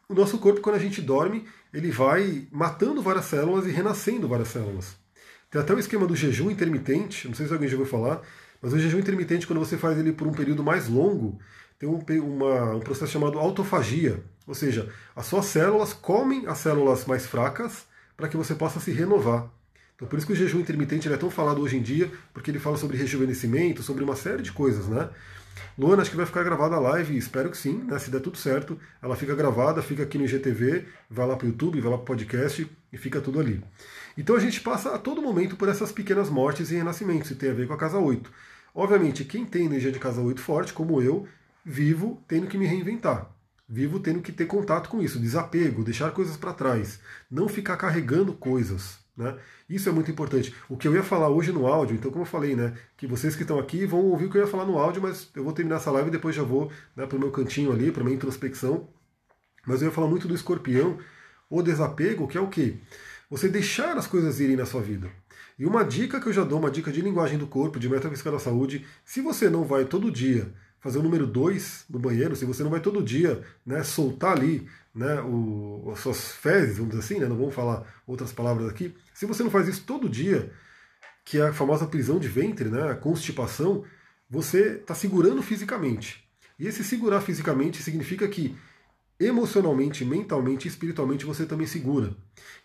O 0.08 0.14
nosso 0.14 0.38
corpo, 0.38 0.62
quando 0.62 0.76
a 0.76 0.80
gente 0.80 1.02
dorme, 1.02 1.48
ele 1.74 1.92
vai 1.92 2.48
matando 2.52 3.02
várias 3.02 3.26
células 3.26 3.66
e 3.66 3.72
renascendo 3.72 4.28
várias 4.28 4.50
células. 4.50 4.98
Tem 5.50 5.62
até 5.62 5.74
o 5.74 5.80
esquema 5.80 6.06
do 6.06 6.16
jejum 6.16 6.52
intermitente, 6.52 7.28
não 7.28 7.36
sei 7.36 7.48
se 7.48 7.54
alguém 7.54 7.70
já 7.70 7.78
ouviu 7.78 7.90
falar, 7.90 8.22
mas 8.62 8.74
o 8.74 8.80
jejum 8.80 9.00
intermitente, 9.00 9.48
quando 9.48 9.60
você 9.60 9.78
faz 9.78 9.98
ele 9.98 10.12
por 10.12 10.28
um 10.28 10.32
período 10.32 10.64
mais 10.64 10.88
longo, 10.88 11.40
tem 11.80 11.88
um, 11.88 12.00
uma, 12.22 12.76
um 12.76 12.80
processo 12.82 13.12
chamado 13.12 13.40
autofagia. 13.40 14.22
Ou 14.46 14.54
seja, 14.54 14.92
as 15.16 15.26
suas 15.26 15.46
células 15.46 15.94
comem 15.94 16.46
as 16.46 16.58
células 16.58 17.06
mais 17.06 17.26
fracas 17.26 17.86
para 18.18 18.28
que 18.28 18.36
você 18.36 18.54
possa 18.54 18.80
se 18.80 18.92
renovar. 18.92 19.50
Então 19.96 20.08
por 20.08 20.18
isso 20.18 20.28
que 20.28 20.34
o 20.34 20.36
jejum 20.36 20.60
intermitente 20.60 21.12
é 21.12 21.18
tão 21.18 21.30
falado 21.30 21.62
hoje 21.62 21.78
em 21.78 21.82
dia, 21.82 22.12
porque 22.34 22.52
ele 22.52 22.60
fala 22.60 22.78
sobre 22.78 22.98
rejuvenescimento, 22.98 23.82
sobre 23.82 24.04
uma 24.04 24.16
série 24.16 24.42
de 24.42 24.52
coisas, 24.52 24.88
né? 24.88 25.10
Luana, 25.78 26.02
acho 26.02 26.12
que 26.12 26.18
vai 26.18 26.26
ficar 26.26 26.44
gravada 26.44 26.76
a 26.76 26.80
live, 26.80 27.18
espero 27.18 27.50
que 27.50 27.58
sim, 27.58 27.84
né? 27.84 27.98
Se 28.00 28.10
der 28.10 28.20
tudo 28.20 28.38
certo, 28.38 28.78
ela 29.02 29.16
fica 29.16 29.34
gravada, 29.36 29.82
fica 29.82 30.04
aqui 30.04 30.18
no 30.18 30.26
IGTV, 30.26 30.86
vai 31.10 31.28
lá 31.28 31.36
para 31.36 31.46
o 31.46 31.50
YouTube, 31.50 31.80
vai 31.80 31.92
lá 31.92 31.98
para 31.98 32.04
o 32.04 32.08
podcast 32.08 32.70
e 32.92 32.98
fica 32.98 33.22
tudo 33.22 33.40
ali. 33.40 33.64
Então 34.18 34.36
a 34.36 34.40
gente 34.40 34.62
passa 34.62 34.94
a 34.94 34.98
todo 34.98 35.22
momento 35.22 35.56
por 35.56 35.70
essas 35.70 35.92
pequenas 35.92 36.30
mortes 36.30 36.72
e 36.72 36.76
renascimentos, 36.76 37.32
e 37.32 37.36
tem 37.36 37.50
a 37.50 37.54
ver 37.54 37.68
com 37.68 37.74
a 37.74 37.78
casa 37.78 37.98
8. 37.98 38.32
Obviamente, 38.76 39.26
quem 39.26 39.46
tem 39.46 39.66
energia 39.66 39.92
de 39.92 40.00
casa 40.00 40.22
8 40.22 40.42
forte, 40.42 40.74
como 40.74 41.02
eu, 41.02 41.28
vivo 41.66 42.24
tendo 42.28 42.48
que 42.48 42.58
me 42.58 42.66
reinventar. 42.66 43.30
Vivo 43.68 44.00
tendo 44.00 44.22
que 44.22 44.32
ter 44.32 44.46
contato 44.46 44.90
com 44.90 45.02
isso, 45.02 45.20
desapego, 45.20 45.84
deixar 45.84 46.12
coisas 46.12 46.36
para 46.36 46.54
trás, 46.54 47.00
não 47.30 47.48
ficar 47.48 47.78
carregando 47.78 48.34
coisas. 48.34 48.99
Né? 49.20 49.38
Isso 49.70 49.90
é 49.90 49.92
muito 49.92 50.10
importante. 50.10 50.56
O 50.70 50.78
que 50.78 50.88
eu 50.88 50.96
ia 50.96 51.04
falar 51.04 51.28
hoje 51.28 51.52
no 51.52 51.68
áudio, 51.68 51.94
então, 51.94 52.10
como 52.10 52.24
eu 52.24 52.26
falei, 52.26 52.56
né, 52.56 52.74
que 52.96 53.06
vocês 53.06 53.36
que 53.36 53.42
estão 53.42 53.60
aqui 53.60 53.86
vão 53.86 54.00
ouvir 54.06 54.28
o 54.28 54.30
que 54.32 54.38
eu 54.38 54.42
ia 54.42 54.48
falar 54.48 54.66
no 54.66 54.78
áudio, 54.78 55.02
mas 55.02 55.30
eu 55.36 55.44
vou 55.44 55.52
terminar 55.52 55.76
essa 55.76 55.92
live 55.92 56.08
e 56.08 56.12
depois 56.12 56.34
já 56.34 56.42
vou 56.42 56.72
né, 56.96 57.06
para 57.06 57.18
o 57.18 57.20
meu 57.20 57.30
cantinho 57.30 57.70
ali, 57.74 57.92
para 57.92 58.02
minha 58.02 58.16
introspecção. 58.16 58.88
Mas 59.68 59.82
eu 59.82 59.90
ia 59.90 59.94
falar 59.94 60.08
muito 60.08 60.26
do 60.26 60.34
escorpião, 60.34 60.98
o 61.50 61.62
desapego, 61.62 62.30
que 62.30 62.38
é 62.38 62.42
o 62.42 62.48
quê? 62.48 62.78
Você 63.30 63.50
deixar 63.50 63.98
as 63.98 64.08
coisas 64.08 64.40
irem 64.40 64.56
na 64.56 64.66
sua 64.66 64.82
vida. 64.82 65.12
E 65.58 65.66
uma 65.66 65.84
dica 65.84 66.22
que 66.22 66.30
eu 66.30 66.34
já 66.34 66.46
dou, 66.46 66.58
uma 66.58 66.72
dica 66.72 66.90
de 66.90 67.02
linguagem 67.02 67.38
do 67.38 67.46
corpo, 67.46 67.78
de 67.78 67.90
metafísica 67.90 68.32
da 68.32 68.40
saúde, 68.40 68.86
se 69.04 69.20
você 69.20 69.50
não 69.50 69.66
vai 69.66 69.84
todo 69.84 70.10
dia 70.10 70.50
fazer 70.80 71.00
o 71.00 71.04
número 71.04 71.28
2 71.28 71.88
no 71.90 72.00
banheiro, 72.00 72.38
se 72.38 72.46
você 72.46 72.64
não 72.64 72.72
vai 72.72 72.80
todo 72.80 73.04
dia 73.04 73.44
né, 73.66 73.84
soltar 73.84 74.38
ali 74.38 74.66
né, 74.96 75.22
o, 75.22 75.92
as 75.94 76.00
suas 76.00 76.32
fezes, 76.32 76.78
vamos 76.78 76.92
dizer 76.92 77.04
assim, 77.04 77.20
né, 77.20 77.28
não 77.28 77.36
vamos 77.36 77.54
falar 77.54 77.86
outras 78.08 78.32
palavras 78.32 78.70
aqui, 78.70 78.96
se 79.20 79.26
você 79.26 79.44
não 79.44 79.52
faz 79.52 79.68
isso 79.68 79.84
todo 79.86 80.08
dia, 80.08 80.50
que 81.26 81.40
é 81.40 81.48
a 81.48 81.52
famosa 81.52 81.86
prisão 81.86 82.20
de 82.20 82.30
ventre, 82.30 82.70
né, 82.70 82.90
a 82.90 82.96
constipação, 82.96 83.84
você 84.30 84.76
está 84.76 84.96
segurando 84.96 85.44
fisicamente. 85.44 86.24
E 86.58 86.66
esse 86.66 86.86
segurar 86.86 87.20
fisicamente 87.20 87.84
significa 87.84 88.26
que 88.30 88.56
emocionalmente, 89.20 90.06
mentalmente 90.06 90.70
e 90.70 90.72
espiritualmente 90.72 91.26
você 91.26 91.46
também 91.46 91.68
segura. 91.68 92.16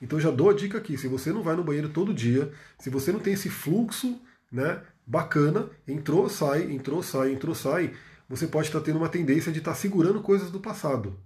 Então 0.00 0.20
já 0.20 0.30
dou 0.30 0.48
a 0.48 0.54
dica 0.54 0.78
aqui, 0.78 0.96
se 0.96 1.08
você 1.08 1.32
não 1.32 1.42
vai 1.42 1.56
no 1.56 1.64
banheiro 1.64 1.88
todo 1.88 2.14
dia, 2.14 2.52
se 2.78 2.88
você 2.88 3.10
não 3.10 3.18
tem 3.18 3.32
esse 3.32 3.50
fluxo, 3.50 4.22
né, 4.52 4.80
bacana, 5.04 5.68
entrou, 5.88 6.28
sai, 6.28 6.70
entrou, 6.70 7.02
sai, 7.02 7.32
entrou, 7.32 7.56
sai, 7.56 7.92
você 8.28 8.46
pode 8.46 8.68
estar 8.68 8.80
tendo 8.80 8.98
uma 8.98 9.08
tendência 9.08 9.50
de 9.50 9.58
estar 9.58 9.74
segurando 9.74 10.22
coisas 10.22 10.52
do 10.52 10.60
passado. 10.60 11.18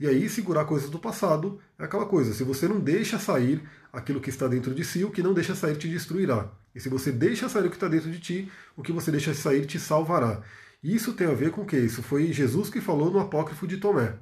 E 0.00 0.08
aí 0.08 0.30
segurar 0.30 0.64
coisas 0.64 0.88
do 0.88 0.98
passado 0.98 1.60
é 1.78 1.84
aquela 1.84 2.06
coisa, 2.06 2.32
se 2.32 2.42
você 2.42 2.66
não 2.66 2.80
deixa 2.80 3.18
sair 3.18 3.62
aquilo 3.92 4.18
que 4.18 4.30
está 4.30 4.48
dentro 4.48 4.74
de 4.74 4.82
si, 4.82 5.04
o 5.04 5.10
que 5.10 5.22
não 5.22 5.34
deixa 5.34 5.54
sair 5.54 5.76
te 5.76 5.90
destruirá. 5.90 6.50
E 6.74 6.80
se 6.80 6.88
você 6.88 7.12
deixa 7.12 7.50
sair 7.50 7.66
o 7.66 7.70
que 7.70 7.76
está 7.76 7.86
dentro 7.86 8.10
de 8.10 8.18
ti, 8.18 8.50
o 8.74 8.82
que 8.82 8.92
você 8.92 9.10
deixa 9.10 9.34
sair 9.34 9.66
te 9.66 9.78
salvará. 9.78 10.40
Isso 10.82 11.12
tem 11.12 11.26
a 11.26 11.34
ver 11.34 11.50
com 11.50 11.60
o 11.60 11.66
que? 11.66 11.76
Isso 11.76 12.02
foi 12.02 12.32
Jesus 12.32 12.70
que 12.70 12.80
falou 12.80 13.10
no 13.10 13.18
apócrifo 13.18 13.66
de 13.66 13.76
Tomé. 13.76 14.14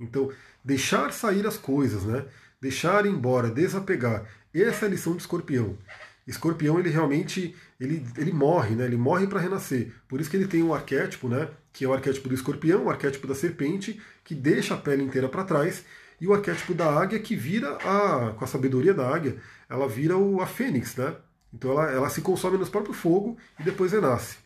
Então, 0.00 0.28
deixar 0.64 1.12
sair 1.12 1.46
as 1.46 1.56
coisas, 1.56 2.02
né? 2.02 2.24
Deixar 2.60 3.06
embora, 3.06 3.48
desapegar. 3.48 4.26
Essa 4.52 4.86
é 4.86 4.88
a 4.88 4.90
lição 4.90 5.14
de 5.14 5.20
escorpião. 5.20 5.78
Escorpião, 6.26 6.80
ele 6.80 6.90
realmente 6.90 7.54
ele, 7.78 8.04
ele 8.16 8.32
morre, 8.32 8.74
né? 8.74 8.86
Ele 8.86 8.96
morre 8.96 9.28
para 9.28 9.38
renascer. 9.38 9.92
Por 10.08 10.20
isso 10.20 10.28
que 10.28 10.36
ele 10.36 10.48
tem 10.48 10.64
um 10.64 10.74
arquétipo, 10.74 11.28
né? 11.28 11.48
Que 11.72 11.84
é 11.84 11.88
o 11.88 11.92
arquétipo 11.92 12.28
do 12.28 12.34
escorpião, 12.34 12.84
o 12.84 12.90
arquétipo 12.90 13.26
da 13.26 13.34
serpente, 13.34 14.00
que 14.24 14.34
deixa 14.34 14.74
a 14.74 14.76
pele 14.76 15.02
inteira 15.02 15.28
para 15.28 15.44
trás, 15.44 15.84
e 16.20 16.26
o 16.26 16.34
arquétipo 16.34 16.74
da 16.74 16.86
águia, 16.86 17.18
que 17.18 17.34
vira 17.34 17.76
a, 17.76 18.32
com 18.32 18.44
a 18.44 18.46
sabedoria 18.46 18.94
da 18.94 19.08
águia, 19.08 19.36
ela 19.68 19.88
vira 19.88 20.16
o, 20.16 20.40
a 20.40 20.46
fênix, 20.46 20.94
né? 20.96 21.16
Então 21.52 21.72
ela, 21.72 21.90
ela 21.90 22.08
se 22.08 22.20
consome 22.20 22.56
no 22.56 22.66
próprio 22.66 22.94
fogo 22.94 23.36
e 23.58 23.62
depois 23.62 23.92
renasce. 23.92 24.36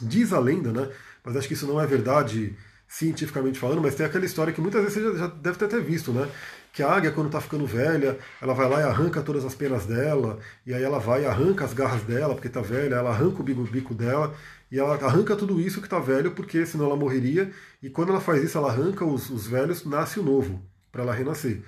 Diz 0.00 0.32
a 0.32 0.38
lenda, 0.38 0.72
né? 0.72 0.90
Mas 1.24 1.36
acho 1.36 1.48
que 1.48 1.54
isso 1.54 1.66
não 1.66 1.80
é 1.80 1.86
verdade 1.86 2.56
cientificamente 2.86 3.58
falando, 3.58 3.80
mas 3.80 3.94
tem 3.94 4.04
aquela 4.04 4.26
história 4.26 4.52
que 4.52 4.60
muitas 4.60 4.82
vezes 4.82 5.02
você 5.02 5.12
já, 5.12 5.18
já 5.20 5.26
deve 5.26 5.56
ter 5.56 5.64
até 5.64 5.80
visto, 5.80 6.12
né? 6.12 6.28
Que 6.74 6.82
a 6.82 6.92
águia, 6.92 7.10
quando 7.10 7.28
está 7.28 7.40
ficando 7.40 7.66
velha, 7.66 8.18
ela 8.40 8.52
vai 8.52 8.68
lá 8.68 8.80
e 8.80 8.84
arranca 8.84 9.22
todas 9.22 9.46
as 9.46 9.54
penas 9.54 9.86
dela, 9.86 10.38
e 10.66 10.74
aí 10.74 10.82
ela 10.82 10.98
vai 10.98 11.22
e 11.22 11.26
arranca 11.26 11.64
as 11.64 11.72
garras 11.72 12.02
dela, 12.02 12.34
porque 12.34 12.48
está 12.48 12.60
velha, 12.60 12.96
ela 12.96 13.08
arranca 13.08 13.40
o 13.40 13.42
bico, 13.42 13.62
bico 13.62 13.94
dela, 13.94 14.34
e 14.72 14.78
ela 14.78 14.94
arranca 14.94 15.36
tudo 15.36 15.60
isso 15.60 15.80
que 15.80 15.86
está 15.86 15.98
velho, 15.98 16.32
porque 16.32 16.64
senão 16.64 16.86
ela 16.86 16.96
morreria, 16.96 17.52
e 17.82 17.90
quando 17.90 18.08
ela 18.08 18.22
faz 18.22 18.42
isso, 18.42 18.56
ela 18.56 18.70
arranca 18.70 19.04
os, 19.04 19.28
os 19.28 19.46
velhos, 19.46 19.84
nasce 19.84 20.18
o 20.18 20.22
novo, 20.22 20.62
para 20.90 21.02
ela 21.02 21.12
renascer. 21.12 21.62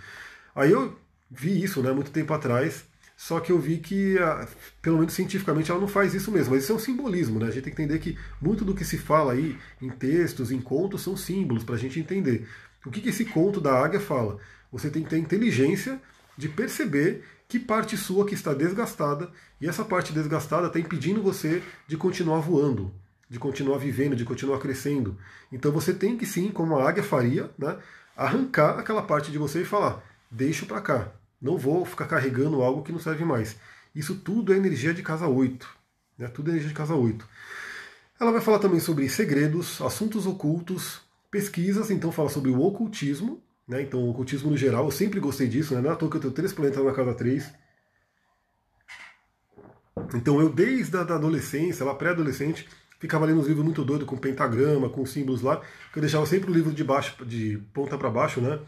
Aí 0.54 0.72
eu 0.72 0.98
vi 1.30 1.62
isso, 1.62 1.82
né, 1.82 1.92
muito 1.92 2.10
tempo 2.10 2.32
atrás, 2.32 2.86
só 3.16 3.40
que 3.40 3.52
eu 3.52 3.58
vi 3.58 3.76
que, 3.76 4.16
pelo 4.80 4.98
menos 4.98 5.12
cientificamente, 5.12 5.70
ela 5.70 5.80
não 5.80 5.86
faz 5.86 6.14
isso 6.14 6.32
mesmo. 6.32 6.54
Mas 6.54 6.64
isso 6.64 6.72
é 6.72 6.74
um 6.74 6.80
simbolismo, 6.80 7.38
né? 7.38 7.46
A 7.46 7.50
gente 7.50 7.64
tem 7.64 7.74
que 7.74 7.82
entender 7.82 7.98
que 8.00 8.18
muito 8.40 8.64
do 8.64 8.74
que 8.74 8.84
se 8.84 8.98
fala 8.98 9.34
aí 9.34 9.56
em 9.80 9.88
textos, 9.88 10.50
em 10.50 10.60
contos, 10.60 11.02
são 11.02 11.16
símbolos 11.16 11.62
para 11.62 11.76
a 11.76 11.78
gente 11.78 12.00
entender. 12.00 12.48
O 12.84 12.90
que, 12.90 13.00
que 13.00 13.10
esse 13.10 13.24
conto 13.24 13.60
da 13.60 13.72
águia 13.72 14.00
fala? 14.00 14.38
Você 14.72 14.90
tem 14.90 15.04
que 15.04 15.10
ter 15.10 15.18
inteligência 15.18 16.00
de 16.36 16.48
perceber 16.48 17.22
que 17.54 17.60
parte 17.60 17.96
sua 17.96 18.26
que 18.26 18.34
está 18.34 18.52
desgastada 18.52 19.30
e 19.60 19.68
essa 19.68 19.84
parte 19.84 20.12
desgastada 20.12 20.66
está 20.66 20.80
impedindo 20.80 21.22
você 21.22 21.62
de 21.86 21.96
continuar 21.96 22.40
voando, 22.40 22.92
de 23.30 23.38
continuar 23.38 23.78
vivendo, 23.78 24.16
de 24.16 24.24
continuar 24.24 24.58
crescendo. 24.58 25.16
Então 25.52 25.70
você 25.70 25.94
tem 25.94 26.18
que 26.18 26.26
sim, 26.26 26.50
como 26.50 26.76
a 26.76 26.88
águia 26.88 27.04
faria, 27.04 27.48
né, 27.56 27.78
arrancar 28.16 28.76
aquela 28.76 29.02
parte 29.02 29.30
de 29.30 29.38
você 29.38 29.62
e 29.62 29.64
falar: 29.64 30.02
deixo 30.28 30.66
para 30.66 30.80
cá, 30.80 31.12
não 31.40 31.56
vou 31.56 31.84
ficar 31.84 32.06
carregando 32.06 32.60
algo 32.60 32.82
que 32.82 32.90
não 32.90 32.98
serve 32.98 33.24
mais. 33.24 33.56
Isso 33.94 34.16
tudo 34.16 34.52
é 34.52 34.56
energia 34.56 34.92
de 34.92 35.04
casa 35.04 35.28
8. 35.28 35.68
Né? 36.18 36.26
Tudo 36.26 36.48
é 36.48 36.54
energia 36.54 36.70
de 36.70 36.74
casa 36.74 36.96
8. 36.96 37.24
Ela 38.18 38.32
vai 38.32 38.40
falar 38.40 38.58
também 38.58 38.80
sobre 38.80 39.08
segredos, 39.08 39.80
assuntos 39.80 40.26
ocultos, 40.26 41.02
pesquisas, 41.30 41.88
então 41.88 42.10
fala 42.10 42.30
sobre 42.30 42.50
o 42.50 42.60
ocultismo, 42.60 43.40
né? 43.66 43.82
então 43.82 44.00
o 44.00 44.10
ocultismo 44.10 44.50
no 44.50 44.56
geral, 44.56 44.84
eu 44.84 44.90
sempre 44.90 45.20
gostei 45.20 45.48
disso, 45.48 45.74
né? 45.74 45.80
não 45.80 45.90
é 45.90 45.92
à 45.92 45.96
toa 45.96 46.10
que 46.10 46.16
eu 46.16 46.20
tenho 46.20 46.32
três 46.32 46.52
planetas 46.52 46.84
na 46.84 46.92
casa 46.92 47.14
3. 47.14 47.52
Então 50.14 50.40
eu 50.40 50.48
desde 50.48 50.96
a 50.96 51.00
adolescência, 51.00 51.84
lá 51.84 51.94
pré-adolescente, 51.94 52.68
ficava 52.98 53.26
lendo 53.26 53.40
uns 53.40 53.46
livros 53.46 53.64
muito 53.64 53.84
doidos, 53.84 54.06
com 54.06 54.16
pentagrama, 54.16 54.88
com 54.88 55.04
símbolos 55.06 55.42
lá, 55.42 55.60
que 55.92 55.98
eu 55.98 56.00
deixava 56.00 56.26
sempre 56.26 56.50
o 56.50 56.54
livro 56.54 56.72
de 56.72 56.84
baixo, 56.84 57.24
de 57.24 57.58
ponta 57.72 57.96
para 57.96 58.10
baixo, 58.10 58.40
né? 58.40 58.60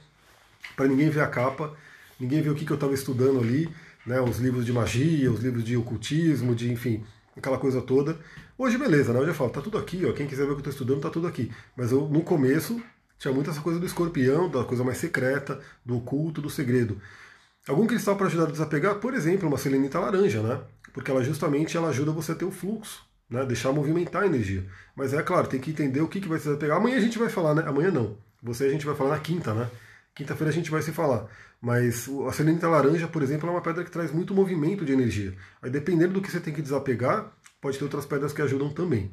Para 0.74 0.88
ninguém 0.88 1.10
ver 1.10 1.20
a 1.20 1.26
capa 1.28 1.76
ninguém 2.18 2.42
viu 2.42 2.52
o 2.52 2.56
que, 2.56 2.64
que 2.64 2.72
eu 2.72 2.76
estava 2.76 2.94
estudando 2.94 3.40
ali, 3.40 3.68
né, 4.04 4.20
os 4.20 4.38
livros 4.38 4.64
de 4.64 4.72
magia, 4.72 5.30
os 5.30 5.40
livros 5.40 5.64
de 5.64 5.76
ocultismo, 5.76 6.54
de 6.54 6.72
enfim, 6.72 7.04
aquela 7.36 7.58
coisa 7.58 7.82
toda. 7.82 8.18
Hoje, 8.56 8.78
beleza, 8.78 9.12
né? 9.12 9.20
Hoje 9.20 9.30
eu 9.30 9.34
falo, 9.34 9.50
tá 9.50 9.60
tudo 9.60 9.76
aqui, 9.76 10.04
ó. 10.06 10.12
Quem 10.12 10.26
quiser 10.26 10.46
ver 10.46 10.52
o 10.52 10.54
que 10.54 10.66
eu 10.66 10.70
estou 10.70 10.72
estudando, 10.72 11.02
tá 11.02 11.10
tudo 11.10 11.26
aqui. 11.26 11.52
Mas 11.76 11.92
eu, 11.92 12.08
no 12.08 12.22
começo, 12.22 12.80
tinha 13.18 13.32
muito 13.32 13.50
essa 13.50 13.60
coisa 13.60 13.80
do 13.80 13.86
escorpião, 13.86 14.50
da 14.50 14.64
coisa 14.64 14.84
mais 14.84 14.98
secreta, 14.98 15.60
do 15.84 15.96
oculto, 15.96 16.40
do 16.42 16.50
segredo. 16.50 17.00
Algum 17.68 17.86
cristal 17.86 18.16
para 18.16 18.26
ajudar 18.26 18.44
a 18.44 18.50
desapegar, 18.50 18.96
por 18.96 19.14
exemplo, 19.14 19.48
uma 19.48 19.58
selenita 19.58 19.98
laranja, 19.98 20.42
né? 20.42 20.60
Porque 20.92 21.10
ela 21.10 21.24
justamente 21.24 21.76
ela 21.76 21.88
ajuda 21.88 22.12
você 22.12 22.32
a 22.32 22.34
ter 22.34 22.44
o 22.44 22.50
fluxo, 22.50 23.04
né? 23.28 23.44
Deixar 23.44 23.72
movimentar 23.72 24.22
a 24.22 24.26
energia. 24.26 24.64
Mas 24.94 25.12
é 25.12 25.22
claro, 25.22 25.48
tem 25.48 25.60
que 25.60 25.70
entender 25.70 26.00
o 26.00 26.08
que, 26.08 26.20
que 26.20 26.28
vai 26.28 26.38
se 26.38 26.44
desapegar. 26.44 26.76
Amanhã 26.76 26.96
a 26.96 27.00
gente 27.00 27.18
vai 27.18 27.28
falar, 27.28 27.54
né? 27.54 27.64
Amanhã 27.66 27.90
não. 27.90 28.16
Você 28.42 28.64
a 28.64 28.70
gente 28.70 28.86
vai 28.86 28.94
falar 28.94 29.10
na 29.10 29.18
quinta, 29.18 29.52
né? 29.52 29.68
Quinta-feira 30.14 30.50
a 30.50 30.54
gente 30.54 30.70
vai 30.70 30.80
se 30.80 30.92
falar. 30.92 31.26
Mas 31.60 32.08
a 32.28 32.32
selenita 32.32 32.68
laranja, 32.68 33.08
por 33.08 33.22
exemplo, 33.22 33.48
é 33.48 33.52
uma 33.52 33.60
pedra 33.60 33.82
que 33.82 33.90
traz 33.90 34.12
muito 34.12 34.34
movimento 34.34 34.84
de 34.84 34.92
energia. 34.92 35.34
Aí 35.60 35.70
dependendo 35.70 36.14
do 36.14 36.22
que 36.22 36.30
você 36.30 36.38
tem 36.38 36.54
que 36.54 36.62
desapegar, 36.62 37.32
pode 37.60 37.78
ter 37.78 37.84
outras 37.84 38.06
pedras 38.06 38.32
que 38.32 38.42
ajudam 38.42 38.70
também. 38.70 39.10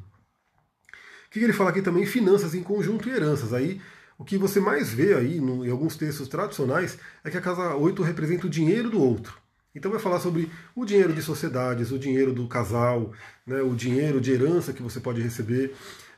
Que 1.34 1.40
ele 1.40 1.52
fala 1.52 1.72
aqui 1.72 1.82
também? 1.82 2.06
Finanças 2.06 2.54
em 2.54 2.62
conjunto 2.62 3.10
e 3.10 3.12
heranças. 3.12 3.54
Aí 3.54 3.82
o 4.20 4.24
que 4.24 4.38
você 4.38 4.60
mais 4.60 4.94
vê 4.94 5.16
aí 5.16 5.42
no, 5.42 5.66
em 5.66 5.72
alguns 5.72 5.96
textos 5.96 6.28
tradicionais 6.28 7.00
é 7.24 7.32
que 7.32 7.38
a 7.38 7.42
casa 7.42 7.76
8 7.76 8.04
representa 8.04 8.46
o 8.46 8.50
dinheiro 8.50 8.88
do 8.88 9.02
outro. 9.02 9.36
Então 9.74 9.90
vai 9.90 10.00
falar 10.00 10.20
sobre 10.20 10.52
o 10.76 10.86
dinheiro 10.86 11.12
de 11.12 11.24
sociedades, 11.24 11.92
o 11.92 11.98
dinheiro 11.98 12.32
do 12.32 12.48
casal, 12.48 13.12
né, 13.48 13.64
o 13.64 13.74
dinheiro 13.74 14.22
de 14.22 14.32
herança 14.32 14.74
que 14.74 14.84
você 14.84 15.00
pode 15.00 15.22
receber. 15.22 15.74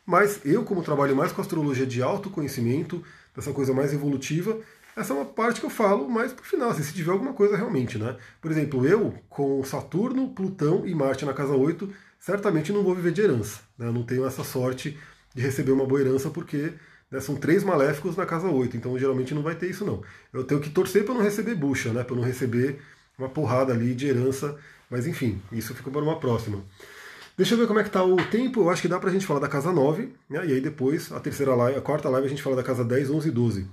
Mas 0.05 0.41
eu, 0.43 0.65
como 0.65 0.83
trabalho 0.83 1.15
mais 1.15 1.31
com 1.31 1.39
astrologia 1.39 1.85
de 1.85 2.01
autoconhecimento, 2.01 3.01
dessa 3.33 3.53
coisa 3.53 3.73
mais 3.73 3.93
evolutiva, 3.93 4.59
essa 4.97 5.13
é 5.13 5.15
uma 5.15 5.25
parte 5.25 5.61
que 5.61 5.65
eu 5.65 5.69
falo 5.69 6.09
mais 6.09 6.33
pro 6.33 6.43
final, 6.43 6.71
assim, 6.71 6.83
se 6.83 6.93
tiver 6.93 7.11
alguma 7.11 7.31
coisa 7.31 7.55
realmente, 7.55 7.97
né? 7.97 8.17
Por 8.41 8.51
exemplo, 8.51 8.85
eu, 8.85 9.13
com 9.29 9.63
Saturno, 9.63 10.29
Plutão 10.31 10.85
e 10.85 10.93
Marte 10.93 11.23
na 11.23 11.33
casa 11.33 11.53
8, 11.53 11.89
certamente 12.19 12.73
não 12.73 12.83
vou 12.83 12.93
viver 12.93 13.13
de 13.13 13.21
herança. 13.21 13.64
Né? 13.77 13.87
Eu 13.87 13.93
não 13.93 14.03
tenho 14.03 14.25
essa 14.25 14.43
sorte 14.43 14.97
de 15.33 15.41
receber 15.41 15.71
uma 15.71 15.85
boa 15.85 16.01
herança 16.01 16.29
porque 16.29 16.73
né, 17.11 17.19
são 17.19 17.35
três 17.35 17.63
maléficos 17.63 18.15
na 18.15 18.25
casa 18.25 18.47
8, 18.47 18.77
então 18.77 18.97
geralmente 18.97 19.33
não 19.33 19.41
vai 19.41 19.55
ter 19.55 19.69
isso 19.69 19.85
não. 19.85 20.01
Eu 20.33 20.43
tenho 20.43 20.61
que 20.61 20.69
torcer 20.69 21.03
para 21.03 21.13
não 21.13 21.21
receber 21.21 21.55
bucha, 21.55 21.91
né? 21.91 22.03
Para 22.03 22.15
não 22.15 22.23
receber 22.23 22.79
uma 23.17 23.29
porrada 23.29 23.73
ali 23.73 23.93
de 23.93 24.07
herança, 24.07 24.57
mas 24.89 25.07
enfim, 25.07 25.41
isso 25.51 25.73
fica 25.73 25.89
para 25.89 26.01
uma 26.01 26.19
próxima. 26.19 26.63
Deixa 27.37 27.53
eu 27.53 27.57
ver 27.57 27.67
como 27.67 27.79
é 27.79 27.83
que 27.83 27.89
tá 27.89 28.03
o 28.03 28.15
tempo. 28.27 28.61
Eu 28.61 28.69
acho 28.69 28.81
que 28.81 28.87
dá 28.87 28.97
pra 28.97 29.11
gente 29.11 29.25
falar 29.25 29.41
da 29.41 29.49
casa 29.49 29.71
9, 29.71 30.13
né? 30.29 30.45
E 30.45 30.53
aí 30.53 30.61
depois, 30.61 31.11
a 31.11 31.19
terceira 31.19 31.53
live, 31.53 31.77
a 31.77 31.81
quarta 31.81 32.09
live, 32.09 32.27
a 32.27 32.29
gente 32.29 32.41
fala 32.41 32.55
da 32.55 32.63
casa 32.63 32.83
10, 32.83 33.09
11 33.09 33.27
e 33.27 33.31
12. 33.31 33.67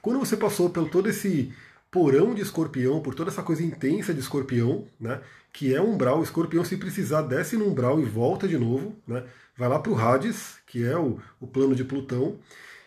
Quando 0.00 0.18
você 0.18 0.36
passou 0.36 0.70
pelo 0.70 0.88
todo 0.88 1.08
esse 1.08 1.52
porão 1.90 2.34
de 2.34 2.40
escorpião, 2.40 3.00
por 3.00 3.14
toda 3.14 3.30
essa 3.30 3.42
coisa 3.42 3.62
intensa 3.62 4.14
de 4.14 4.20
escorpião, 4.20 4.86
né? 4.98 5.20
Que 5.52 5.74
é 5.74 5.80
umbral, 5.80 6.20
o 6.20 6.22
escorpião, 6.22 6.64
se 6.64 6.76
precisar, 6.76 7.22
desce 7.22 7.56
no 7.56 7.66
umbral 7.66 8.00
e 8.00 8.04
volta 8.04 8.46
de 8.46 8.56
novo, 8.56 8.96
né? 9.06 9.24
Vai 9.56 9.68
lá 9.68 9.78
pro 9.78 9.96
Hades, 9.96 10.56
que 10.66 10.84
é 10.84 10.96
o, 10.96 11.18
o 11.40 11.46
plano 11.46 11.74
de 11.74 11.84
Plutão, 11.84 12.38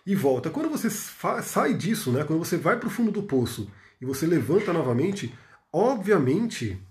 e 0.05 0.15
volta. 0.15 0.49
Quando 0.49 0.69
você 0.69 0.89
sai 0.89 1.73
disso, 1.73 2.11
né? 2.11 2.23
Quando 2.23 2.39
você 2.39 2.57
vai 2.57 2.79
pro 2.79 2.89
fundo 2.89 3.11
do 3.11 3.23
poço 3.23 3.69
e 4.01 4.05
você 4.05 4.25
levanta 4.25 4.73
novamente, 4.73 5.33
obviamente 5.71 6.81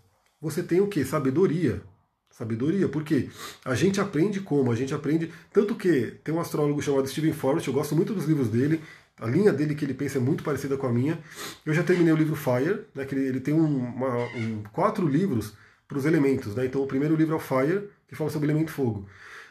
você 0.40 0.62
tem 0.62 0.80
o 0.80 0.88
que? 0.88 1.04
Sabedoria. 1.04 1.82
Sabedoria, 2.30 2.88
porque 2.88 3.28
a 3.64 3.74
gente 3.74 4.00
aprende 4.00 4.40
como? 4.40 4.72
A 4.72 4.74
gente 4.74 4.94
aprende. 4.94 5.30
Tanto 5.52 5.74
que 5.74 6.18
tem 6.24 6.34
um 6.34 6.40
astrólogo 6.40 6.80
chamado 6.80 7.06
Stephen 7.06 7.32
Forrest, 7.32 7.66
eu 7.66 7.74
gosto 7.74 7.94
muito 7.94 8.14
dos 8.14 8.24
livros 8.24 8.48
dele, 8.48 8.80
a 9.20 9.26
linha 9.26 9.52
dele 9.52 9.74
que 9.74 9.84
ele 9.84 9.94
pensa 9.94 10.18
é 10.18 10.20
muito 10.20 10.42
parecida 10.42 10.76
com 10.76 10.86
a 10.86 10.92
minha. 10.92 11.18
Eu 11.64 11.74
já 11.74 11.82
terminei 11.82 12.12
o 12.12 12.16
livro 12.16 12.34
Fire, 12.34 12.80
né, 12.94 13.04
que 13.04 13.14
ele, 13.14 13.26
ele 13.26 13.40
tem 13.40 13.54
um, 13.54 13.64
uma, 13.64 14.16
um, 14.36 14.62
quatro 14.72 15.06
livros 15.06 15.54
para 15.86 15.98
os 15.98 16.04
elementos. 16.04 16.54
Né? 16.54 16.66
Então 16.66 16.82
o 16.82 16.86
primeiro 16.86 17.14
livro 17.14 17.34
é 17.34 17.36
o 17.36 17.40
Fire, 17.40 17.88
que 18.08 18.14
fala 18.14 18.30
sobre 18.30 18.48
o 18.48 18.50
elemento 18.50 18.72
fogo. 18.72 19.06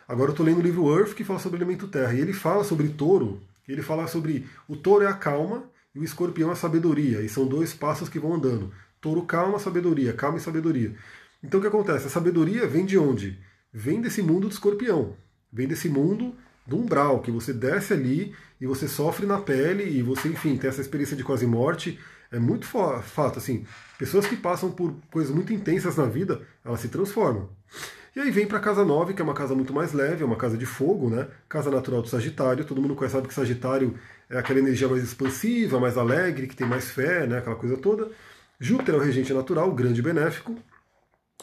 Agora 0.07 0.29
eu 0.29 0.33
estou 0.33 0.45
lendo 0.45 0.59
o 0.59 0.63
livro 0.63 0.97
Earth, 0.97 1.13
que 1.13 1.23
fala 1.23 1.39
sobre 1.39 1.57
o 1.57 1.59
elemento 1.59 1.87
terra. 1.87 2.13
E 2.13 2.19
ele 2.19 2.33
fala 2.33 2.63
sobre 2.63 2.89
touro, 2.89 3.41
ele 3.67 3.81
fala 3.81 4.07
sobre 4.07 4.45
o 4.67 4.75
touro 4.75 5.05
é 5.05 5.07
a 5.07 5.13
calma 5.13 5.63
e 5.95 5.99
o 5.99 6.03
escorpião 6.03 6.49
é 6.49 6.53
a 6.53 6.55
sabedoria. 6.55 7.21
E 7.21 7.29
são 7.29 7.47
dois 7.47 7.73
passos 7.73 8.09
que 8.09 8.19
vão 8.19 8.33
andando. 8.33 8.73
Touro, 8.99 9.23
calma, 9.23 9.57
sabedoria. 9.57 10.13
Calma 10.13 10.37
e 10.37 10.41
sabedoria. 10.41 10.95
Então 11.43 11.59
o 11.59 11.61
que 11.61 11.67
acontece? 11.67 12.07
A 12.07 12.09
sabedoria 12.09 12.67
vem 12.67 12.85
de 12.85 12.97
onde? 12.97 13.39
Vem 13.71 14.01
desse 14.01 14.21
mundo 14.21 14.47
do 14.47 14.53
escorpião. 14.53 15.15
Vem 15.51 15.67
desse 15.67 15.87
mundo 15.87 16.35
do 16.65 16.77
umbral, 16.77 17.21
que 17.21 17.31
você 17.31 17.53
desce 17.53 17.93
ali 17.93 18.33
e 18.59 18.65
você 18.65 18.87
sofre 18.87 19.25
na 19.25 19.39
pele 19.39 19.83
e 19.83 20.01
você, 20.01 20.27
enfim, 20.27 20.57
tem 20.57 20.69
essa 20.69 20.81
experiência 20.81 21.15
de 21.15 21.23
quase 21.23 21.45
morte. 21.45 21.99
É 22.31 22.39
muito 22.39 22.65
fato, 22.65 23.37
assim, 23.37 23.65
pessoas 23.97 24.25
que 24.25 24.37
passam 24.37 24.71
por 24.71 24.95
coisas 25.11 25.33
muito 25.33 25.51
intensas 25.51 25.97
na 25.97 26.05
vida, 26.05 26.41
elas 26.63 26.79
se 26.79 26.87
transformam. 26.87 27.49
E 28.15 28.19
aí 28.19 28.29
vem 28.29 28.45
para 28.45 28.59
casa 28.59 28.83
9, 28.83 29.13
que 29.13 29.21
é 29.21 29.23
uma 29.23 29.33
casa 29.33 29.55
muito 29.55 29.73
mais 29.73 29.93
leve, 29.93 30.21
é 30.23 30.25
uma 30.25 30.35
casa 30.35 30.57
de 30.57 30.65
fogo, 30.65 31.09
né? 31.09 31.27
Casa 31.47 31.71
natural 31.71 32.01
do 32.01 32.09
Sagitário. 32.09 32.65
Todo 32.65 32.81
mundo 32.81 32.93
conhece, 32.93 33.15
sabe 33.15 33.27
que 33.27 33.33
Sagitário 33.33 33.95
é 34.29 34.37
aquela 34.37 34.59
energia 34.59 34.87
mais 34.87 35.01
expansiva, 35.01 35.79
mais 35.79 35.97
alegre, 35.97 36.47
que 36.47 36.55
tem 36.55 36.67
mais 36.67 36.91
fé, 36.91 37.25
né? 37.25 37.37
Aquela 37.37 37.55
coisa 37.55 37.77
toda. 37.77 38.09
Júpiter 38.59 38.95
é 38.95 38.97
o 38.97 39.01
regente 39.01 39.33
natural, 39.33 39.73
grande 39.73 40.01
benéfico 40.01 40.57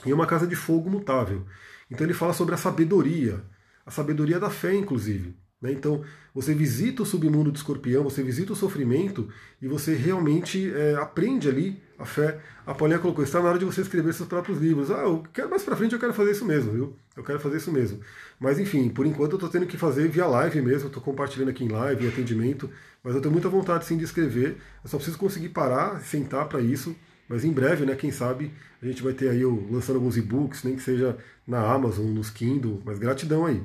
e 0.05 0.13
uma 0.13 0.27
casa 0.27 0.47
de 0.47 0.55
fogo 0.55 0.91
mutável. 0.91 1.45
Então 1.91 2.07
ele 2.07 2.15
fala 2.15 2.35
sobre 2.35 2.55
a 2.55 2.59
sabedoria, 2.59 3.43
a 3.89 3.91
sabedoria 3.91 4.39
da 4.39 4.51
fé, 4.51 4.75
inclusive. 4.75 5.35
Né? 5.63 5.73
Então 5.73 6.05
você 6.35 6.55
visita 6.55 7.03
o 7.03 7.07
submundo 7.07 7.51
de 7.51 7.57
escorpião, 7.57 8.05
você 8.05 8.23
visita 8.23 8.53
o 8.53 8.57
sofrimento 8.57 9.29
e 9.63 9.67
você 9.67 9.95
realmente 9.95 10.71
é, 10.73 10.95
aprende 10.97 11.49
ali 11.49 11.83
a 11.99 12.05
fé. 12.05 12.39
A 12.67 12.75
Paulinha 12.75 12.99
colocou, 12.99 13.25
está 13.25 13.41
na 13.41 13.49
hora 13.49 13.59
de 13.59 13.65
você 13.65 13.81
escrever 13.81 14.13
seus 14.13 14.29
próprios 14.29 14.61
livros. 14.61 14.91
Ah, 14.91 15.05
eu 15.05 15.25
quero 15.33 15.49
mais 15.49 15.63
para 15.63 15.75
frente, 15.75 15.95
eu 15.95 15.99
quero 15.99 16.13
fazer 16.13 16.33
isso 16.33 16.45
mesmo, 16.45 16.71
viu? 16.71 16.97
Eu 17.17 17.25
quero 17.25 17.41
fazer 17.41 17.57
isso 17.57 17.73
mesmo. 17.73 17.99
Mas 18.39 18.59
enfim, 18.59 18.91
por 18.91 19.07
enquanto 19.07 19.33
eu 19.33 19.37
estou 19.37 19.49
tendo 19.49 19.67
que 19.67 19.79
fazer 19.79 20.07
via 20.07 20.27
live 20.27 20.61
mesmo, 20.61 20.89
estou 20.89 21.03
compartilhando 21.03 21.49
aqui 21.49 21.65
em 21.65 21.69
live, 21.69 22.05
em 22.05 22.09
atendimento, 22.09 22.71
mas 23.03 23.15
eu 23.15 23.23
tenho 23.23 23.33
muita 23.33 23.49
vontade 23.49 23.87
sim 23.87 23.97
de 23.97 24.05
escrever. 24.05 24.59
Eu 24.85 24.91
só 24.91 24.99
preciso 24.99 25.17
conseguir 25.17 25.49
parar, 25.49 26.03
sentar 26.03 26.47
para 26.47 26.61
isso. 26.61 26.95
Mas 27.29 27.45
em 27.45 27.53
breve, 27.53 27.85
né, 27.85 27.95
quem 27.95 28.11
sabe, 28.11 28.53
a 28.83 28.87
gente 28.87 29.03
vai 29.03 29.13
ter 29.13 29.29
aí 29.29 29.45
lançando 29.45 29.97
alguns 29.97 30.17
e-books, 30.17 30.63
nem 30.65 30.77
que 30.77 30.83
seja 30.83 31.17
na 31.47 31.61
Amazon, 31.61 32.07
nos 32.07 32.31
Kindle, 32.31 32.81
mas 32.85 32.99
gratidão 32.99 33.45
aí. 33.45 33.63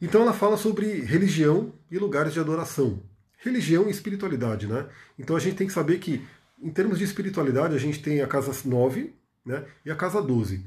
Então 0.00 0.22
ela 0.22 0.32
fala 0.32 0.56
sobre 0.56 1.00
religião 1.00 1.72
e 1.90 1.98
lugares 1.98 2.32
de 2.32 2.40
adoração. 2.40 3.02
Religião 3.38 3.88
e 3.88 3.90
espiritualidade, 3.90 4.66
né? 4.66 4.86
Então 5.18 5.36
a 5.36 5.40
gente 5.40 5.56
tem 5.56 5.66
que 5.66 5.72
saber 5.72 5.98
que 5.98 6.24
em 6.62 6.70
termos 6.70 6.98
de 6.98 7.04
espiritualidade, 7.04 7.74
a 7.74 7.78
gente 7.78 8.00
tem 8.00 8.22
a 8.22 8.26
casa 8.26 8.52
9 8.64 9.12
né, 9.44 9.64
e 9.84 9.90
a 9.90 9.96
casa 9.96 10.22
12. 10.22 10.64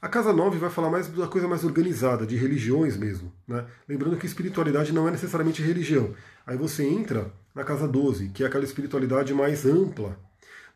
A 0.00 0.08
casa 0.08 0.32
9 0.32 0.56
vai 0.58 0.70
falar 0.70 0.88
mais 0.88 1.08
da 1.08 1.26
coisa 1.26 1.48
mais 1.48 1.64
organizada, 1.64 2.24
de 2.24 2.36
religiões 2.36 2.96
mesmo. 2.96 3.32
Né? 3.46 3.64
Lembrando 3.88 4.16
que 4.16 4.26
espiritualidade 4.26 4.92
não 4.92 5.08
é 5.08 5.10
necessariamente 5.10 5.62
religião. 5.62 6.14
Aí 6.46 6.56
você 6.56 6.84
entra 6.84 7.32
na 7.54 7.64
casa 7.64 7.88
12, 7.88 8.28
que 8.28 8.44
é 8.44 8.46
aquela 8.46 8.64
espiritualidade 8.64 9.34
mais 9.34 9.66
ampla. 9.66 10.16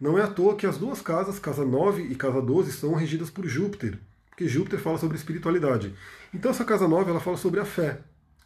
Não 0.01 0.19
é 0.19 0.23
à 0.23 0.27
toa 0.27 0.57
que 0.57 0.67
as 0.67 0.77
duas 0.77 1.01
casas, 1.01 1.39
casa 1.39 1.65
9 1.65 2.03
e 2.03 2.15
casa 2.15 2.43
12, 2.43 2.73
são 2.73 2.95
regidas 2.95 3.31
por 3.31 3.47
Júpiter, 3.47 3.99
porque 4.29 4.47
Júpiter 4.47 4.79
fala 4.79 4.99
sobre 4.99 5.17
espiritualidade. 5.17 5.95
Então 6.35 6.51
essa 6.51 6.65
casa 6.65 6.87
9 6.87 7.11
ela 7.11 7.21
fala 7.21 7.37
sobre 7.37 7.61
a 7.61 7.65
fé, 7.65 8.01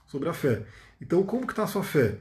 sobre 0.06 0.28
a 0.28 0.32
fé. 0.32 0.64
Então 1.00 1.22
como 1.24 1.46
que 1.46 1.52
está 1.52 1.64
a 1.64 1.66
sua 1.66 1.82
fé? 1.82 2.18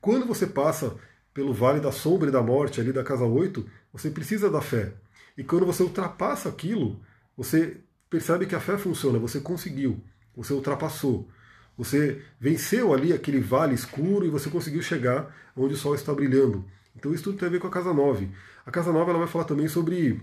Quando 0.00 0.26
você 0.26 0.46
passa 0.46 0.96
pelo 1.32 1.52
vale 1.52 1.80
da 1.80 1.92
sombra 1.92 2.28
e 2.28 2.32
da 2.32 2.42
morte, 2.42 2.80
ali 2.80 2.92
da 2.92 3.04
casa 3.04 3.24
8, 3.24 3.64
você 3.92 4.10
precisa 4.10 4.50
da 4.50 4.60
fé. 4.60 4.92
E 5.36 5.44
quando 5.44 5.64
você 5.64 5.82
ultrapassa 5.82 6.48
aquilo, 6.48 7.00
você 7.36 7.80
percebe 8.10 8.46
que 8.46 8.54
a 8.54 8.60
fé 8.60 8.76
funciona, 8.76 9.18
você 9.18 9.40
conseguiu, 9.40 10.02
você 10.36 10.52
ultrapassou. 10.52 11.28
Você 11.78 12.22
venceu 12.38 12.92
ali 12.92 13.12
aquele 13.12 13.40
vale 13.40 13.74
escuro 13.74 14.26
e 14.26 14.30
você 14.30 14.50
conseguiu 14.50 14.82
chegar 14.82 15.34
onde 15.56 15.74
o 15.74 15.76
sol 15.76 15.94
está 15.94 16.12
brilhando. 16.12 16.64
Então 16.96 17.12
isso 17.12 17.24
tudo 17.24 17.38
tem 17.38 17.48
a 17.48 17.50
ver 17.50 17.60
com 17.60 17.66
a 17.66 17.70
casa 17.70 17.92
9. 17.92 18.28
A 18.64 18.70
casa 18.70 18.92
9 18.92 19.10
ela 19.10 19.18
vai 19.18 19.28
falar 19.28 19.44
também 19.44 19.68
sobre 19.68 20.20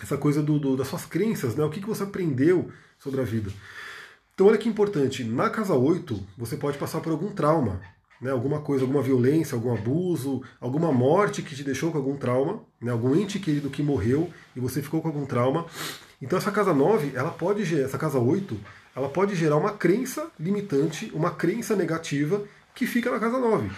essa 0.00 0.16
coisa 0.16 0.42
do, 0.42 0.58
do, 0.58 0.76
das 0.76 0.88
suas 0.88 1.04
crenças, 1.04 1.54
né? 1.54 1.64
o 1.64 1.70
que, 1.70 1.80
que 1.80 1.86
você 1.86 2.02
aprendeu 2.02 2.70
sobre 2.98 3.20
a 3.20 3.24
vida. 3.24 3.50
Então 4.34 4.46
olha 4.46 4.58
que 4.58 4.68
importante, 4.68 5.24
na 5.24 5.50
casa 5.50 5.74
8 5.74 6.18
você 6.38 6.56
pode 6.56 6.78
passar 6.78 7.00
por 7.00 7.12
algum 7.12 7.30
trauma 7.32 7.80
né, 8.20 8.30
alguma 8.30 8.60
coisa, 8.60 8.84
alguma 8.84 9.02
violência, 9.02 9.54
algum 9.54 9.72
abuso, 9.72 10.42
alguma 10.60 10.92
morte 10.92 11.42
que 11.42 11.56
te 11.56 11.64
deixou 11.64 11.90
com 11.90 11.98
algum 11.98 12.16
trauma, 12.16 12.62
né, 12.80 12.92
algum 12.92 13.16
ente 13.16 13.38
querido 13.38 13.70
que 13.70 13.82
morreu 13.82 14.30
e 14.54 14.60
você 14.60 14.82
ficou 14.82 15.00
com 15.00 15.08
algum 15.08 15.24
trauma. 15.24 15.66
Então 16.20 16.38
essa 16.38 16.50
casa 16.50 16.74
9, 16.74 17.12
ela 17.14 17.30
pode 17.30 17.80
essa 17.80 17.96
casa 17.96 18.18
8, 18.18 18.58
ela 18.94 19.08
pode 19.08 19.34
gerar 19.34 19.56
uma 19.56 19.72
crença 19.72 20.30
limitante, 20.38 21.10
uma 21.14 21.30
crença 21.30 21.74
negativa 21.74 22.44
que 22.74 22.86
fica 22.86 23.10
na 23.10 23.18
casa 23.18 23.38
9. 23.38 23.70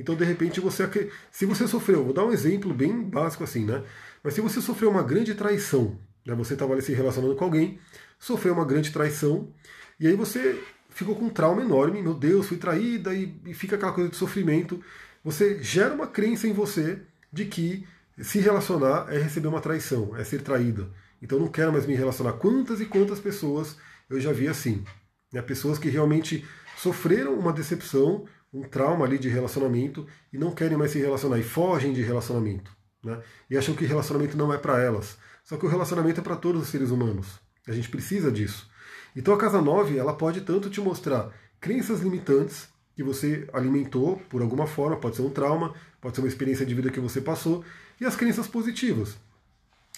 Então, 0.00 0.14
de 0.14 0.24
repente, 0.24 0.60
você 0.60 0.88
se 1.30 1.44
você 1.44 1.68
sofreu, 1.68 2.02
vou 2.02 2.14
dar 2.14 2.24
um 2.24 2.32
exemplo 2.32 2.72
bem 2.72 3.02
básico 3.02 3.44
assim, 3.44 3.66
né? 3.66 3.84
Mas 4.24 4.32
se 4.32 4.40
você 4.40 4.58
sofreu 4.58 4.90
uma 4.90 5.02
grande 5.02 5.34
traição, 5.34 5.98
né, 6.24 6.34
você 6.34 6.54
estava 6.54 6.80
se 6.80 6.94
relacionando 6.94 7.36
com 7.36 7.44
alguém, 7.44 7.78
sofreu 8.18 8.54
uma 8.54 8.64
grande 8.64 8.92
traição, 8.92 9.52
e 10.00 10.06
aí 10.06 10.16
você 10.16 10.58
ficou 10.88 11.14
com 11.14 11.26
um 11.26 11.30
trauma 11.30 11.60
enorme, 11.60 12.02
meu 12.02 12.14
Deus, 12.14 12.46
fui 12.46 12.56
traída, 12.56 13.14
e, 13.14 13.38
e 13.44 13.52
fica 13.52 13.76
aquela 13.76 13.92
coisa 13.92 14.08
de 14.08 14.16
sofrimento. 14.16 14.82
Você 15.22 15.62
gera 15.62 15.92
uma 15.92 16.06
crença 16.06 16.48
em 16.48 16.54
você 16.54 17.02
de 17.30 17.44
que 17.44 17.86
se 18.18 18.38
relacionar 18.38 19.06
é 19.10 19.18
receber 19.18 19.48
uma 19.48 19.60
traição, 19.60 20.16
é 20.16 20.24
ser 20.24 20.40
traída. 20.40 20.88
Então 21.20 21.38
não 21.38 21.48
quero 21.48 21.72
mais 21.72 21.84
me 21.84 21.94
relacionar. 21.94 22.32
Quantas 22.32 22.80
e 22.80 22.86
quantas 22.86 23.20
pessoas 23.20 23.76
eu 24.08 24.18
já 24.18 24.32
vi 24.32 24.48
assim? 24.48 24.82
Né? 25.30 25.42
Pessoas 25.42 25.78
que 25.78 25.90
realmente 25.90 26.42
sofreram 26.78 27.34
uma 27.34 27.52
decepção, 27.52 28.24
um 28.52 28.62
trauma 28.62 29.04
ali 29.04 29.18
de 29.18 29.28
relacionamento 29.28 30.06
e 30.32 30.38
não 30.38 30.50
querem 30.50 30.76
mais 30.76 30.90
se 30.90 30.98
relacionar 30.98 31.38
e 31.38 31.42
fogem 31.42 31.92
de 31.92 32.02
relacionamento. 32.02 32.74
Né? 33.02 33.20
E 33.48 33.56
acham 33.56 33.74
que 33.74 33.84
relacionamento 33.84 34.36
não 34.36 34.52
é 34.52 34.58
para 34.58 34.80
elas. 34.80 35.16
Só 35.44 35.56
que 35.56 35.66
o 35.66 35.68
relacionamento 35.68 36.20
é 36.20 36.22
para 36.22 36.36
todos 36.36 36.62
os 36.62 36.68
seres 36.68 36.90
humanos. 36.90 37.40
A 37.66 37.72
gente 37.72 37.88
precisa 37.88 38.30
disso. 38.30 38.68
Então 39.14 39.34
a 39.34 39.38
casa 39.38 39.60
9 39.60 39.96
ela 39.96 40.12
pode 40.12 40.40
tanto 40.42 40.70
te 40.70 40.80
mostrar 40.80 41.32
crenças 41.60 42.00
limitantes 42.00 42.68
que 42.94 43.02
você 43.02 43.48
alimentou 43.52 44.16
por 44.28 44.42
alguma 44.42 44.66
forma, 44.66 44.96
pode 44.96 45.16
ser 45.16 45.22
um 45.22 45.30
trauma, 45.30 45.74
pode 46.00 46.14
ser 46.14 46.22
uma 46.22 46.28
experiência 46.28 46.66
de 46.66 46.74
vida 46.74 46.90
que 46.90 47.00
você 47.00 47.20
passou, 47.20 47.64
e 48.00 48.04
as 48.04 48.16
crenças 48.16 48.46
positivas. 48.46 49.16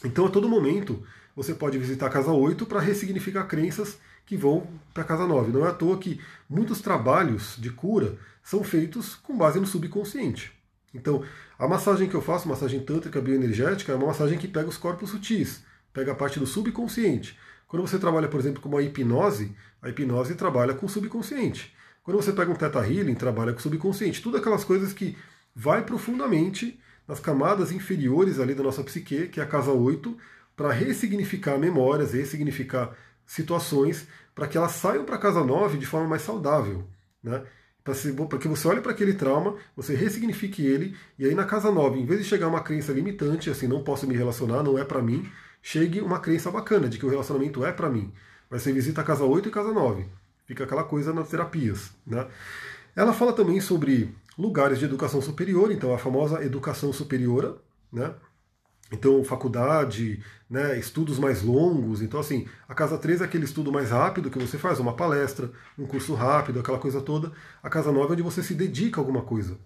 Então 0.05 0.27
a 0.27 0.31
todo 0.31 0.49
momento 0.49 1.03
você 1.35 1.55
pode 1.55 1.79
visitar 1.79 2.07
a 2.07 2.11
casa 2.11 2.31
8 2.31 2.67
para 2.67 2.81
ressignificar 2.81 3.45
crenças 3.45 3.99
que 4.27 4.37
vão 4.37 4.67
para 4.93 5.03
a 5.03 5.07
casa 5.07 5.27
9. 5.27 5.53
Não 5.53 5.67
é 5.67 5.71
à 5.71 5.73
toa 5.73 5.99
que 5.99 6.21
muitos 6.49 6.81
trabalhos 6.81 7.57
de 7.59 7.71
cura 7.71 8.19
são 8.43 8.64
feitos 8.64 9.14
com 9.14 9.36
base 9.36 9.61
no 9.61 9.66
subconsciente. 9.66 10.53
Então, 10.95 11.24
a 11.59 11.66
massagem 11.66 12.09
que 12.09 12.14
eu 12.14 12.20
faço, 12.20 12.49
massagem 12.49 12.80
tântrica 12.80 13.20
bioenergética, 13.20 13.93
é 13.93 13.95
uma 13.95 14.09
massagem 14.09 14.38
que 14.38 14.49
pega 14.49 14.68
os 14.68 14.76
corpos 14.76 15.11
sutis, 15.11 15.62
pega 15.93 16.12
a 16.12 16.14
parte 16.14 16.38
do 16.38 16.47
subconsciente. 16.47 17.38
Quando 17.66 17.86
você 17.86 17.99
trabalha, 17.99 18.28
por 18.28 18.38
exemplo, 18.38 18.61
com 18.61 18.68
uma 18.68 18.82
hipnose, 18.82 19.57
a 19.80 19.88
hipnose 19.88 20.34
trabalha 20.34 20.74
com 20.74 20.86
o 20.86 20.88
subconsciente. 20.88 21.74
Quando 22.03 22.16
você 22.16 22.32
pega 22.32 22.51
um 22.51 22.55
Theta 22.55 22.80
Healing, 22.80 23.14
trabalha 23.14 23.53
com 23.53 23.59
o 23.59 23.62
subconsciente. 23.62 24.20
Tudo 24.20 24.36
aquelas 24.36 24.64
coisas 24.64 24.93
que 24.93 25.16
vai 25.55 25.84
profundamente 25.84 26.78
nas 27.07 27.20
camadas 27.20 27.72
inferiores 27.72 28.38
ali 28.38 28.55
da 28.55 28.62
nossa 28.62 28.82
psique, 28.82 29.28
que 29.28 29.40
é 29.40 29.43
a 29.43 29.47
casa 29.47 29.70
8, 29.70 30.16
para 30.57 30.72
ressignificar 30.72 31.57
memórias, 31.59 32.12
ressignificar 32.12 32.95
situações, 33.24 34.07
para 34.34 34.47
que 34.47 34.59
elas 34.59 34.72
saiam 34.72 35.05
para 35.05 35.16
a 35.16 35.18
casa 35.18 35.45
9 35.45 35.78
de 35.78 35.86
forma 35.86 36.09
mais 36.09 36.22
saudável. 36.22 36.84
Né? 37.22 37.43
Para 37.85 38.39
que 38.39 38.49
você 38.49 38.68
olhe 38.68 38.80
para 38.80 38.93
aquele 38.93 39.14
trauma, 39.14 39.57
você 39.76 39.95
ressignifique 39.95 40.64
ele, 40.64 40.97
e 41.18 41.26
aí 41.26 41.35
na 41.35 41.45
casa 41.45 41.70
9, 41.70 41.99
em 41.99 42.07
vez 42.07 42.20
de 42.20 42.26
chegar 42.26 42.47
uma 42.47 42.61
crença 42.61 42.93
limitante, 42.93 43.51
assim, 43.51 43.66
não 43.66 43.83
posso 43.83 44.07
me 44.07 44.16
relacionar, 44.16 44.62
não 44.62 44.78
é 44.78 44.85
para 44.85 45.03
mim, 45.03 45.28
chegue 45.61 46.01
uma 46.01 46.20
crença 46.20 46.51
bacana 46.51 46.89
de 46.89 46.99
que 46.99 47.07
o 47.07 47.09
relacionamento 47.09 47.64
é 47.64 47.72
para 47.72 47.91
mim. 47.91 48.12
Vai 48.49 48.61
ser 48.61 48.72
visita 48.72 49.01
a 49.01 49.05
casa 49.05 49.24
8 49.24 49.49
e 49.49 49.53
casa 49.53 49.72
9. 49.72 50.07
Fica 50.47 50.64
aquela 50.64 50.85
coisa 50.85 51.12
nas 51.12 51.28
terapias. 51.28 51.91
Né? 52.07 52.26
Ela 52.95 53.12
fala 53.12 53.33
também 53.33 53.61
sobre 53.61 54.14
lugares 54.39 54.78
de 54.78 54.85
educação 54.85 55.20
superior, 55.20 55.72
então 55.72 55.95
a 55.95 55.99
famosa 55.99 56.45
educação 56.45 56.93
superiora, 56.93 57.57
né? 57.93 58.14
Então, 58.93 59.24
faculdade, 59.24 60.22
né, 60.51 60.78
estudos 60.78 61.18
mais 61.18 61.43
longos. 61.43 62.03
Então, 62.03 62.20
assim, 62.20 62.47
a 62.68 62.74
casa 62.74 62.99
3 62.99 63.22
é 63.22 63.24
aquele 63.24 63.47
estudo 63.47 63.72
mais 63.72 63.90
rápido 63.90 64.30
que 64.30 64.38
você 64.38 64.59
faz, 64.59 64.78
uma 64.78 64.93
palestra, 64.93 65.51
um 65.78 65.86
curso 65.86 66.12
rápido, 66.12 66.61
aquela 66.61 66.78
coisa 66.78 67.01
toda. 67.01 67.32
A 67.62 67.70
casa 67.70 67.90
9 67.90 68.09
é 68.09 68.12
onde 68.12 68.22
você 68.22 68.43
se 68.43 68.55
dedica 68.55 69.01
a 69.01 69.03
alguma 69.03 69.22
coisa. 69.22 69.57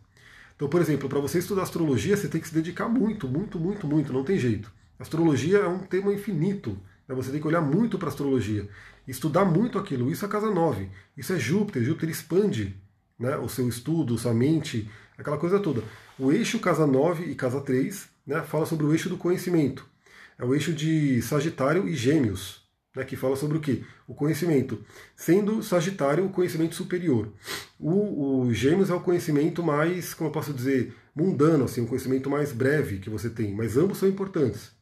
Então, 0.54 0.68
por 0.68 0.80
exemplo, 0.80 1.08
para 1.08 1.18
você 1.18 1.40
estudar 1.40 1.62
astrologia, 1.62 2.16
você 2.16 2.28
tem 2.28 2.40
que 2.40 2.46
se 2.46 2.54
dedicar 2.54 2.88
muito, 2.88 3.26
muito, 3.26 3.58
muito, 3.58 3.86
muito, 3.86 4.12
não 4.12 4.22
tem 4.22 4.38
jeito. 4.38 4.70
Astrologia 4.96 5.58
é 5.58 5.68
um 5.68 5.80
tema 5.80 6.12
infinito. 6.12 6.78
Né? 7.08 7.14
Você 7.16 7.32
tem 7.32 7.40
que 7.40 7.48
olhar 7.48 7.60
muito 7.60 7.98
para 7.98 8.08
astrologia, 8.08 8.68
estudar 9.08 9.44
muito 9.44 9.76
aquilo. 9.76 10.08
Isso 10.08 10.24
é 10.24 10.28
casa 10.28 10.50
9. 10.50 10.88
Isso 11.16 11.32
é 11.32 11.38
Júpiter. 11.38 11.82
Júpiter 11.82 12.08
expande 12.08 12.76
né, 13.18 13.36
o 13.36 13.48
seu 13.48 13.68
estudo, 13.68 14.16
sua 14.16 14.32
mente, 14.32 14.88
aquela 15.18 15.36
coisa 15.36 15.58
toda. 15.58 15.82
O 16.16 16.30
eixo 16.30 16.60
casa 16.60 16.86
9 16.86 17.24
e 17.24 17.34
casa 17.34 17.60
3 17.60 18.15
né, 18.26 18.42
fala 18.42 18.66
sobre 18.66 18.84
o 18.86 18.92
eixo 18.92 19.08
do 19.08 19.16
conhecimento. 19.16 19.86
É 20.38 20.44
o 20.44 20.54
eixo 20.54 20.72
de 20.72 21.22
Sagitário 21.22 21.88
e 21.88 21.94
Gêmeos, 21.94 22.62
né, 22.94 23.04
que 23.04 23.16
fala 23.16 23.36
sobre 23.36 23.56
o 23.56 23.60
quê? 23.60 23.84
O 24.06 24.14
conhecimento. 24.14 24.84
Sendo 25.14 25.62
Sagitário 25.62 26.26
o 26.26 26.30
conhecimento 26.30 26.74
superior. 26.74 27.32
O, 27.78 28.40
o 28.40 28.52
Gêmeos 28.52 28.90
é 28.90 28.94
o 28.94 29.00
conhecimento 29.00 29.62
mais, 29.62 30.12
como 30.12 30.28
eu 30.28 30.32
posso 30.32 30.52
dizer, 30.52 30.94
mundano, 31.14 31.64
assim, 31.64 31.80
um 31.80 31.86
conhecimento 31.86 32.28
mais 32.28 32.52
breve 32.52 32.98
que 32.98 33.08
você 33.08 33.30
tem, 33.30 33.54
mas 33.54 33.76
ambos 33.76 33.98
são 33.98 34.08
importantes. 34.08 34.72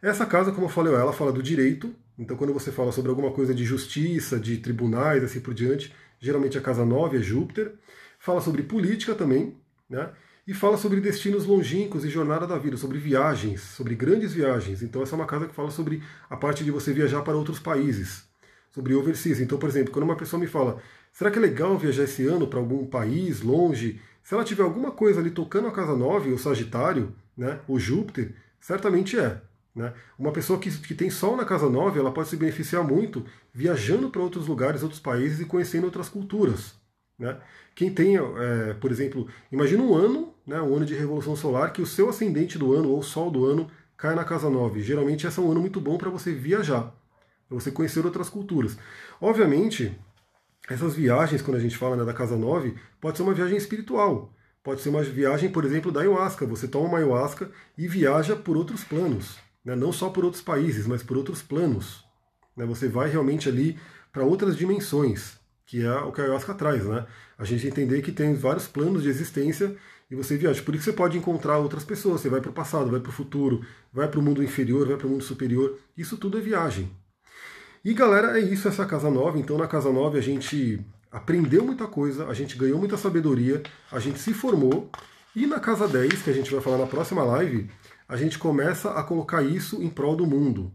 Essa 0.00 0.26
casa, 0.26 0.52
como 0.52 0.66
eu 0.66 0.70
falei, 0.70 0.92
ela 0.92 1.12
fala 1.12 1.32
do 1.32 1.42
direito, 1.42 1.94
então 2.18 2.36
quando 2.36 2.52
você 2.52 2.70
fala 2.70 2.92
sobre 2.92 3.10
alguma 3.10 3.32
coisa 3.32 3.54
de 3.54 3.64
justiça, 3.64 4.38
de 4.38 4.58
tribunais, 4.58 5.24
assim 5.24 5.40
por 5.40 5.54
diante, 5.54 5.94
geralmente 6.20 6.58
a 6.58 6.60
casa 6.60 6.84
9 6.84 7.16
é 7.16 7.20
Júpiter. 7.22 7.72
Fala 8.18 8.40
sobre 8.40 8.62
política 8.62 9.14
também, 9.14 9.56
né? 9.88 10.10
E 10.46 10.52
fala 10.52 10.76
sobre 10.76 11.00
destinos 11.00 11.46
longínquos 11.46 12.04
e 12.04 12.10
jornada 12.10 12.46
da 12.46 12.58
vida, 12.58 12.76
sobre 12.76 12.98
viagens, 12.98 13.62
sobre 13.62 13.94
grandes 13.94 14.34
viagens. 14.34 14.82
Então 14.82 15.02
essa 15.02 15.14
é 15.14 15.16
uma 15.16 15.26
casa 15.26 15.46
que 15.46 15.54
fala 15.54 15.70
sobre 15.70 16.02
a 16.28 16.36
parte 16.36 16.62
de 16.62 16.70
você 16.70 16.92
viajar 16.92 17.22
para 17.22 17.34
outros 17.34 17.58
países, 17.58 18.24
sobre 18.70 18.94
overseas. 18.94 19.40
Então, 19.40 19.56
por 19.56 19.70
exemplo, 19.70 19.90
quando 19.90 20.04
uma 20.04 20.16
pessoa 20.16 20.38
me 20.38 20.46
fala, 20.46 20.82
será 21.10 21.30
que 21.30 21.38
é 21.38 21.40
legal 21.40 21.78
viajar 21.78 22.04
esse 22.04 22.26
ano 22.26 22.46
para 22.46 22.58
algum 22.58 22.84
país 22.84 23.40
longe? 23.40 23.98
Se 24.22 24.34
ela 24.34 24.44
tiver 24.44 24.62
alguma 24.62 24.90
coisa 24.90 25.18
ali 25.18 25.30
tocando 25.30 25.66
a 25.66 25.72
casa 25.72 25.96
9, 25.96 26.32
o 26.32 26.38
Sagitário, 26.38 27.14
né, 27.34 27.60
o 27.66 27.78
Júpiter, 27.78 28.34
certamente 28.60 29.18
é. 29.18 29.40
Né? 29.74 29.94
Uma 30.18 30.30
pessoa 30.30 30.58
que, 30.58 30.70
que 30.70 30.94
tem 30.94 31.08
sol 31.08 31.38
na 31.38 31.46
casa 31.46 31.70
9, 31.70 31.98
ela 31.98 32.12
pode 32.12 32.28
se 32.28 32.36
beneficiar 32.36 32.84
muito 32.84 33.24
viajando 33.52 34.10
para 34.10 34.20
outros 34.20 34.46
lugares, 34.46 34.82
outros 34.82 35.00
países 35.00 35.40
e 35.40 35.46
conhecendo 35.46 35.84
outras 35.84 36.10
culturas. 36.10 36.74
Né? 37.18 37.34
Quem 37.74 37.92
tem, 37.92 38.16
é, 38.16 38.74
por 38.74 38.90
exemplo, 38.90 39.26
imagina 39.50 39.82
um 39.82 39.94
ano 39.94 40.33
né, 40.46 40.60
o 40.60 40.74
ano 40.74 40.84
de 40.84 40.94
revolução 40.94 41.34
solar, 41.34 41.72
que 41.72 41.82
o 41.82 41.86
seu 41.86 42.08
ascendente 42.08 42.58
do 42.58 42.72
ano 42.74 42.90
ou 42.90 43.02
sol 43.02 43.30
do 43.30 43.46
ano 43.46 43.70
cai 43.96 44.14
na 44.14 44.24
casa 44.24 44.50
9. 44.50 44.82
Geralmente 44.82 45.26
esse 45.26 45.38
é 45.38 45.42
um 45.42 45.50
ano 45.50 45.60
muito 45.60 45.80
bom 45.80 45.96
para 45.96 46.10
você 46.10 46.32
viajar, 46.32 46.94
para 47.48 47.58
você 47.58 47.70
conhecer 47.70 48.04
outras 48.04 48.28
culturas. 48.28 48.76
Obviamente, 49.20 49.96
essas 50.68 50.94
viagens, 50.94 51.42
quando 51.42 51.56
a 51.56 51.60
gente 51.60 51.76
fala 51.76 51.96
né, 51.96 52.04
da 52.04 52.12
casa 52.12 52.36
9, 52.36 52.74
pode 53.00 53.16
ser 53.16 53.22
uma 53.22 53.34
viagem 53.34 53.56
espiritual. 53.56 54.32
Pode 54.62 54.80
ser 54.80 54.88
uma 54.88 55.02
viagem, 55.02 55.50
por 55.50 55.64
exemplo, 55.64 55.92
da 55.92 56.00
ayahuasca. 56.00 56.46
Você 56.46 56.66
toma 56.66 56.88
uma 56.88 56.98
ayahuasca 56.98 57.50
e 57.76 57.86
viaja 57.86 58.34
por 58.34 58.56
outros 58.56 58.82
planos. 58.82 59.36
Né? 59.62 59.76
Não 59.76 59.92
só 59.92 60.08
por 60.08 60.24
outros 60.24 60.42
países, 60.42 60.86
mas 60.86 61.02
por 61.02 61.18
outros 61.18 61.42
planos. 61.42 62.02
Né? 62.56 62.64
Você 62.64 62.88
vai 62.88 63.10
realmente 63.10 63.46
ali 63.46 63.78
para 64.10 64.24
outras 64.24 64.56
dimensões, 64.56 65.38
que 65.66 65.84
é 65.84 65.92
o 65.98 66.10
que 66.12 66.22
a 66.22 66.24
ayahuasca 66.24 66.54
traz. 66.54 66.82
Né? 66.86 67.06
A 67.36 67.44
gente 67.44 67.66
entender 67.66 68.00
que 68.00 68.10
tem 68.10 68.34
vários 68.34 68.66
planos 68.66 69.02
de 69.02 69.10
existência 69.10 69.76
e 70.10 70.14
você 70.14 70.36
viaja. 70.36 70.62
Por 70.62 70.74
isso 70.74 70.84
você 70.84 70.92
pode 70.92 71.16
encontrar 71.18 71.58
outras 71.58 71.84
pessoas. 71.84 72.20
Você 72.20 72.28
vai 72.28 72.40
para 72.40 72.50
o 72.50 72.54
passado, 72.54 72.90
vai 72.90 73.00
para 73.00 73.10
o 73.10 73.12
futuro, 73.12 73.64
vai 73.92 74.08
para 74.08 74.20
o 74.20 74.22
mundo 74.22 74.42
inferior, 74.42 74.86
vai 74.86 74.96
para 74.96 75.06
o 75.06 75.10
mundo 75.10 75.24
superior. 75.24 75.78
Isso 75.96 76.16
tudo 76.16 76.38
é 76.38 76.40
viagem. 76.40 76.90
E 77.84 77.92
galera, 77.92 78.38
é 78.38 78.42
isso 78.42 78.68
essa 78.68 78.86
casa 78.86 79.10
9. 79.10 79.38
Então 79.38 79.58
na 79.58 79.66
casa 79.66 79.90
9 79.90 80.18
a 80.18 80.22
gente 80.22 80.80
aprendeu 81.10 81.64
muita 81.64 81.86
coisa, 81.86 82.26
a 82.26 82.34
gente 82.34 82.56
ganhou 82.56 82.78
muita 82.78 82.96
sabedoria, 82.96 83.62
a 83.90 83.98
gente 83.98 84.18
se 84.18 84.32
formou. 84.32 84.90
E 85.36 85.46
na 85.46 85.58
casa 85.58 85.88
10, 85.88 86.22
que 86.22 86.30
a 86.30 86.32
gente 86.32 86.50
vai 86.52 86.60
falar 86.60 86.78
na 86.78 86.86
próxima 86.86 87.24
live, 87.24 87.68
a 88.08 88.16
gente 88.16 88.38
começa 88.38 88.90
a 88.90 89.02
colocar 89.02 89.42
isso 89.42 89.82
em 89.82 89.90
prol 89.90 90.14
do 90.14 90.26
mundo. 90.26 90.72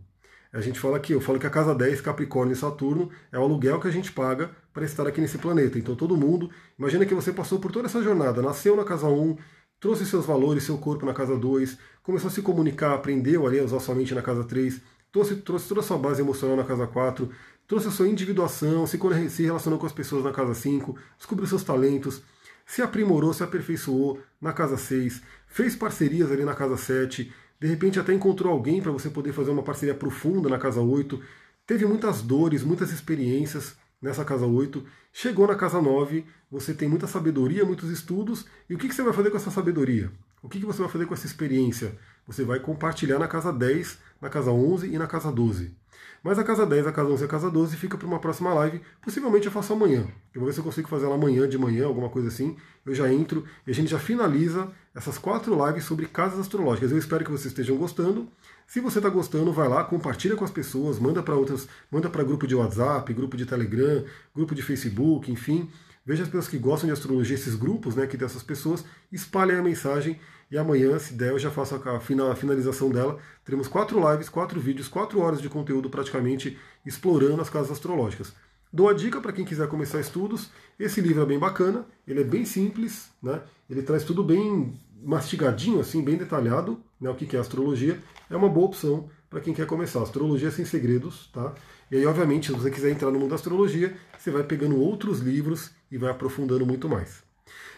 A 0.52 0.62
gente 0.62 0.80
fala 0.80 0.98
aqui, 0.98 1.14
eu 1.14 1.22
falo 1.22 1.40
que 1.40 1.46
a 1.46 1.50
casa 1.50 1.76
10, 1.76 2.02
Capricórnio 2.02 2.54
e 2.54 2.56
Saturno, 2.56 3.10
é 3.32 3.38
o 3.38 3.44
aluguel 3.44 3.80
que 3.80 3.88
a 3.88 3.92
gente 3.92 4.12
paga 4.12 4.50
para 4.80 4.86
estar 4.86 5.06
aqui 5.06 5.20
nesse 5.20 5.38
planeta. 5.38 5.78
Então 5.78 5.94
todo 5.94 6.16
mundo, 6.16 6.50
imagina 6.78 7.06
que 7.06 7.14
você 7.14 7.34
passou 7.34 7.60
por 7.60 7.70
toda 7.70 7.88
essa 7.88 8.02
jornada, 8.02 8.42
nasceu 8.42 8.78
na 8.78 8.86
casa 8.86 9.08
1, 9.08 9.36
trouxe 9.78 10.06
seus 10.06 10.26
valores, 10.26 10.64
seu 10.64 10.78
corpo 10.78 11.06
na 11.06 11.14
casa 11.14 11.36
2, 11.38 11.78
começou 12.02 12.30
a 12.30 12.32
se 12.32 12.42
comunicar, 12.42 12.94
aprendeu 12.94 13.46
ali 13.46 13.60
a 13.60 13.64
usar 13.66 13.82
sua 13.82 13.94
mente 13.94 14.16
na 14.16 14.22
casa 14.22 14.46
3, 14.46 14.80
trouxe, 15.12 15.36
trouxe 15.36 15.68
toda 15.68 15.82
a 15.82 15.84
sua 15.84 15.98
base 15.98 16.22
emocional 16.22 16.56
na 16.56 16.64
casa 16.64 16.88
4, 16.88 17.30
trouxe 17.68 17.90
a 17.90 17.92
sua 17.92 18.08
individuação, 18.08 18.88
se, 18.88 18.98
se 19.30 19.44
relacionou 19.44 19.78
com 19.78 19.86
as 19.86 19.92
pessoas 19.92 20.24
na 20.24 20.32
casa 20.32 20.54
5, 20.54 20.96
descobriu 21.18 21.46
seus 21.46 21.64
talentos, 21.64 22.22
se 22.66 22.82
aprimorou, 22.82 23.34
se 23.34 23.44
aperfeiçoou 23.44 24.18
na 24.40 24.54
casa 24.54 24.78
6, 24.78 25.22
fez 25.46 25.76
parcerias 25.76 26.32
ali 26.32 26.46
na 26.46 26.54
casa 26.54 26.78
7, 26.78 27.34
de 27.60 27.68
repente 27.68 28.00
até 28.00 28.14
encontrou 28.14 28.54
alguém 28.54 28.82
para 28.82 28.94
você 28.94 29.10
poder 29.10 29.34
fazer 29.34 29.52
uma 29.52 29.64
parceria 29.64 29.94
profunda 29.94 30.48
na 30.48 30.58
casa 30.58 30.80
8, 30.80 31.22
teve 31.68 31.86
muitas 31.86 32.22
dores, 32.22 32.64
muitas 32.64 32.94
experiências 32.94 33.76
nessa 34.02 34.24
casa 34.24 34.46
8, 34.46 34.84
chegou 35.12 35.48
na 35.48 35.56
casa 35.56 35.82
9, 35.82 36.26
você 36.50 36.74
tem 36.74 36.88
muita 36.88 37.08
sabedoria, 37.08 37.66
muitos 37.66 37.90
estudos, 37.90 38.46
e 38.70 38.76
o 38.76 38.78
que, 38.78 38.92
você 38.92 39.04
vai 39.04 39.14
fazer 39.14 39.30
com 39.30 39.38
essa 39.38 39.52
sabedoria? 39.52 40.12
O 40.42 40.48
que, 40.48 40.60
que 40.60 40.66
você 40.66 40.82
vai 40.82 40.90
fazer 40.90 41.06
com 41.06 41.14
essa 41.14 41.26
experiência? 41.26 41.98
Você 42.26 42.44
vai 42.44 42.60
compartilhar 42.60 43.20
na 43.20 43.28
casa 43.28 43.52
10, 43.52 44.00
na 44.22 44.30
casa 44.30 44.52
11 44.52 44.88
e 44.88 44.98
na 44.98 45.08
casa 45.08 45.32
12. 45.32 45.76
Mas 46.24 46.38
a 46.38 46.44
casa 46.44 46.66
10, 46.66 46.88
a 46.88 46.92
casa 46.92 47.10
11 47.10 47.24
e 47.24 47.26
a 47.26 47.28
casa 47.28 47.50
12 47.50 47.78
fica 47.78 47.98
para 47.98 48.08
uma 48.08 48.20
próxima 48.20 48.54
live. 48.54 48.82
Possivelmente 49.02 49.46
eu 49.46 49.52
faço 49.52 49.72
amanhã. 49.74 50.06
Eu 50.34 50.42
vou 50.42 50.46
ver 50.48 50.54
se 50.54 50.60
eu 50.60 50.64
consigo 50.64 50.88
fazer 50.88 51.06
ela 51.06 51.16
amanhã, 51.16 51.48
de 51.48 51.58
manhã, 51.58 51.86
alguma 51.86 52.10
coisa 52.10 52.28
assim. 52.28 52.58
Eu 52.86 52.94
já 52.94 53.12
entro 53.12 53.46
e 53.66 53.72
a 53.72 53.74
gente 53.74 53.90
já 53.90 54.00
finaliza 54.00 54.70
essas 54.94 55.18
quatro 55.18 55.66
lives 55.66 55.86
sobre 55.86 56.06
casas 56.08 56.40
astrológicas. 56.40 56.92
Eu 56.92 56.98
espero 56.98 57.24
que 57.24 57.32
vocês 57.32 57.48
estejam 57.48 57.78
gostando. 57.78 58.28
Se 58.68 58.80
você 58.80 59.00
está 59.00 59.10
gostando, 59.10 59.52
vai 59.54 59.68
lá, 59.68 59.84
compartilha 59.84 60.36
com 60.36 60.44
as 60.44 60.52
pessoas, 60.52 61.00
manda 61.00 61.24
para 61.24 61.36
outras, 61.36 61.68
manda 61.90 62.10
para 62.10 62.24
grupo 62.24 62.46
de 62.46 62.54
WhatsApp, 62.54 63.12
grupo 63.14 63.38
de 63.38 63.46
Telegram, 63.46 64.04
grupo 64.36 64.54
de 64.54 64.62
Facebook, 64.62 65.32
enfim. 65.32 65.70
Veja 66.06 66.24
as 66.24 66.30
pessoas 66.30 66.48
que 66.48 66.58
gostam 66.58 66.88
de 66.88 66.94
astrologia, 66.94 67.36
esses 67.36 67.56
grupos, 67.56 67.96
né, 67.96 68.08
que 68.08 68.18
tem 68.18 68.26
essas 68.26 68.44
pessoas, 68.44 68.84
espalhem 69.12 69.58
a 69.58 69.64
mensagem 69.64 70.20
e 70.52 70.58
amanhã, 70.58 70.98
se 70.98 71.14
der, 71.14 71.30
eu 71.30 71.40
já 71.40 71.52
faço 71.52 71.76
a 71.76 72.36
finalização 72.36 72.90
dela. 72.90 73.20
Teremos 73.46 73.68
quatro 73.68 74.00
lives, 74.12 74.30
quatro 74.30 74.60
vídeos, 74.60 74.88
quatro 74.88 75.20
horas 75.20 75.42
de 75.42 75.48
conteúdo 75.48 75.90
praticamente 75.90 76.58
explorando 76.84 77.42
as 77.42 77.50
casas 77.50 77.72
astrológicas. 77.72 78.34
Dou 78.72 78.90
a 78.90 78.94
dica 78.94 79.22
para 79.22 79.32
quem 79.32 79.46
quiser 79.46 79.68
começar 79.68 80.00
estudos. 80.00 80.50
Esse 80.80 81.02
livro 81.02 81.22
é 81.22 81.26
bem 81.26 81.38
bacana, 81.38 81.86
ele 82.08 82.22
é 82.22 82.24
bem 82.24 82.46
simples, 82.46 83.12
né? 83.22 83.42
ele 83.70 83.84
traz 83.84 84.04
tudo 84.04 84.24
bem 84.24 84.80
mastigadinho, 85.04 85.80
assim, 85.80 86.04
bem 86.04 86.18
detalhado, 86.18 86.80
né? 87.00 87.10
o 87.10 87.16
que 87.16 87.36
é 87.36 87.40
astrologia. 87.40 88.00
É 88.30 88.36
uma 88.36 88.50
boa 88.50 88.68
opção 88.68 89.10
para 89.30 89.40
quem 89.42 89.54
quer 89.54 89.68
começar. 89.68 90.02
Astrologia 90.02 90.50
sem 90.50 90.66
segredos, 90.66 91.30
tá? 91.32 91.54
E 91.92 91.98
aí, 91.98 92.06
obviamente, 92.06 92.48
se 92.48 92.54
você 92.54 92.72
quiser 92.72 92.92
entrar 92.92 93.12
no 93.12 93.20
mundo 93.20 93.30
da 93.30 93.36
astrologia, 93.36 93.96
você 94.18 94.30
vai 94.30 94.44
pegando 94.44 94.80
outros 94.80 95.20
livros 95.20 95.72
e 95.92 95.98
vai 95.98 96.12
aprofundando 96.12 96.66
muito 96.66 96.88
mais. 96.90 97.29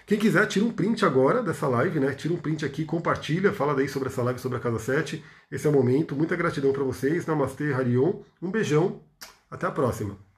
Quem 0.05 0.17
quiser, 0.17 0.45
tira 0.47 0.65
um 0.65 0.71
print 0.71 1.05
agora 1.05 1.41
dessa 1.41 1.67
live, 1.67 1.99
né? 1.99 2.13
Tira 2.13 2.33
um 2.33 2.37
print 2.37 2.65
aqui, 2.65 2.83
compartilha, 2.83 3.53
fala 3.53 3.75
daí 3.75 3.87
sobre 3.87 4.09
essa 4.09 4.21
live 4.23 4.39
sobre 4.39 4.57
a 4.57 4.61
Casa 4.61 4.79
7. 4.79 5.23
Esse 5.51 5.67
é 5.67 5.69
o 5.69 5.73
momento. 5.73 6.15
Muita 6.15 6.35
gratidão 6.35 6.73
para 6.73 6.83
vocês. 6.83 7.25
Namastê, 7.25 7.73
Harion. 7.73 8.21
Um 8.41 8.51
beijão. 8.51 9.01
Até 9.49 9.67
a 9.67 9.71
próxima. 9.71 10.30